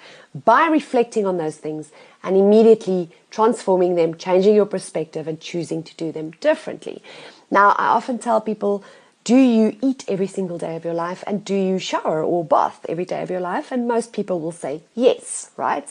by 0.45 0.67
reflecting 0.67 1.25
on 1.25 1.37
those 1.37 1.57
things 1.57 1.91
and 2.21 2.37
immediately 2.37 3.09
transforming 3.31 3.95
them, 3.95 4.13
changing 4.15 4.53
your 4.53 4.67
perspective, 4.67 5.27
and 5.27 5.39
choosing 5.39 5.81
to 5.81 5.95
do 5.95 6.11
them 6.11 6.29
differently. 6.39 7.01
Now, 7.49 7.69
I 7.71 7.87
often 7.87 8.19
tell 8.19 8.39
people, 8.39 8.83
do 9.23 9.35
you 9.35 9.75
eat 9.81 10.05
every 10.07 10.27
single 10.27 10.59
day 10.59 10.75
of 10.75 10.85
your 10.85 10.93
life 10.93 11.23
and 11.25 11.43
do 11.43 11.55
you 11.55 11.79
shower 11.79 12.23
or 12.23 12.45
bath 12.45 12.85
every 12.87 13.05
day 13.05 13.23
of 13.23 13.31
your 13.31 13.39
life? 13.39 13.71
And 13.71 13.87
most 13.87 14.13
people 14.13 14.39
will 14.39 14.51
say 14.51 14.81
yes, 14.93 15.49
right? 15.57 15.87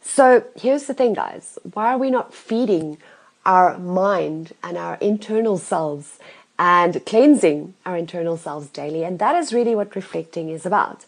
So 0.00 0.44
here's 0.54 0.86
the 0.86 0.94
thing, 0.94 1.14
guys 1.14 1.58
why 1.72 1.92
are 1.92 1.98
we 1.98 2.10
not 2.10 2.32
feeding 2.32 2.98
our 3.44 3.78
mind 3.78 4.52
and 4.62 4.76
our 4.76 4.96
internal 4.96 5.56
selves 5.58 6.18
and 6.58 7.04
cleansing 7.06 7.74
our 7.86 7.96
internal 7.96 8.36
selves 8.36 8.68
daily. 8.68 9.04
And 9.04 9.18
that 9.18 9.36
is 9.36 9.52
really 9.52 9.74
what 9.74 9.94
reflecting 9.94 10.48
is 10.48 10.66
about. 10.66 11.04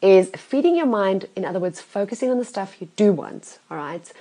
Is 0.00 0.30
feeding 0.36 0.76
your 0.76 0.86
mind, 0.86 1.26
in 1.36 1.44
other 1.44 1.60
words, 1.60 1.80
focusing 1.80 2.30
on 2.30 2.38
the 2.38 2.44
stuff 2.44 2.80
you 2.80 2.88
do 2.96 3.12
want, 3.12 3.58
all 3.70 3.76
right? 3.76 4.12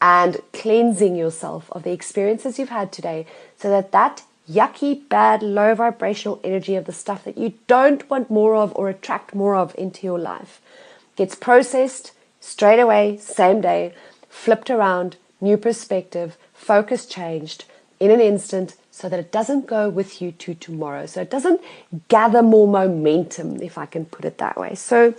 And 0.00 0.40
cleansing 0.52 1.16
yourself 1.16 1.70
of 1.72 1.82
the 1.82 1.92
experiences 1.92 2.58
you've 2.58 2.68
had 2.68 2.92
today 2.92 3.26
so 3.58 3.68
that 3.70 3.92
that 3.92 4.22
yucky, 4.50 5.08
bad, 5.08 5.42
low 5.42 5.74
vibrational 5.74 6.40
energy 6.44 6.74
of 6.76 6.84
the 6.84 6.92
stuff 6.92 7.24
that 7.24 7.36
you 7.36 7.54
don't 7.66 8.08
want 8.08 8.30
more 8.30 8.54
of 8.54 8.72
or 8.76 8.88
attract 8.88 9.34
more 9.34 9.56
of 9.56 9.74
into 9.76 10.06
your 10.06 10.18
life 10.18 10.60
gets 11.16 11.34
processed 11.34 12.12
straight 12.40 12.78
away, 12.78 13.16
same 13.16 13.60
day, 13.60 13.92
flipped 14.28 14.70
around, 14.70 15.16
new 15.40 15.56
perspective, 15.56 16.36
focus 16.54 17.06
changed 17.06 17.64
in 17.98 18.10
an 18.10 18.20
instant 18.20 18.76
so 18.96 19.10
that 19.10 19.20
it 19.20 19.30
doesn't 19.30 19.66
go 19.66 19.90
with 19.90 20.22
you 20.22 20.32
to 20.32 20.54
tomorrow. 20.54 21.04
So 21.04 21.20
it 21.20 21.30
doesn't 21.30 21.60
gather 22.08 22.42
more 22.42 22.66
momentum, 22.66 23.60
if 23.60 23.76
I 23.76 23.84
can 23.84 24.06
put 24.06 24.24
it 24.24 24.38
that 24.38 24.56
way. 24.56 24.74
So 24.74 25.12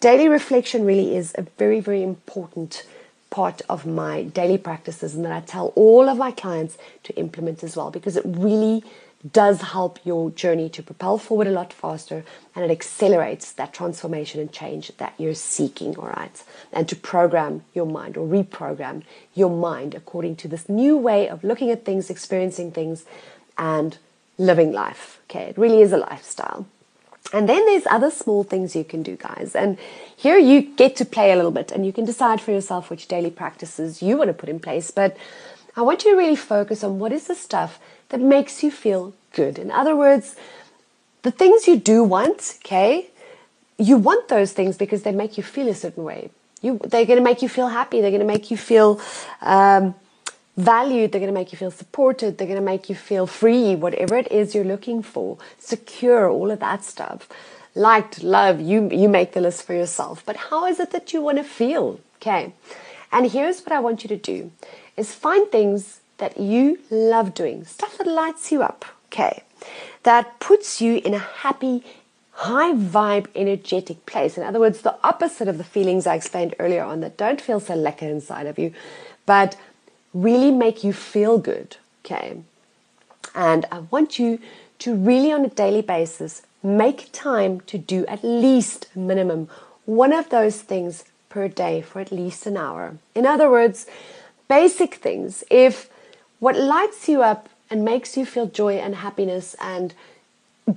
daily 0.00 0.26
reflection 0.26 0.86
really 0.86 1.14
is 1.14 1.34
a 1.36 1.42
very, 1.58 1.80
very 1.80 2.02
important 2.02 2.86
part 3.28 3.60
of 3.68 3.84
my 3.84 4.22
daily 4.22 4.56
practices 4.56 5.14
and 5.14 5.22
that 5.26 5.32
I 5.32 5.40
tell 5.40 5.66
all 5.76 6.08
of 6.08 6.16
my 6.16 6.30
clients 6.30 6.78
to 7.02 7.14
implement 7.16 7.62
as 7.62 7.76
well 7.76 7.90
because 7.90 8.16
it 8.16 8.24
really 8.24 8.82
does 9.32 9.62
help 9.62 9.98
your 10.04 10.30
journey 10.30 10.68
to 10.68 10.82
propel 10.82 11.16
forward 11.16 11.46
a 11.46 11.50
lot 11.50 11.72
faster 11.72 12.24
and 12.54 12.64
it 12.64 12.70
accelerates 12.70 13.52
that 13.52 13.72
transformation 13.72 14.40
and 14.40 14.52
change 14.52 14.92
that 14.98 15.14
you're 15.18 15.34
seeking, 15.34 15.96
all 15.96 16.08
right? 16.08 16.42
And 16.72 16.88
to 16.88 16.96
program 16.96 17.64
your 17.72 17.86
mind 17.86 18.16
or 18.16 18.26
reprogram 18.26 19.02
your 19.32 19.50
mind 19.50 19.94
according 19.94 20.36
to 20.36 20.48
this 20.48 20.68
new 20.68 20.96
way 20.96 21.28
of 21.28 21.42
looking 21.42 21.70
at 21.70 21.84
things, 21.84 22.10
experiencing 22.10 22.72
things, 22.72 23.04
and 23.56 23.96
living 24.36 24.72
life. 24.72 25.20
Okay, 25.30 25.44
it 25.44 25.58
really 25.58 25.80
is 25.80 25.92
a 25.92 25.98
lifestyle. 25.98 26.66
And 27.32 27.48
then 27.48 27.64
there's 27.64 27.86
other 27.86 28.10
small 28.10 28.44
things 28.44 28.76
you 28.76 28.84
can 28.84 29.02
do, 29.02 29.16
guys. 29.16 29.56
And 29.56 29.78
here 30.14 30.36
you 30.36 30.60
get 30.60 30.94
to 30.96 31.04
play 31.04 31.32
a 31.32 31.36
little 31.36 31.50
bit 31.50 31.72
and 31.72 31.86
you 31.86 31.92
can 31.92 32.04
decide 32.04 32.40
for 32.40 32.52
yourself 32.52 32.90
which 32.90 33.08
daily 33.08 33.30
practices 33.30 34.02
you 34.02 34.18
want 34.18 34.28
to 34.28 34.34
put 34.34 34.48
in 34.48 34.60
place. 34.60 34.90
But 34.90 35.16
I 35.76 35.82
want 35.82 36.04
you 36.04 36.12
to 36.12 36.16
really 36.16 36.36
focus 36.36 36.84
on 36.84 36.98
what 36.98 37.12
is 37.12 37.26
the 37.26 37.34
stuff 37.34 37.78
that 38.10 38.20
makes 38.20 38.62
you 38.62 38.70
feel 38.70 39.12
good. 39.32 39.58
In 39.58 39.70
other 39.70 39.96
words, 39.96 40.36
the 41.22 41.30
things 41.30 41.66
you 41.66 41.76
do 41.76 42.04
want, 42.04 42.58
okay, 42.64 43.08
you 43.78 43.96
want 43.96 44.28
those 44.28 44.52
things 44.52 44.76
because 44.76 45.02
they 45.02 45.12
make 45.12 45.36
you 45.36 45.42
feel 45.42 45.68
a 45.68 45.74
certain 45.74 46.04
way. 46.04 46.30
You, 46.62 46.78
they're 46.78 47.06
going 47.06 47.18
to 47.18 47.24
make 47.24 47.42
you 47.42 47.48
feel 47.48 47.68
happy. 47.68 48.00
They're 48.00 48.10
going 48.10 48.20
to 48.20 48.26
make 48.26 48.50
you 48.50 48.56
feel 48.56 49.00
um, 49.42 49.94
valued. 50.56 51.12
They're 51.12 51.20
going 51.20 51.32
to 51.32 51.38
make 51.38 51.52
you 51.52 51.58
feel 51.58 51.70
supported. 51.70 52.38
They're 52.38 52.46
going 52.46 52.58
to 52.58 52.64
make 52.64 52.88
you 52.88 52.94
feel 52.94 53.26
free, 53.26 53.74
whatever 53.74 54.16
it 54.16 54.30
is 54.30 54.54
you're 54.54 54.64
looking 54.64 55.02
for, 55.02 55.38
secure, 55.58 56.30
all 56.30 56.50
of 56.50 56.60
that 56.60 56.84
stuff. 56.84 57.28
Liked, 57.74 58.22
love, 58.22 58.60
you, 58.60 58.88
you 58.90 59.08
make 59.08 59.32
the 59.32 59.40
list 59.40 59.64
for 59.64 59.74
yourself. 59.74 60.22
But 60.24 60.36
how 60.36 60.66
is 60.66 60.78
it 60.78 60.92
that 60.92 61.12
you 61.12 61.20
want 61.20 61.38
to 61.38 61.44
feel? 61.44 62.00
Okay. 62.16 62.52
And 63.10 63.30
here's 63.30 63.60
what 63.62 63.72
I 63.72 63.80
want 63.80 64.04
you 64.04 64.08
to 64.08 64.16
do 64.16 64.52
is 64.96 65.14
find 65.14 65.50
things 65.50 66.00
that 66.18 66.38
you 66.38 66.78
love 66.90 67.34
doing, 67.34 67.64
stuff 67.64 67.98
that 67.98 68.06
lights 68.06 68.52
you 68.52 68.62
up. 68.62 68.84
Okay. 69.06 69.42
That 70.02 70.38
puts 70.40 70.80
you 70.80 71.00
in 71.04 71.14
a 71.14 71.18
happy, 71.18 71.82
high 72.32 72.72
vibe, 72.72 73.28
energetic 73.34 74.04
place. 74.06 74.36
In 74.36 74.44
other 74.44 74.60
words, 74.60 74.82
the 74.82 74.96
opposite 75.02 75.48
of 75.48 75.58
the 75.58 75.64
feelings 75.64 76.06
I 76.06 76.16
explained 76.16 76.54
earlier 76.58 76.82
on 76.82 77.00
that 77.00 77.16
don't 77.16 77.40
feel 77.40 77.60
so 77.60 77.74
lekker 77.74 78.02
inside 78.02 78.46
of 78.46 78.58
you, 78.58 78.72
but 79.26 79.56
really 80.12 80.50
make 80.50 80.84
you 80.84 80.92
feel 80.92 81.38
good. 81.38 81.76
Okay. 82.04 82.38
And 83.34 83.66
I 83.72 83.80
want 83.90 84.18
you 84.18 84.38
to 84.80 84.94
really, 84.94 85.32
on 85.32 85.44
a 85.44 85.48
daily 85.48 85.82
basis, 85.82 86.42
make 86.62 87.10
time 87.12 87.60
to 87.60 87.78
do 87.78 88.06
at 88.06 88.22
least 88.22 88.88
a 88.94 88.98
minimum 88.98 89.48
one 89.86 90.12
of 90.12 90.30
those 90.30 90.62
things 90.62 91.04
per 91.28 91.48
day 91.48 91.82
for 91.82 92.00
at 92.00 92.12
least 92.12 92.46
an 92.46 92.56
hour. 92.56 92.96
In 93.14 93.26
other 93.26 93.50
words, 93.50 93.86
basic 94.48 94.94
things. 94.94 95.44
If 95.50 95.88
what 96.40 96.56
lights 96.56 97.08
you 97.08 97.22
up 97.22 97.48
and 97.70 97.84
makes 97.84 98.16
you 98.16 98.26
feel 98.26 98.46
joy 98.46 98.74
and 98.74 98.96
happiness 98.96 99.54
and 99.60 99.94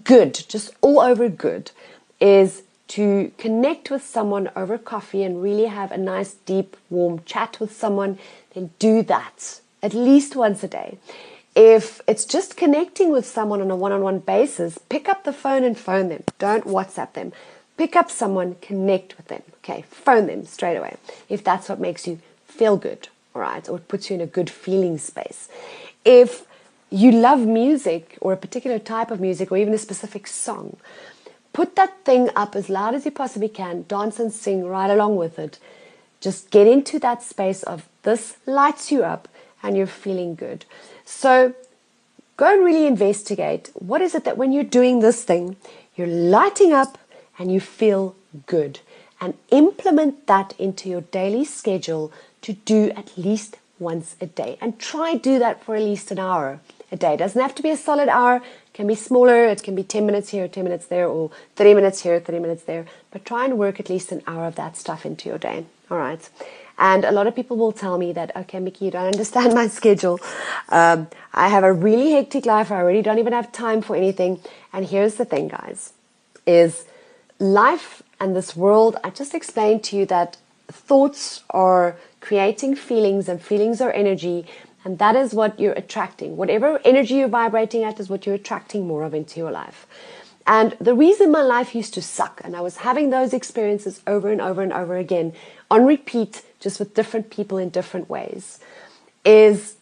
good, 0.04 0.46
just 0.48 0.72
all 0.82 1.00
over 1.00 1.30
good, 1.30 1.72
is 2.20 2.64
to 2.90 3.32
connect 3.38 3.92
with 3.92 4.04
someone 4.04 4.50
over 4.56 4.78
coffee 4.78 5.24
and 5.24 5.44
really 5.44 5.66
have 5.66 5.92
a 5.92 5.98
nice, 5.98 6.34
deep, 6.34 6.78
warm 6.90 7.22
chat 7.26 7.60
with 7.60 7.76
someone 7.76 8.18
then 8.54 8.72
do 8.80 9.04
that 9.04 9.62
at 9.84 9.94
least 9.94 10.36
once 10.36 10.64
a 10.64 10.68
day. 10.68 10.98
If 11.56 12.02
it's 12.08 12.26
just 12.26 12.58
connecting 12.58 13.12
with 13.12 13.26
someone 13.26 13.62
on 13.62 13.72
a 13.72 13.76
one 13.76 13.92
on 13.92 14.02
one 14.02 14.20
basis, 14.20 14.78
pick 14.90 15.10
up 15.10 15.24
the 15.24 15.34
phone 15.34 15.64
and 15.64 15.78
phone 15.78 16.10
them. 16.10 16.24
Don't 16.40 16.66
WhatsApp 16.66 17.14
them. 17.14 17.34
Pick 17.78 17.96
up 17.96 18.10
someone, 18.10 18.56
connect 18.62 19.18
with 19.18 19.28
them. 19.28 19.44
Okay, 19.64 19.84
phone 19.90 20.28
them 20.28 20.46
straight 20.46 20.78
away 20.78 20.98
if 21.30 21.44
that's 21.44 21.70
what 21.70 21.80
makes 21.80 22.08
you 22.08 22.20
feel 22.46 22.78
good, 22.78 23.10
right, 23.38 23.68
or 23.70 23.80
puts 23.80 24.10
you 24.10 24.16
in 24.16 24.22
a 24.22 24.28
good 24.28 24.50
feeling 24.50 24.98
space. 24.98 25.50
If 26.04 26.46
you 26.90 27.12
love 27.12 27.40
music 27.40 28.18
or 28.22 28.34
a 28.34 28.38
particular 28.38 28.80
type 28.80 29.12
of 29.12 29.20
music 29.20 29.52
or 29.52 29.58
even 29.58 29.74
a 29.74 29.78
specific 29.78 30.28
song, 30.28 30.78
put 31.54 31.76
that 31.76 32.06
thing 32.06 32.30
up 32.36 32.56
as 32.56 32.70
loud 32.70 32.96
as 32.96 33.06
you 33.06 33.12
possibly 33.12 33.50
can, 33.50 33.86
dance 33.88 34.20
and 34.20 34.32
sing 34.32 34.66
right 34.66 34.90
along 34.90 35.16
with 35.16 35.40
it. 35.40 35.60
Just 36.22 36.50
get 36.50 36.68
into 36.68 37.00
that 37.00 37.24
space 37.24 37.64
of 37.64 37.88
this 38.04 38.38
lights 38.46 38.92
you 38.92 39.04
up 39.04 39.28
and 39.62 39.76
you're 39.76 39.88
feeling 39.88 40.36
good. 40.36 40.66
So 41.06 41.54
go 42.38 42.54
and 42.54 42.64
really 42.64 42.88
investigate 42.88 43.72
what 43.74 44.02
is 44.02 44.16
it 44.16 44.24
that 44.24 44.38
when 44.38 44.52
you're 44.52 44.64
doing 44.64 45.00
this 45.00 45.24
thing, 45.24 45.58
you're 45.96 46.08
lighting 46.08 46.74
up 46.74 46.98
and 47.38 47.52
you 47.52 47.60
feel 47.60 48.16
good. 48.46 48.80
And 49.20 49.34
implement 49.50 50.28
that 50.28 50.54
into 50.60 50.90
your 50.90 51.02
daily 51.02 51.44
schedule 51.44 52.12
to 52.48 52.54
do 52.54 52.92
at 52.96 53.18
least 53.18 53.58
once 53.78 54.16
a 54.22 54.26
day. 54.26 54.58
And 54.62 54.80
try 54.80 55.16
do 55.16 55.38
that 55.38 55.62
for 55.66 55.76
at 55.76 55.82
least 55.82 56.12
an 56.12 56.20
hour 56.20 56.62
a 56.94 56.96
day. 56.96 57.16
It 57.16 57.18
doesn't 57.18 57.42
have 57.42 57.54
to 57.56 57.62
be 57.62 57.72
a 57.72 57.76
solid 57.76 58.08
hour. 58.08 58.38
It 58.38 58.74
can 58.74 58.88
be 58.88 58.96
smaller. 58.96 59.48
It 59.48 59.64
can 59.64 59.76
be 59.76 59.84
10 59.84 60.06
minutes 60.06 60.30
here, 60.30 60.48
10 60.48 60.64
minutes 60.64 60.86
there, 60.86 61.10
or 61.10 61.30
30 61.58 61.74
minutes 61.74 62.04
here, 62.04 62.22
30 62.22 62.40
minutes 62.40 62.64
there. 62.64 62.86
But 63.12 63.26
try 63.26 63.44
and 63.44 63.58
work 63.58 63.82
at 63.82 63.90
least 63.90 64.14
an 64.14 64.22
hour 64.26 64.46
of 64.48 64.56
that 64.56 64.78
stuff 64.78 65.06
into 65.06 65.28
your 65.28 65.38
day. 65.38 65.66
All 65.92 65.98
right. 65.98 66.30
And 66.78 67.04
a 67.04 67.12
lot 67.12 67.28
of 67.28 67.36
people 67.36 67.58
will 67.58 67.74
tell 67.74 67.98
me 67.98 68.14
that, 68.14 68.34
okay, 68.34 68.60
Mickey, 68.60 68.86
you 68.86 68.92
don't 68.92 69.08
understand 69.14 69.54
my 69.54 69.68
schedule. 69.68 70.18
Um, 70.70 71.10
I 71.34 71.50
have 71.50 71.66
a 71.66 71.74
really 71.74 72.12
hectic 72.12 72.46
life. 72.46 72.72
I 72.72 72.78
already 72.78 73.02
don't 73.02 73.20
even 73.20 73.34
have 73.34 73.52
time 73.52 73.82
for 73.82 73.98
anything. 73.98 74.40
And 74.72 74.86
here's 74.86 75.16
the 75.16 75.26
thing, 75.26 75.50
guys, 75.50 75.92
is 76.46 76.86
life 77.40 78.04
and 78.22 78.38
this 78.38 78.56
world, 78.56 78.96
I 79.04 79.10
just 79.10 79.34
explained 79.36 79.84
to 79.86 79.98
you 79.98 80.06
that 80.06 80.38
thoughts 80.70 81.44
are 81.50 81.98
creating 82.28 82.76
feelings 82.76 83.30
and 83.30 83.42
feelings 83.42 83.80
are 83.80 83.92
energy. 83.92 84.46
And 84.84 85.00
that 85.00 85.16
is 85.16 85.34
what 85.34 85.58
you're 85.58 85.80
attracting. 85.84 86.36
Whatever 86.36 86.82
energy 86.84 87.16
you're 87.16 87.30
vibrating 87.30 87.86
at 87.86 88.02
is 88.02 88.10
what 88.10 88.26
you're 88.26 88.36
attracting 88.36 88.86
more 88.86 89.04
of 89.04 89.14
into 89.14 89.40
your 89.40 89.52
life. 89.52 89.88
And 90.46 90.76
the 90.82 90.94
reason 90.94 91.32
my 91.32 91.42
life 91.42 91.74
used 91.74 91.94
to 91.94 92.02
suck 92.02 92.42
and 92.44 92.54
I 92.54 92.60
was 92.60 92.78
having 92.78 93.12
those 93.12 93.34
experiences 93.34 94.02
over 94.06 94.30
and 94.30 94.42
over 94.42 94.62
and 94.62 94.74
over 94.74 94.98
again 94.98 95.32
on 95.72 95.86
repeat, 95.86 96.44
just 96.60 96.80
with 96.80 96.94
different 96.94 97.30
people 97.30 97.58
in 97.58 97.70
different 97.70 98.10
ways, 98.10 98.60
is 99.24 99.76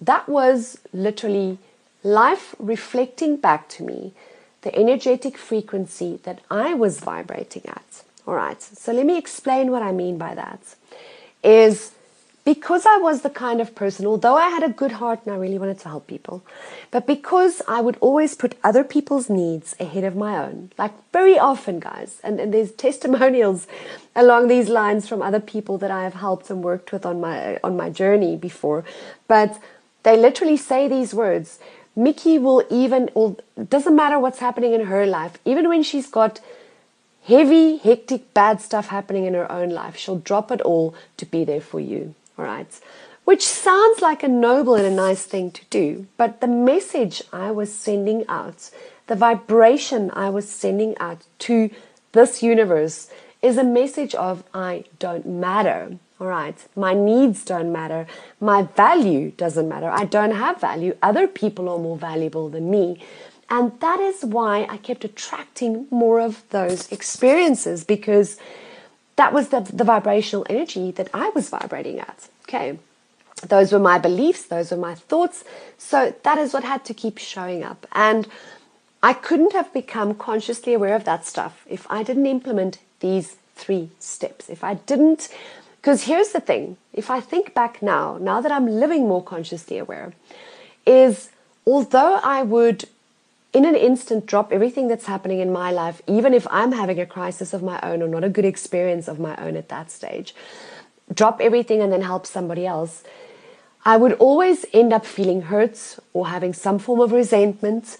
that 0.00 0.28
was 0.28 0.78
literally 0.92 1.58
life 2.02 2.56
reflecting 2.58 3.36
back 3.36 3.68
to 3.68 3.84
me 3.84 4.14
the 4.62 4.74
energetic 4.74 5.38
frequency 5.38 6.18
that 6.24 6.40
I 6.50 6.74
was 6.74 6.98
vibrating 6.98 7.62
at. 7.66 8.02
All 8.26 8.34
right. 8.34 8.60
So 8.60 8.92
let 8.92 9.06
me 9.06 9.16
explain 9.16 9.70
what 9.70 9.82
I 9.82 9.92
mean 9.92 10.18
by 10.18 10.34
that. 10.34 10.60
Is 11.44 11.92
because 12.44 12.84
I 12.84 12.98
was 12.98 13.22
the 13.22 13.30
kind 13.30 13.60
of 13.60 13.74
person, 13.74 14.04
although 14.04 14.36
I 14.36 14.48
had 14.50 14.62
a 14.62 14.68
good 14.68 14.92
heart 14.92 15.20
and 15.24 15.34
I 15.34 15.38
really 15.38 15.58
wanted 15.58 15.78
to 15.80 15.88
help 15.88 16.06
people, 16.06 16.44
but 16.90 17.06
because 17.06 17.62
I 17.66 17.80
would 17.80 17.96
always 18.00 18.34
put 18.34 18.56
other 18.62 18.84
people's 18.84 19.30
needs 19.30 19.74
ahead 19.80 20.04
of 20.04 20.14
my 20.14 20.36
own, 20.36 20.70
like 20.76 20.92
very 21.12 21.38
often, 21.38 21.80
guys, 21.80 22.20
and, 22.22 22.38
and 22.40 22.52
there's 22.52 22.72
testimonials 22.86 23.66
along 24.14 24.48
these 24.48 24.68
lines 24.68 25.08
from 25.08 25.22
other 25.22 25.40
people 25.40 25.78
that 25.78 25.90
I 25.90 26.02
have 26.04 26.14
helped 26.14 26.50
and 26.50 26.62
worked 26.62 26.92
with 26.92 27.06
on 27.06 27.20
my 27.20 27.58
on 27.64 27.76
my 27.76 27.88
journey 27.88 28.36
before, 28.36 28.84
but 29.28 29.58
they 30.02 30.16
literally 30.16 30.56
say 30.56 30.86
these 30.88 31.14
words. 31.14 31.58
Mickey 31.96 32.38
will 32.38 32.64
even, 32.70 33.08
doesn't 33.68 33.94
matter 33.94 34.18
what's 34.18 34.40
happening 34.40 34.72
in 34.72 34.86
her 34.86 35.06
life, 35.06 35.38
even 35.44 35.68
when 35.68 35.82
she's 35.82 36.08
got 36.08 36.40
heavy, 37.24 37.78
hectic, 37.78 38.32
bad 38.34 38.60
stuff 38.60 38.88
happening 38.88 39.24
in 39.24 39.34
her 39.34 39.50
own 39.50 39.70
life, 39.70 39.96
she'll 39.96 40.18
drop 40.18 40.50
it 40.50 40.60
all 40.60 40.94
to 41.16 41.26
be 41.26 41.44
there 41.44 41.60
for 41.60 41.80
you. 41.80 42.14
All 42.38 42.44
right. 42.44 42.80
Which 43.24 43.46
sounds 43.46 44.02
like 44.02 44.22
a 44.22 44.28
noble 44.28 44.74
and 44.74 44.86
a 44.86 44.90
nice 44.90 45.24
thing 45.24 45.50
to 45.52 45.64
do, 45.70 46.06
but 46.18 46.40
the 46.40 46.46
message 46.46 47.22
I 47.32 47.50
was 47.50 47.74
sending 47.74 48.24
out, 48.28 48.70
the 49.06 49.16
vibration 49.16 50.10
I 50.12 50.28
was 50.28 50.48
sending 50.48 50.96
out 50.98 51.22
to 51.40 51.70
this 52.12 52.42
universe 52.42 53.10
is 53.40 53.56
a 53.56 53.64
message 53.64 54.14
of 54.14 54.44
I 54.52 54.84
don't 54.98 55.26
matter. 55.26 55.98
All 56.20 56.26
right. 56.28 56.56
My 56.76 56.94
needs 56.94 57.44
don't 57.44 57.72
matter. 57.72 58.06
My 58.40 58.62
value 58.62 59.32
doesn't 59.32 59.68
matter. 59.68 59.90
I 59.90 60.04
don't 60.04 60.30
have 60.30 60.60
value. 60.60 60.96
Other 61.02 61.26
people 61.26 61.68
are 61.68 61.78
more 61.78 61.96
valuable 61.96 62.48
than 62.48 62.70
me. 62.70 63.00
And 63.54 63.78
that 63.78 64.00
is 64.00 64.24
why 64.24 64.66
I 64.68 64.78
kept 64.78 65.04
attracting 65.04 65.86
more 65.88 66.18
of 66.18 66.42
those 66.50 66.90
experiences 66.90 67.84
because 67.84 68.36
that 69.14 69.32
was 69.32 69.50
the, 69.50 69.60
the 69.60 69.84
vibrational 69.84 70.44
energy 70.50 70.90
that 70.90 71.08
I 71.14 71.28
was 71.36 71.50
vibrating 71.50 72.00
at. 72.00 72.28
Okay. 72.42 72.80
Those 73.46 73.72
were 73.72 73.78
my 73.78 73.98
beliefs, 73.98 74.42
those 74.42 74.72
were 74.72 74.76
my 74.76 74.96
thoughts. 74.96 75.44
So 75.78 76.16
that 76.24 76.36
is 76.36 76.52
what 76.52 76.64
had 76.64 76.84
to 76.86 76.94
keep 76.94 77.18
showing 77.18 77.62
up. 77.62 77.86
And 77.92 78.26
I 79.04 79.12
couldn't 79.12 79.52
have 79.52 79.72
become 79.72 80.16
consciously 80.16 80.74
aware 80.74 80.96
of 80.96 81.04
that 81.04 81.24
stuff 81.24 81.64
if 81.70 81.86
I 81.88 82.02
didn't 82.02 82.26
implement 82.26 82.78
these 82.98 83.36
three 83.54 83.90
steps. 84.00 84.50
If 84.50 84.64
I 84.64 84.74
didn't, 84.74 85.28
because 85.76 86.04
here's 86.04 86.32
the 86.32 86.40
thing 86.40 86.76
if 86.92 87.08
I 87.08 87.20
think 87.20 87.54
back 87.54 87.80
now, 87.80 88.18
now 88.20 88.40
that 88.40 88.50
I'm 88.50 88.66
living 88.66 89.06
more 89.06 89.22
consciously 89.22 89.78
aware, 89.78 90.12
is 90.84 91.30
although 91.64 92.18
I 92.24 92.42
would 92.42 92.86
in 93.54 93.64
an 93.64 93.76
instant 93.76 94.26
drop 94.26 94.52
everything 94.52 94.88
that's 94.88 95.06
happening 95.06 95.38
in 95.38 95.52
my 95.52 95.70
life, 95.70 96.02
even 96.06 96.34
if 96.34 96.46
I'm 96.50 96.72
having 96.72 96.98
a 96.98 97.06
crisis 97.06 97.54
of 97.54 97.62
my 97.62 97.78
own 97.82 98.02
or 98.02 98.08
not 98.08 98.24
a 98.24 98.28
good 98.28 98.44
experience 98.44 99.08
of 99.08 99.20
my 99.20 99.36
own 99.36 99.56
at 99.56 99.68
that 99.68 99.90
stage, 99.90 100.34
drop 101.12 101.40
everything 101.40 101.80
and 101.80 101.92
then 101.92 102.02
help 102.02 102.26
somebody 102.26 102.66
else. 102.66 103.04
I 103.84 103.96
would 103.96 104.14
always 104.14 104.66
end 104.72 104.92
up 104.92 105.06
feeling 105.06 105.42
hurt 105.42 105.98
or 106.12 106.28
having 106.28 106.52
some 106.52 106.78
form 106.78 107.00
of 107.00 107.12
resentment 107.12 107.96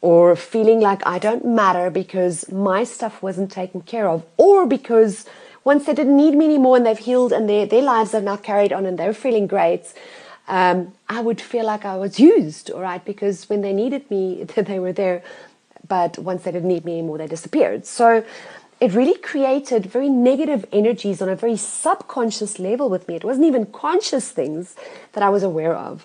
or 0.00 0.34
feeling 0.34 0.80
like 0.80 1.06
I 1.06 1.18
don't 1.18 1.44
matter 1.44 1.90
because 1.90 2.50
my 2.50 2.84
stuff 2.84 3.22
wasn't 3.22 3.52
taken 3.52 3.82
care 3.82 4.08
of 4.08 4.24
or 4.36 4.66
because 4.66 5.24
once 5.62 5.86
they 5.86 5.94
didn't 5.94 6.16
need 6.16 6.34
me 6.34 6.46
anymore 6.46 6.76
and 6.76 6.86
they've 6.86 6.98
healed 6.98 7.32
and 7.32 7.48
their, 7.48 7.66
their 7.66 7.82
lives 7.82 8.14
are 8.14 8.20
now 8.20 8.36
carried 8.36 8.72
on 8.72 8.86
and 8.86 8.98
they're 8.98 9.12
feeling 9.12 9.46
great, 9.46 9.92
um, 10.48 10.92
I 11.08 11.20
would 11.20 11.40
feel 11.40 11.64
like 11.66 11.84
I 11.84 11.96
was 11.96 12.20
used, 12.20 12.70
all 12.70 12.82
right, 12.82 13.04
because 13.04 13.48
when 13.48 13.62
they 13.62 13.72
needed 13.72 14.10
me, 14.10 14.44
they 14.56 14.78
were 14.78 14.92
there, 14.92 15.22
but 15.88 16.18
once 16.18 16.44
they 16.44 16.52
didn't 16.52 16.68
need 16.68 16.84
me 16.84 16.98
anymore, 16.98 17.18
they 17.18 17.26
disappeared. 17.26 17.86
So 17.86 18.24
it 18.80 18.92
really 18.92 19.16
created 19.18 19.86
very 19.86 20.08
negative 20.08 20.66
energies 20.72 21.22
on 21.22 21.28
a 21.28 21.36
very 21.36 21.56
subconscious 21.56 22.58
level 22.58 22.90
with 22.90 23.08
me. 23.08 23.16
It 23.16 23.24
wasn't 23.24 23.46
even 23.46 23.66
conscious 23.66 24.30
things 24.30 24.76
that 25.12 25.22
I 25.22 25.30
was 25.30 25.42
aware 25.42 25.74
of. 25.74 26.04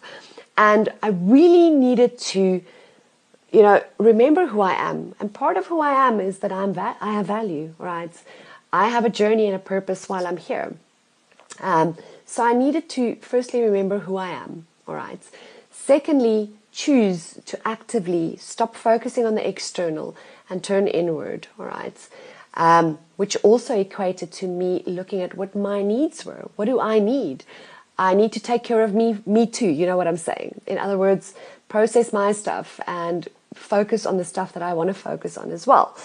And 0.57 0.89
I 1.03 1.09
really 1.09 1.69
needed 1.69 2.17
to, 2.19 2.61
you 3.51 3.61
know, 3.61 3.83
remember 3.97 4.47
who 4.47 4.61
I 4.61 4.73
am. 4.73 5.15
And 5.19 5.33
part 5.33 5.57
of 5.57 5.67
who 5.67 5.81
I 5.81 6.07
am 6.07 6.19
is 6.19 6.39
that 6.39 6.51
I'm 6.51 6.73
va- 6.73 6.97
I 7.01 7.13
have 7.13 7.25
value, 7.25 7.73
right? 7.77 8.11
I 8.71 8.87
have 8.87 9.03
a 9.03 9.09
journey 9.09 9.47
and 9.47 9.55
a 9.55 9.59
purpose 9.59 10.07
while 10.07 10.25
I'm 10.25 10.37
here. 10.37 10.75
Um, 11.59 11.97
so 12.31 12.45
I 12.45 12.53
needed 12.53 12.87
to 12.91 13.15
firstly 13.15 13.61
remember 13.61 13.99
who 13.99 14.15
I 14.15 14.29
am, 14.29 14.65
all 14.87 14.95
right. 14.95 15.19
Secondly, 15.69 16.51
choose 16.71 17.37
to 17.45 17.59
actively 17.67 18.37
stop 18.37 18.73
focusing 18.73 19.25
on 19.25 19.35
the 19.35 19.45
external 19.45 20.15
and 20.49 20.63
turn 20.63 20.87
inward, 20.87 21.47
all 21.59 21.65
right. 21.65 22.07
Um, 22.53 22.99
which 23.17 23.35
also 23.43 23.77
equated 23.77 24.31
to 24.31 24.47
me 24.47 24.81
looking 24.85 25.21
at 25.21 25.35
what 25.35 25.55
my 25.55 25.81
needs 25.81 26.25
were. 26.25 26.49
What 26.55 26.65
do 26.65 26.79
I 26.79 26.99
need? 26.99 27.43
I 27.99 28.13
need 28.13 28.31
to 28.31 28.39
take 28.39 28.63
care 28.63 28.81
of 28.81 28.93
me, 28.93 29.17
me 29.25 29.45
too. 29.45 29.67
You 29.67 29.85
know 29.85 29.97
what 29.97 30.07
I'm 30.07 30.15
saying? 30.15 30.61
In 30.67 30.77
other 30.77 30.97
words, 30.97 31.33
process 31.67 32.13
my 32.13 32.31
stuff 32.31 32.79
and 32.87 33.27
focus 33.53 34.05
on 34.05 34.15
the 34.15 34.23
stuff 34.23 34.53
that 34.53 34.63
I 34.63 34.73
want 34.73 34.87
to 34.87 34.93
focus 34.93 35.37
on 35.37 35.51
as 35.51 35.67
well. 35.67 35.97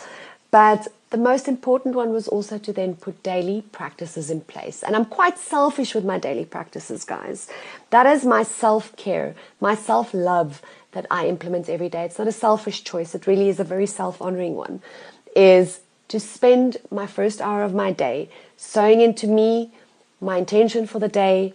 But 0.51 0.89
the 1.11 1.19
most 1.19 1.47
important 1.47 1.95
one 1.95 2.13
was 2.13 2.27
also 2.27 2.59
to 2.59 2.73
then 2.73 2.97
put 2.97 3.23
daily 3.23 3.63
practices 3.73 4.29
in 4.29 4.41
place. 4.41 4.83
And 4.83 4.97
I'm 4.97 5.05
quite 5.05 5.39
selfish 5.39 5.95
with 5.95 6.05
my 6.05 6.19
daily 6.19 6.45
practices, 6.45 7.05
guys. 7.05 7.49
That 7.91 8.07
is 8.07 8.25
my 8.25 8.43
self 8.43 8.97
care, 8.97 9.35
my 9.61 9.75
self 9.75 10.13
love 10.13 10.63
that 10.93 11.07
I 11.11 11.29
implement 11.29 11.69
every 11.69 11.89
day. 11.89 12.05
It's 12.05 12.19
not 12.19 12.27
a 12.27 12.33
selfish 12.33 12.83
choice, 12.83 13.15
it 13.15 13.27
really 13.27 13.49
is 13.49 13.61
a 13.61 13.65
very 13.65 13.87
self 13.87 14.21
honoring 14.21 14.57
one. 14.57 14.83
Is 15.37 15.81
to 16.09 16.19
spend 16.19 16.79
my 16.91 17.07
first 17.07 17.41
hour 17.41 17.63
of 17.63 17.75
my 17.75 17.93
day 17.93 18.29
sowing 18.57 19.01
into 19.01 19.27
me, 19.27 19.71
my 20.21 20.39
intention 20.39 20.87
for 20.87 20.99
the 20.99 21.09
day, 21.09 21.53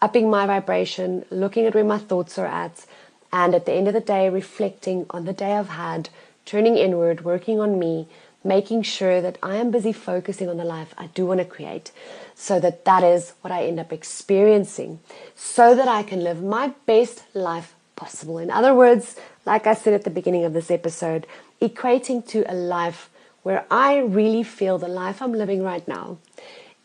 upping 0.00 0.30
my 0.30 0.46
vibration, 0.46 1.24
looking 1.30 1.66
at 1.66 1.74
where 1.74 1.84
my 1.84 1.98
thoughts 1.98 2.38
are 2.38 2.46
at, 2.46 2.86
and 3.32 3.54
at 3.54 3.66
the 3.66 3.72
end 3.72 3.88
of 3.88 3.94
the 3.94 4.00
day, 4.00 4.30
reflecting 4.30 5.04
on 5.10 5.24
the 5.24 5.32
day 5.32 5.52
I've 5.52 5.70
had, 5.70 6.08
turning 6.46 6.78
inward, 6.78 7.24
working 7.24 7.60
on 7.60 7.78
me 7.78 8.08
making 8.48 8.82
sure 8.82 9.20
that 9.20 9.38
I 9.42 9.56
am 9.56 9.70
busy 9.70 9.92
focusing 9.92 10.48
on 10.48 10.56
the 10.56 10.64
life 10.64 10.94
I 10.98 11.06
do 11.08 11.26
want 11.26 11.38
to 11.40 11.44
create 11.44 11.92
so 12.34 12.58
that 12.60 12.84
that 12.86 13.04
is 13.04 13.34
what 13.42 13.52
I 13.52 13.66
end 13.66 13.78
up 13.78 13.92
experiencing 13.92 15.00
so 15.36 15.74
that 15.74 15.86
I 15.86 16.02
can 16.02 16.24
live 16.24 16.42
my 16.42 16.72
best 16.86 17.22
life 17.34 17.74
possible. 17.94 18.38
In 18.38 18.50
other 18.50 18.74
words, 18.74 19.16
like 19.44 19.66
I 19.66 19.74
said 19.74 19.92
at 19.92 20.04
the 20.04 20.10
beginning 20.10 20.44
of 20.44 20.54
this 20.54 20.70
episode, 20.70 21.26
equating 21.60 22.26
to 22.28 22.50
a 22.50 22.54
life 22.54 23.10
where 23.42 23.66
I 23.70 23.98
really 23.98 24.42
feel 24.42 24.78
the 24.78 24.88
life 24.88 25.20
I'm 25.20 25.32
living 25.32 25.62
right 25.62 25.86
now 25.86 26.18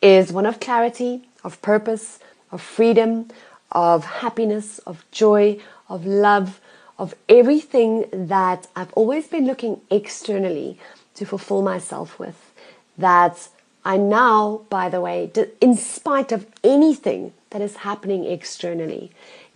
is 0.01 0.34
one 0.34 0.45
of 0.45 0.59
clarity, 0.59 1.30
of 1.43 1.61
purpose, 1.61 2.20
of 2.51 2.61
freedom, 2.61 3.30
of 3.72 4.05
happiness, 4.05 4.80
of 4.80 5.05
joy, 5.11 5.59
of 5.88 6.05
love, 6.05 6.59
of 6.97 7.16
everything 7.28 8.05
that 8.11 8.68
I've 8.76 8.93
always 8.93 9.28
been 9.28 9.45
looking 9.45 9.82
externally 9.89 10.80
to 11.16 11.26
fulfill 11.26 11.61
myself 11.61 12.20
with. 12.20 12.51
That 12.97 13.49
I 13.86 13.97
now, 13.97 14.61
by 14.70 14.89
the 14.89 15.01
way, 15.01 15.32
in 15.59 15.76
spite 15.76 16.32
of 16.32 16.47
anything 16.64 17.34
that 17.49 17.61
is 17.61 17.78
happening 17.78 18.26
externally, 18.26 19.11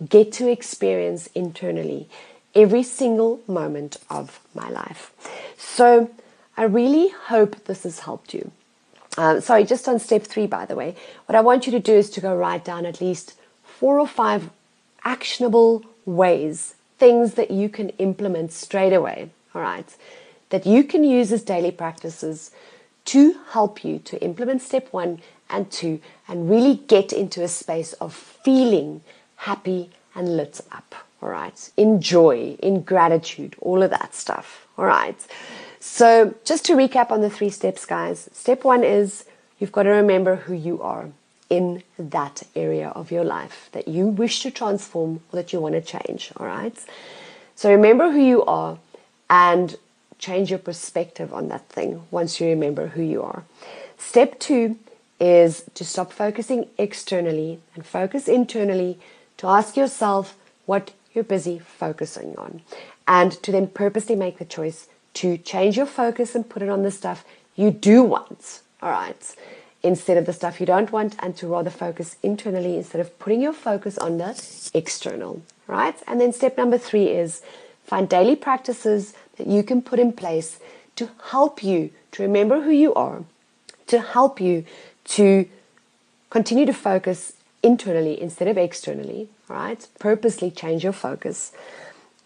get 0.06 0.32
to 0.32 0.48
experience 0.48 1.28
internally 1.34 2.08
every 2.54 2.82
single 2.82 3.40
moment 3.46 3.96
of 4.10 4.40
my 4.54 4.68
life. 4.68 5.12
So 5.56 6.10
I 6.56 6.64
really 6.64 7.08
hope 7.08 7.64
this 7.64 7.84
has 7.84 8.00
helped 8.00 8.34
you. 8.34 8.50
Uh, 9.16 9.40
sorry, 9.40 9.64
just 9.64 9.88
on 9.88 9.98
step 9.98 10.22
three, 10.22 10.46
by 10.46 10.64
the 10.64 10.76
way, 10.76 10.94
what 11.26 11.34
I 11.34 11.40
want 11.40 11.66
you 11.66 11.72
to 11.72 11.80
do 11.80 11.94
is 11.94 12.10
to 12.10 12.20
go 12.20 12.36
write 12.36 12.64
down 12.64 12.86
at 12.86 13.00
least 13.00 13.34
four 13.64 13.98
or 13.98 14.06
five 14.06 14.50
actionable 15.04 15.84
ways, 16.04 16.74
things 16.98 17.34
that 17.34 17.50
you 17.50 17.68
can 17.68 17.88
implement 17.90 18.52
straight 18.52 18.92
away. 18.92 19.30
All 19.54 19.62
right 19.62 19.96
that 20.50 20.66
you 20.66 20.84
can 20.84 21.04
use 21.04 21.32
as 21.32 21.42
daily 21.42 21.70
practices 21.70 22.50
to 23.06 23.34
help 23.50 23.84
you 23.84 23.98
to 24.00 24.22
implement 24.22 24.62
step 24.62 24.88
one 24.92 25.20
and 25.50 25.70
two 25.70 26.00
and 26.26 26.50
really 26.50 26.76
get 26.86 27.12
into 27.12 27.42
a 27.42 27.48
space 27.48 27.92
of 27.94 28.14
feeling 28.14 29.02
happy 29.36 29.90
and 30.14 30.36
lit 30.36 30.60
up. 30.72 30.94
All 31.22 31.30
right. 31.30 31.70
In 31.76 32.00
joy, 32.00 32.56
in 32.60 32.82
gratitude, 32.82 33.56
all 33.60 33.82
of 33.82 33.90
that 33.90 34.14
stuff. 34.14 34.66
All 34.76 34.84
right. 34.84 35.16
So, 35.80 36.34
just 36.44 36.64
to 36.66 36.74
recap 36.74 37.10
on 37.10 37.20
the 37.20 37.30
three 37.30 37.50
steps, 37.50 37.86
guys. 37.86 38.28
Step 38.32 38.64
one 38.64 38.84
is 38.84 39.24
you've 39.58 39.72
got 39.72 39.84
to 39.84 39.90
remember 39.90 40.36
who 40.36 40.54
you 40.54 40.80
are 40.82 41.10
in 41.50 41.82
that 41.98 42.42
area 42.54 42.90
of 42.90 43.10
your 43.10 43.24
life 43.24 43.68
that 43.72 43.88
you 43.88 44.06
wish 44.06 44.42
to 44.42 44.50
transform 44.50 45.20
or 45.32 45.36
that 45.36 45.52
you 45.52 45.60
want 45.60 45.74
to 45.74 45.80
change. 45.80 46.30
All 46.36 46.46
right. 46.46 46.76
So, 47.56 47.70
remember 47.70 48.12
who 48.12 48.20
you 48.20 48.44
are 48.44 48.78
and 49.30 49.76
change 50.18 50.50
your 50.50 50.58
perspective 50.58 51.32
on 51.32 51.48
that 51.48 51.68
thing 51.68 52.02
once 52.10 52.40
you 52.40 52.48
remember 52.48 52.88
who 52.88 53.02
you 53.02 53.22
are. 53.22 53.44
Step 53.96 54.38
two 54.38 54.78
is 55.20 55.64
to 55.74 55.84
stop 55.84 56.12
focusing 56.12 56.68
externally 56.78 57.60
and 57.74 57.84
focus 57.84 58.28
internally 58.28 58.98
to 59.36 59.46
ask 59.46 59.76
yourself 59.76 60.36
what 60.66 60.92
you're 61.12 61.24
busy 61.24 61.58
focusing 61.58 62.36
on 62.36 62.62
and 63.06 63.32
to 63.42 63.50
then 63.50 63.66
purposely 63.66 64.14
make 64.14 64.38
the 64.38 64.44
choice 64.44 64.88
to 65.14 65.38
change 65.38 65.76
your 65.76 65.86
focus 65.86 66.34
and 66.34 66.48
put 66.48 66.62
it 66.62 66.68
on 66.68 66.82
the 66.82 66.90
stuff 66.90 67.24
you 67.56 67.70
do 67.70 68.02
want. 68.02 68.60
All 68.82 68.90
right. 68.90 69.34
Instead 69.82 70.16
of 70.16 70.26
the 70.26 70.32
stuff 70.32 70.60
you 70.60 70.66
don't 70.66 70.92
want, 70.92 71.14
and 71.20 71.36
to 71.36 71.46
rather 71.46 71.70
focus 71.70 72.16
internally 72.22 72.76
instead 72.76 73.00
of 73.00 73.16
putting 73.18 73.40
your 73.40 73.52
focus 73.52 73.96
on 73.96 74.18
the 74.18 74.70
external. 74.74 75.42
Right. 75.66 75.96
And 76.06 76.20
then 76.20 76.32
step 76.32 76.56
number 76.56 76.78
three 76.78 77.06
is 77.06 77.42
find 77.84 78.08
daily 78.08 78.36
practices 78.36 79.14
that 79.38 79.46
you 79.46 79.62
can 79.62 79.80
put 79.80 79.98
in 79.98 80.12
place 80.12 80.58
to 80.96 81.08
help 81.30 81.62
you 81.62 81.90
to 82.12 82.22
remember 82.22 82.62
who 82.62 82.70
you 82.70 82.92
are, 82.94 83.24
to 83.86 84.00
help 84.00 84.40
you 84.40 84.64
to 85.04 85.48
continue 86.30 86.66
to 86.66 86.72
focus 86.72 87.32
internally 87.62 88.20
instead 88.20 88.48
of 88.48 88.58
externally, 88.58 89.28
right? 89.48 89.86
Purposely 89.98 90.50
change 90.50 90.84
your 90.84 90.92
focus. 90.92 91.52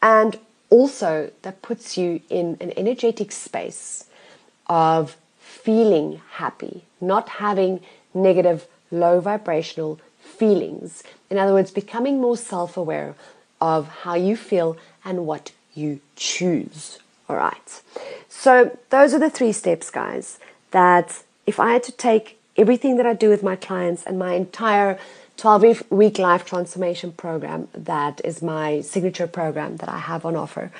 And 0.01 0.39
also, 0.71 1.31
that 1.43 1.61
puts 1.61 1.99
you 1.99 2.23
in 2.31 2.57
an 2.61 2.73
energetic 2.79 3.31
space 3.31 4.07
of 4.69 5.17
feeling 5.39 6.23
happy, 6.33 6.85
not 6.99 7.29
having 7.29 7.81
negative, 8.15 8.67
low 8.91 9.21
vibrational 9.21 10.01
feelings. 10.19 11.03
In 11.29 11.37
other 11.37 11.53
words, 11.53 11.71
becoming 11.71 12.21
more 12.21 12.39
self 12.39 12.77
aware 12.77 13.15
of 13.61 13.87
how 13.89 14.15
you 14.15 14.37
feel 14.37 14.79
and 15.05 15.27
what 15.27 15.53
you 15.75 16.01
choose. 16.17 16.99
All 17.33 17.39
right. 17.39 17.83
So 18.29 18.77
those 18.91 19.15
are 19.15 19.19
the 19.19 19.31
three 19.31 19.53
steps, 19.53 19.89
guys, 19.89 20.39
that 20.73 21.23
if 21.47 21.59
I 21.59 21.73
had 21.73 21.83
to 21.85 21.93
take 21.93 22.39
everything 22.59 22.99
that 22.99 23.07
I 23.07 23.15
do 23.15 23.31
with 23.31 23.43
my 23.43 23.57
clients 23.57 24.05
and 24.05 24.19
my 24.19 24.35
entire 24.35 24.99
12 25.39 25.91
week 25.91 26.19
life 26.19 26.45
transformation 26.45 27.11
program, 27.13 27.69
that 27.73 28.21
is 28.23 28.43
my 28.43 28.83
signature 28.83 29.27
program 29.27 29.79
that 29.79 29.89
I 29.89 29.97
have 29.97 30.27
on 30.27 30.37
offer, 30.37 30.71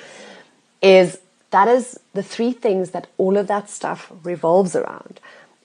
is 0.79 1.17
that 1.49 1.67
is 1.67 1.99
the 2.13 2.21
three 2.21 2.51
things 2.51 2.91
that 2.91 3.07
all 3.17 3.35
of 3.35 3.47
that 3.47 3.67
stuff 3.67 4.11
revolves 4.21 4.75
around 4.75 5.19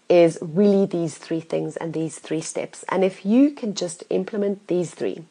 is 0.08 0.38
really 0.40 0.86
these 0.86 1.18
three 1.18 1.40
things 1.40 1.76
and 1.76 1.92
these 1.92 2.18
three 2.18 2.40
steps. 2.40 2.82
And 2.88 3.04
if 3.04 3.26
you 3.26 3.50
can 3.50 3.74
just 3.74 4.04
implement 4.08 4.68
these 4.68 4.92
three, 4.92 5.24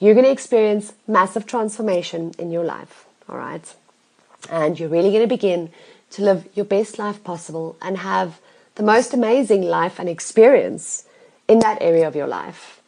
you're 0.00 0.14
going 0.14 0.26
to 0.26 0.32
experience 0.32 0.94
massive 1.06 1.46
transformation 1.46 2.32
in 2.40 2.50
your 2.50 2.64
life. 2.64 3.06
All 3.28 3.38
right 3.38 3.72
and 4.48 4.78
you're 4.78 4.88
really 4.88 5.10
going 5.10 5.22
to 5.22 5.26
begin 5.26 5.70
to 6.10 6.22
live 6.22 6.48
your 6.54 6.64
best 6.64 6.98
life 6.98 7.22
possible 7.22 7.76
and 7.82 7.98
have 7.98 8.40
the 8.76 8.82
most 8.82 9.12
amazing 9.12 9.62
life 9.62 9.98
and 9.98 10.08
experience 10.08 11.04
in 11.48 11.58
that 11.60 11.78
area 11.80 12.06
of 12.06 12.16
your 12.16 12.26
life 12.26 12.80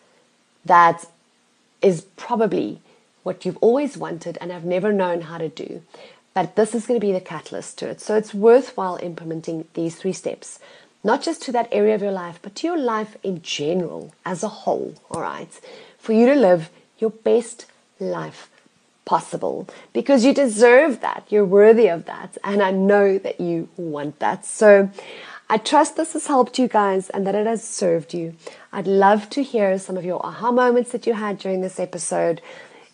that 0.65 1.05
is 1.81 2.03
probably 2.17 2.81
what 3.23 3.45
you've 3.45 3.59
always 3.59 3.97
wanted 3.97 4.39
and 4.41 4.51
have 4.51 4.65
never 4.65 4.93
known 4.93 5.23
how 5.23 5.39
to 5.39 5.49
do. 5.49 5.83
But 6.35 6.57
this 6.57 6.75
is 6.75 6.87
going 6.87 6.99
to 6.99 7.07
be 7.07 7.13
the 7.13 7.21
catalyst 7.21 7.79
to 7.79 7.89
it. 7.89 8.01
So 8.01 8.17
it's 8.17 8.33
worthwhile 8.33 8.99
implementing 9.03 9.67
these 9.75 9.97
three 9.97 10.13
steps, 10.13 10.59
not 11.05 11.23
just 11.23 11.43
to 11.43 11.53
that 11.53 11.69
area 11.71 11.95
of 11.95 12.03
your 12.03 12.13
life, 12.13 12.39
but 12.41 12.55
to 12.57 12.67
your 12.67 12.79
life 12.79 13.17
in 13.23 13.43
general 13.43 14.15
as 14.25 14.43
a 14.43 14.49
whole, 14.49 14.95
all 15.11 15.21
right? 15.21 15.61
For 15.99 16.13
you 16.13 16.27
to 16.27 16.35
live 16.35 16.71
your 16.99 17.11
best 17.11 17.67
life 18.01 18.49
possible 19.05 19.69
because 19.93 20.25
you 20.25 20.33
deserve 20.33 21.01
that. 21.01 21.25
You're 21.29 21.45
worthy 21.45 21.89
of 21.89 22.05
that. 22.07 22.39
And 22.45 22.63
I 22.63 22.71
know 22.71 23.19
that 23.19 23.41
you 23.41 23.69
want 23.77 24.19
that. 24.21 24.45
So 24.45 24.91
I 25.49 25.59
trust 25.59 25.97
this 25.97 26.15
has 26.15 26.27
helped 26.29 26.59
you 26.59 26.69
guys 26.69 27.11
and 27.11 27.27
that 27.27 27.35
it 27.35 27.47
has 27.47 27.63
served 27.63 28.15
you. 28.15 28.35
I'd 28.73 28.87
love 28.87 29.29
to 29.31 29.43
hear 29.43 29.79
some 29.79 29.97
of 29.97 30.05
your 30.05 30.25
aha 30.25 30.51
moments 30.51 30.93
that 30.93 31.07
you 31.07 31.15
had 31.15 31.39
during 31.39 31.61
this 31.61 31.79
episode, 31.79 32.41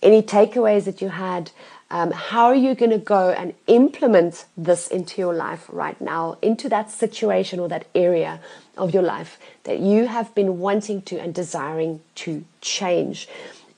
any 0.02 0.22
takeaways 0.22 0.84
that 0.84 1.00
you 1.00 1.10
had. 1.10 1.50
Um, 1.90 2.10
how 2.10 2.46
are 2.46 2.54
you 2.54 2.74
going 2.74 2.90
to 2.90 2.98
go 2.98 3.30
and 3.30 3.54
implement 3.66 4.44
this 4.56 4.88
into 4.88 5.20
your 5.20 5.34
life 5.34 5.66
right 5.72 5.98
now, 6.00 6.36
into 6.42 6.68
that 6.68 6.90
situation 6.90 7.60
or 7.60 7.68
that 7.68 7.86
area 7.94 8.40
of 8.76 8.92
your 8.92 9.02
life 9.02 9.38
that 9.64 9.78
you 9.78 10.06
have 10.06 10.34
been 10.34 10.58
wanting 10.58 11.00
to 11.02 11.18
and 11.18 11.32
desiring 11.32 12.00
to 12.16 12.44
change? 12.60 13.28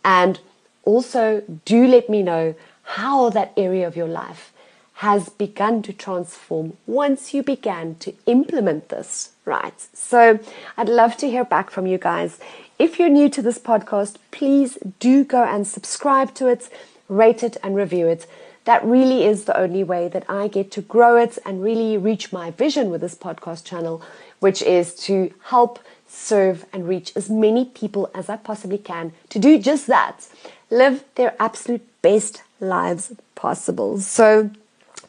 And 0.04 0.40
also, 0.84 1.42
do 1.64 1.86
let 1.86 2.08
me 2.08 2.22
know 2.22 2.54
how 2.82 3.30
that 3.30 3.52
area 3.56 3.86
of 3.86 3.96
your 3.96 4.08
life 4.08 4.52
has 4.94 5.28
begun 5.30 5.82
to 5.82 5.92
transform 5.92 6.76
once 6.86 7.32
you 7.32 7.42
began 7.42 7.94
to 7.96 8.12
implement 8.26 8.90
this, 8.90 9.32
right? 9.44 9.80
So, 9.94 10.38
I'd 10.76 10.88
love 10.88 11.16
to 11.18 11.30
hear 11.30 11.44
back 11.44 11.70
from 11.70 11.86
you 11.86 11.98
guys. 11.98 12.38
If 12.78 12.98
you're 12.98 13.08
new 13.08 13.28
to 13.30 13.42
this 13.42 13.58
podcast, 13.58 14.16
please 14.30 14.78
do 14.98 15.24
go 15.24 15.44
and 15.44 15.66
subscribe 15.66 16.34
to 16.34 16.48
it 16.48 16.70
rate 17.10 17.42
it, 17.42 17.58
and 17.62 17.76
review 17.76 18.06
it. 18.06 18.26
That 18.64 18.84
really 18.84 19.24
is 19.24 19.44
the 19.44 19.58
only 19.58 19.82
way 19.82 20.08
that 20.08 20.24
I 20.28 20.48
get 20.48 20.70
to 20.72 20.80
grow 20.80 21.16
it 21.16 21.38
and 21.44 21.62
really 21.62 21.98
reach 21.98 22.32
my 22.32 22.50
vision 22.52 22.90
with 22.90 23.00
this 23.00 23.16
podcast 23.16 23.64
channel, 23.64 24.00
which 24.38 24.62
is 24.62 24.94
to 25.06 25.34
help 25.44 25.80
serve 26.06 26.64
and 26.72 26.88
reach 26.88 27.12
as 27.16 27.28
many 27.28 27.64
people 27.64 28.10
as 28.14 28.28
I 28.28 28.36
possibly 28.36 28.78
can 28.78 29.12
to 29.30 29.38
do 29.38 29.58
just 29.58 29.86
that 29.88 30.28
live 30.70 31.04
their 31.16 31.34
absolute 31.38 31.86
best 32.02 32.42
lives 32.60 33.12
possible. 33.34 33.98
So 33.98 34.50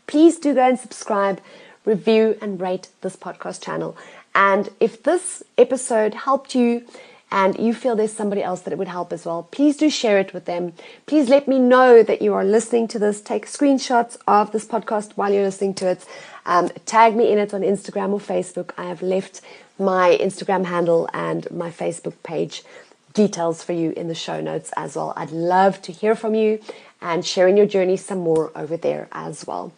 please 0.07 0.37
do 0.37 0.53
go 0.53 0.67
and 0.67 0.79
subscribe, 0.79 1.41
review, 1.85 2.37
and 2.41 2.59
rate 2.59 2.89
this 3.01 3.15
podcast 3.15 3.63
channel. 3.63 3.95
And 4.33 4.69
if 4.79 5.03
this 5.03 5.43
episode 5.57 6.13
helped 6.13 6.55
you, 6.55 6.85
and 7.33 7.57
you 7.57 7.73
feel 7.73 7.95
there's 7.95 8.11
somebody 8.11 8.43
else 8.43 8.61
that 8.61 8.73
it 8.73 8.77
would 8.77 8.89
help 8.89 9.13
as 9.13 9.25
well, 9.25 9.47
please 9.51 9.77
do 9.77 9.89
share 9.89 10.19
it 10.19 10.33
with 10.33 10.45
them. 10.45 10.73
Please 11.05 11.29
let 11.29 11.47
me 11.47 11.59
know 11.59 12.03
that 12.03 12.21
you 12.21 12.33
are 12.33 12.43
listening 12.43 12.89
to 12.89 12.99
this. 12.99 13.21
Take 13.21 13.45
screenshots 13.45 14.17
of 14.27 14.51
this 14.51 14.65
podcast 14.65 15.13
while 15.15 15.31
you're 15.31 15.45
listening 15.45 15.73
to 15.75 15.91
it. 15.91 16.05
Um, 16.45 16.69
tag 16.85 17.15
me 17.15 17.31
in 17.31 17.37
it 17.37 17.53
on 17.53 17.61
Instagram 17.61 18.11
or 18.11 18.19
Facebook. 18.19 18.71
I 18.77 18.83
have 18.83 19.01
left 19.01 19.39
my 19.79 20.17
Instagram 20.21 20.65
handle 20.65 21.09
and 21.13 21.49
my 21.51 21.71
Facebook 21.71 22.15
page 22.21 22.63
details 23.13 23.63
for 23.63 23.73
you 23.73 23.91
in 23.91 24.07
the 24.07 24.15
show 24.15 24.41
notes 24.41 24.71
as 24.75 24.95
well. 24.95 25.13
I'd 25.15 25.31
love 25.31 25.81
to 25.83 25.91
hear 25.91 26.15
from 26.15 26.35
you 26.35 26.59
and 27.01 27.25
sharing 27.25 27.57
your 27.57 27.65
journey 27.65 27.97
some 27.97 28.19
more 28.19 28.51
over 28.55 28.77
there 28.77 29.07
as 29.11 29.45
well. 29.45 29.73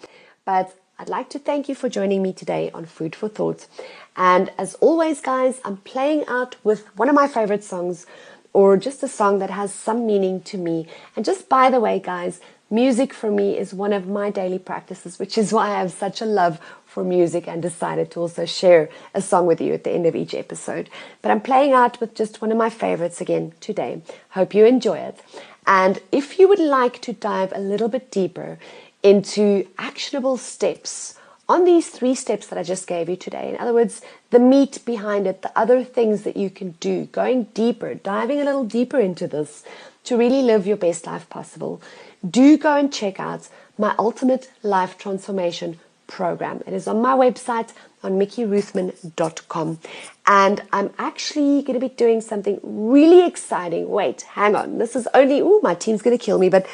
But 0.45 0.75
I'd 0.99 1.09
like 1.09 1.29
to 1.29 1.39
thank 1.39 1.67
you 1.67 1.75
for 1.75 1.89
joining 1.89 2.21
me 2.21 2.34
today 2.34 2.69
on 2.73 2.86
Food 2.86 3.15
for 3.15 3.27
Thought. 3.27 3.67
And 4.15 4.51
as 4.57 4.75
always, 4.75 5.21
guys, 5.21 5.59
I'm 5.65 5.77
playing 5.77 6.25
out 6.27 6.55
with 6.63 6.95
one 6.97 7.09
of 7.09 7.15
my 7.15 7.27
favorite 7.27 7.63
songs 7.63 8.05
or 8.53 8.77
just 8.77 9.01
a 9.01 9.07
song 9.07 9.39
that 9.39 9.49
has 9.49 9.73
some 9.73 10.05
meaning 10.05 10.41
to 10.41 10.57
me. 10.57 10.88
And 11.15 11.25
just 11.25 11.49
by 11.49 11.69
the 11.69 11.79
way, 11.79 11.99
guys, 11.99 12.39
music 12.69 13.13
for 13.13 13.31
me 13.31 13.57
is 13.57 13.73
one 13.73 13.93
of 13.93 14.07
my 14.07 14.29
daily 14.29 14.59
practices, 14.59 15.17
which 15.17 15.38
is 15.38 15.51
why 15.51 15.71
I 15.71 15.79
have 15.79 15.91
such 15.91 16.21
a 16.21 16.25
love 16.25 16.59
for 16.93 17.03
music 17.03 17.47
and 17.47 17.59
decided 17.61 18.11
to 18.11 18.19
also 18.19 18.45
share 18.45 18.87
a 19.15 19.21
song 19.21 19.47
with 19.47 19.59
you 19.59 19.73
at 19.73 19.83
the 19.83 19.91
end 19.91 20.05
of 20.05 20.15
each 20.15 20.35
episode. 20.35 20.89
But 21.23 21.31
I'm 21.31 21.41
playing 21.41 21.73
out 21.73 21.99
with 21.99 22.13
just 22.13 22.39
one 22.39 22.51
of 22.51 22.57
my 22.57 22.69
favorites 22.69 23.19
again 23.19 23.53
today. 23.59 24.03
Hope 24.29 24.53
you 24.53 24.65
enjoy 24.65 24.99
it. 24.99 25.19
And 25.65 25.99
if 26.11 26.37
you 26.37 26.47
would 26.47 26.59
like 26.59 27.01
to 27.01 27.13
dive 27.13 27.51
a 27.55 27.59
little 27.59 27.87
bit 27.87 28.11
deeper 28.11 28.59
into 29.01 29.67
actionable 29.79 30.37
steps 30.37 31.19
on 31.49 31.65
these 31.65 31.89
three 31.89 32.15
steps 32.15 32.47
that 32.47 32.59
I 32.59 32.63
just 32.63 32.87
gave 32.87 33.09
you 33.09 33.17
today. 33.17 33.49
In 33.49 33.57
other 33.57 33.73
words, 33.73 34.01
the 34.29 34.39
meat 34.39 34.79
behind 34.85 35.25
it, 35.27 35.41
the 35.41 35.57
other 35.57 35.83
things 35.83 36.21
that 36.23 36.37
you 36.37 36.49
can 36.49 36.71
do, 36.79 37.05
going 37.05 37.45
deeper, 37.55 37.95
diving 37.95 38.39
a 38.39 38.45
little 38.45 38.63
deeper 38.63 38.99
into 38.99 39.27
this 39.27 39.63
to 40.05 40.15
really 40.15 40.41
live 40.41 40.67
your 40.67 40.77
best 40.77 41.07
life 41.07 41.27
possible. 41.29 41.81
Do 42.27 42.57
go 42.57 42.77
and 42.77 42.93
check 42.93 43.19
out 43.19 43.49
my 43.77 43.95
ultimate 43.97 44.51
life 44.61 44.97
transformation 44.97 45.79
program. 46.07 46.61
It 46.65 46.73
is 46.73 46.87
on 46.87 47.01
my 47.01 47.13
website 47.13 47.73
on 48.03 48.19
mickeyruthman.com. 48.19 49.79
And 50.25 50.61
I'm 50.71 50.91
actually 50.97 51.61
going 51.63 51.79
to 51.79 51.87
be 51.87 51.93
doing 51.93 52.21
something 52.21 52.59
really 52.63 53.25
exciting. 53.25 53.89
Wait, 53.89 54.21
hang 54.21 54.55
on. 54.55 54.77
This 54.77 54.95
is 54.95 55.07
only, 55.13 55.41
oh, 55.41 55.59
my 55.63 55.75
team's 55.75 56.01
going 56.01 56.17
to 56.17 56.23
kill 56.23 56.39
me, 56.39 56.49
but 56.49 56.67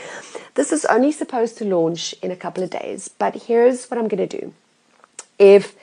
this 0.55 0.71
is 0.71 0.86
only 0.86 1.11
supposed 1.11 1.57
to 1.59 1.65
launch 1.65 2.13
in 2.21 2.32
a 2.32 2.36
couple 2.36 2.63
of 2.63 2.69
days. 2.69 3.07
But 3.07 3.43
here's 3.43 3.86
what 3.86 3.97
I'm 3.97 4.07
going 4.07 4.27
to 4.27 4.39
do. 4.39 4.53
If 5.38 5.75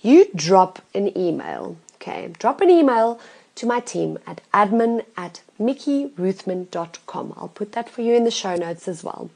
you 0.00 0.26
drop 0.34 0.82
an 0.94 1.16
email, 1.16 1.76
okay, 1.96 2.32
drop 2.38 2.60
an 2.60 2.70
email 2.70 3.20
to 3.54 3.66
my 3.66 3.80
team 3.80 4.18
at 4.26 4.40
admin 4.52 5.04
at 5.16 5.42
mickeyruthman.com. 5.60 7.34
I'll 7.36 7.48
put 7.48 7.72
that 7.72 7.88
for 7.88 8.02
you 8.02 8.14
in 8.14 8.24
the 8.24 8.30
show 8.30 8.56
notes 8.56 8.88
as 8.88 9.04
well. 9.04 9.30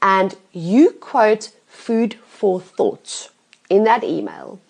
And 0.00 0.34
you 0.52 0.92
quote 0.92 1.52
food 1.72 2.14
for 2.28 2.60
thought 2.60 3.30
in 3.68 3.84
that 3.84 4.04
email. 4.04 4.60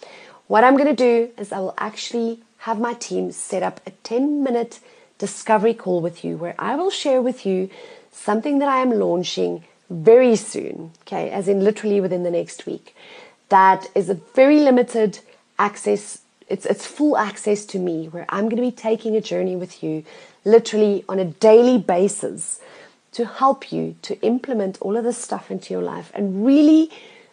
What 0.47 0.65
I'm 0.65 0.77
going 0.77 0.95
to 0.95 1.05
do 1.11 1.31
is 1.37 1.53
I 1.53 1.59
will 1.59 1.75
actually 1.77 2.41
have 2.59 2.79
my 2.79 2.95
team 2.95 3.33
set 3.33 3.63
up 3.63 3.81
a 3.87 3.91
10 3.91 4.43
minute 4.43 4.81
discovery 5.19 5.75
call 5.75 6.01
with 6.01 6.25
you 6.25 6.37
where 6.37 6.55
I 6.59 6.77
will 6.77 6.91
share 6.91 7.21
with 7.21 7.45
you 7.45 7.69
something 8.13 8.61
that 8.61 8.69
I 8.69 8.79
am 8.79 8.91
launching 8.91 9.65
very 9.91 10.37
soon, 10.37 10.93
okay, 11.03 11.31
as 11.31 11.49
in 11.49 11.65
literally 11.65 12.01
within 12.01 12.23
the 12.23 12.31
next 12.31 12.67
week. 12.67 12.95
That 13.49 13.89
is 13.95 14.09
a 14.09 14.15
very 14.15 14.61
limited 14.61 15.19
access, 15.59 16.23
it's, 16.49 16.65
it's 16.65 16.87
full 16.87 17.17
access 17.17 17.65
to 17.67 17.79
me 17.79 18.07
where 18.07 18.27
I'm 18.29 18.45
going 18.45 18.63
to 18.63 18.71
be 18.71 18.71
taking 18.71 19.17
a 19.17 19.21
journey 19.21 19.57
with 19.57 19.83
you 19.83 20.05
literally 20.45 21.05
on 21.09 21.19
a 21.19 21.25
daily 21.25 21.79
basis 21.79 22.61
to 23.13 23.27
help 23.27 23.73
you 23.73 23.97
to 24.03 24.21
implement 24.23 24.81
all 24.81 24.97
of 24.97 25.05
this 25.05 25.19
stuff 25.19 25.51
into 25.51 25.73
your 25.73 25.83
life 25.83 26.11
and 26.15 26.45
really 26.45 26.91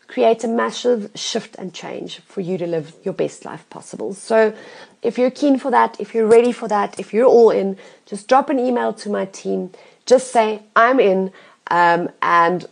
create 0.07 0.43
a 0.43 0.47
massive 0.47 1.11
shift 1.15 1.55
and 1.55 1.73
change 1.73 2.19
for 2.19 2.41
you 2.41 2.57
to 2.57 2.65
live 2.67 2.93
your 3.03 3.13
best 3.13 3.45
life 3.45 3.69
possible. 3.69 4.13
So, 4.13 4.53
if 5.01 5.17
you're 5.17 5.31
keen 5.31 5.57
for 5.57 5.71
that, 5.71 5.99
if 5.99 6.13
you're 6.13 6.27
ready 6.27 6.51
for 6.51 6.67
that, 6.67 6.99
if 6.99 7.13
you're 7.13 7.25
all 7.27 7.51
in, 7.51 7.77
just 8.05 8.27
drop 8.27 8.49
an 8.49 8.59
email 8.59 8.91
to 8.93 9.09
my 9.09 9.25
team. 9.25 9.71
Just 10.05 10.31
say, 10.31 10.61
I'm 10.75 10.99
in, 10.99 11.31
um, 11.69 12.09
and 12.21 12.67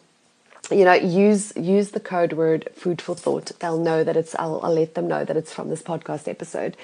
you 0.71 0.83
know, 0.83 0.93
use 0.93 1.53
use 1.55 1.91
the 1.91 1.99
code 1.99 2.33
word 2.33 2.69
food 2.75 3.01
for 3.01 3.15
thought. 3.15 3.51
They'll 3.59 3.79
know 3.79 4.03
that 4.03 4.17
it's 4.17 4.35
I'll, 4.37 4.59
I'll 4.61 4.73
let 4.73 4.95
them 4.95 5.07
know 5.07 5.23
that 5.23 5.37
it's 5.37 5.53
from 5.53 5.69
this 5.69 5.81
podcast 5.81 6.27
episode. 6.27 6.75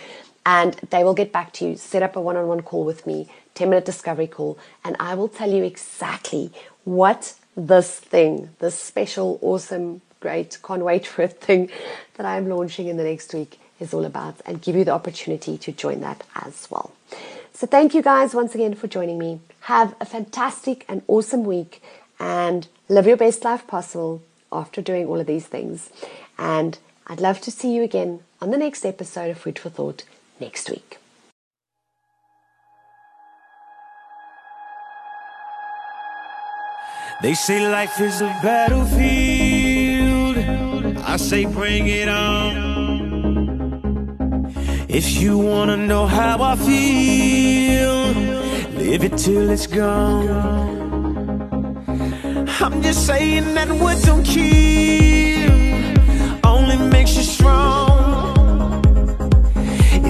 And 0.45 0.73
they 0.89 1.03
will 1.03 1.13
get 1.13 1.31
back 1.31 1.53
to 1.53 1.69
you, 1.69 1.77
set 1.77 2.03
up 2.03 2.15
a 2.15 2.21
one 2.21 2.35
on 2.35 2.47
one 2.47 2.61
call 2.61 2.83
with 2.83 3.07
me, 3.07 3.29
10 3.55 3.69
minute 3.69 3.85
discovery 3.85 4.27
call, 4.27 4.57
and 4.83 4.95
I 4.99 5.15
will 5.15 5.27
tell 5.27 5.51
you 5.51 5.63
exactly 5.63 6.51
what 6.83 7.35
this 7.55 7.99
thing, 7.99 8.49
this 8.59 8.77
special, 8.77 9.39
awesome, 9.41 10.01
great, 10.19 10.57
can't 10.63 10.83
wait 10.83 11.05
for 11.05 11.23
it 11.23 11.39
thing 11.39 11.69
that 12.15 12.25
I'm 12.25 12.49
launching 12.49 12.87
in 12.87 12.97
the 12.97 13.03
next 13.03 13.33
week 13.33 13.59
is 13.79 13.93
all 13.93 14.05
about 14.05 14.35
and 14.45 14.61
give 14.61 14.75
you 14.75 14.83
the 14.83 14.91
opportunity 14.91 15.57
to 15.57 15.71
join 15.71 16.01
that 16.01 16.23
as 16.35 16.67
well. 16.71 16.91
So 17.53 17.67
thank 17.67 17.93
you 17.93 18.01
guys 18.01 18.33
once 18.33 18.55
again 18.55 18.73
for 18.73 18.87
joining 18.87 19.19
me. 19.19 19.39
Have 19.61 19.95
a 20.01 20.05
fantastic 20.05 20.85
and 20.87 21.03
awesome 21.07 21.43
week 21.43 21.81
and 22.19 22.67
live 22.89 23.05
your 23.05 23.17
best 23.17 23.43
life 23.43 23.67
possible 23.67 24.21
after 24.51 24.81
doing 24.81 25.05
all 25.07 25.19
of 25.19 25.27
these 25.27 25.45
things. 25.45 25.89
And 26.37 26.77
I'd 27.07 27.21
love 27.21 27.41
to 27.41 27.51
see 27.51 27.73
you 27.75 27.83
again 27.83 28.21
on 28.41 28.51
the 28.51 28.57
next 28.57 28.85
episode 28.85 29.29
of 29.29 29.37
Food 29.37 29.59
for 29.59 29.69
Thought 29.69 30.03
next 30.39 30.69
week. 30.69 31.02
They 37.23 37.33
say 37.35 37.65
life 37.65 38.01
is 38.01 38.19
a 38.19 38.27
battlefield. 38.43 40.37
I 41.05 41.15
say 41.15 41.45
bring 41.45 41.87
it 41.87 42.09
on. 42.09 42.57
If 44.89 45.21
you 45.21 45.37
wanna 45.37 45.77
know 45.77 46.05
how 46.05 46.43
I 46.43 46.57
feel, 46.57 48.11
live 48.77 49.05
it 49.05 49.17
till 49.17 49.49
it's 49.51 49.67
gone. 49.67 50.27
I'm 52.59 52.81
just 52.81 53.05
saying 53.05 53.53
that 53.53 53.69
what 53.69 54.03
don't 54.03 54.25
kill 54.25 55.53
only 56.43 56.77
makes 56.89 57.15
you 57.15 57.23
strong. 57.23 58.83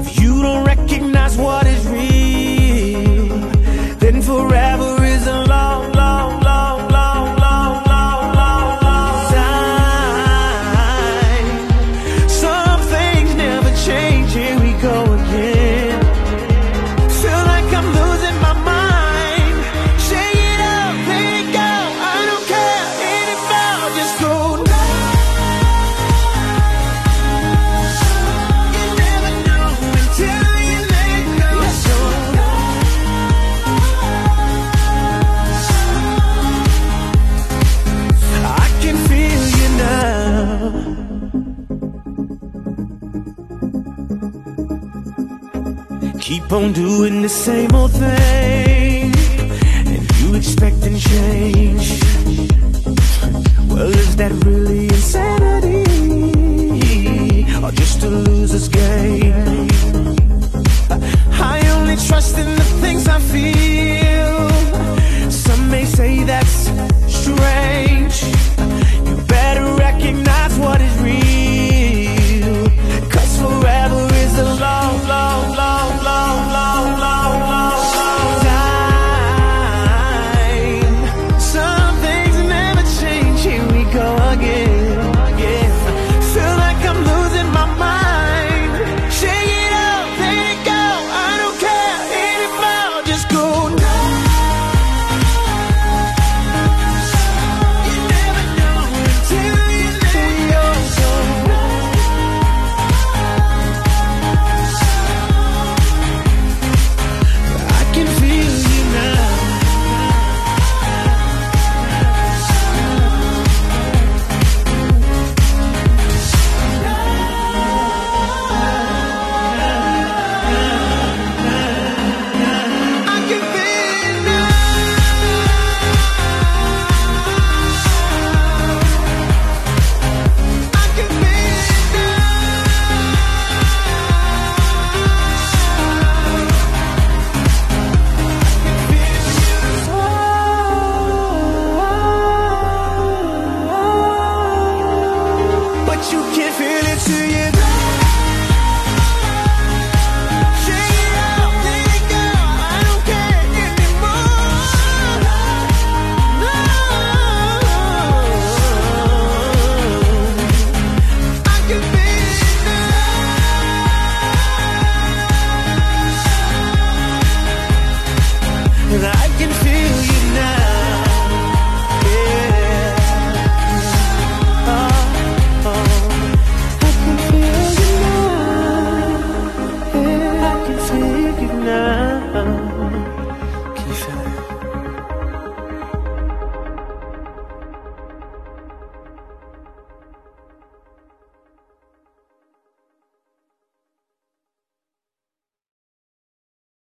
If 0.02 0.20
you 0.20 0.42
don't 0.42 0.66
recognize 0.66 1.38
what 1.38 1.68
is 1.68 1.86
real, 1.88 3.38
then 4.00 4.20
forever 4.24 5.03
on 46.54 46.72
doing 46.72 47.24
the 47.24 47.30
same 47.30 47.74
old 47.74 47.92
thing 47.92 49.12
And 49.88 50.20
you 50.20 50.36
expecting 50.36 50.98
change 50.98 52.00
Well, 53.70 53.90
is 53.90 54.16
that 54.18 54.32
really 54.46 54.86
insanity? 54.86 55.84
Or 57.64 57.72
just 57.72 58.04
a 58.04 58.10
loser's 58.10 58.70
game? 58.70 59.68
I 61.54 61.68
only 61.78 61.96
trust 61.96 62.38
in 62.38 62.56
the 62.56 62.68
things 62.82 63.08
I 63.08 63.20
feel 63.34 65.32
Some 65.32 65.72
may 65.72 65.86
say 65.86 66.24
that's 66.24 66.70
strange 67.08 68.24
You 69.08 69.16
better 69.26 69.66
recognize 69.74 70.60
what 70.60 70.80
is 70.82 70.93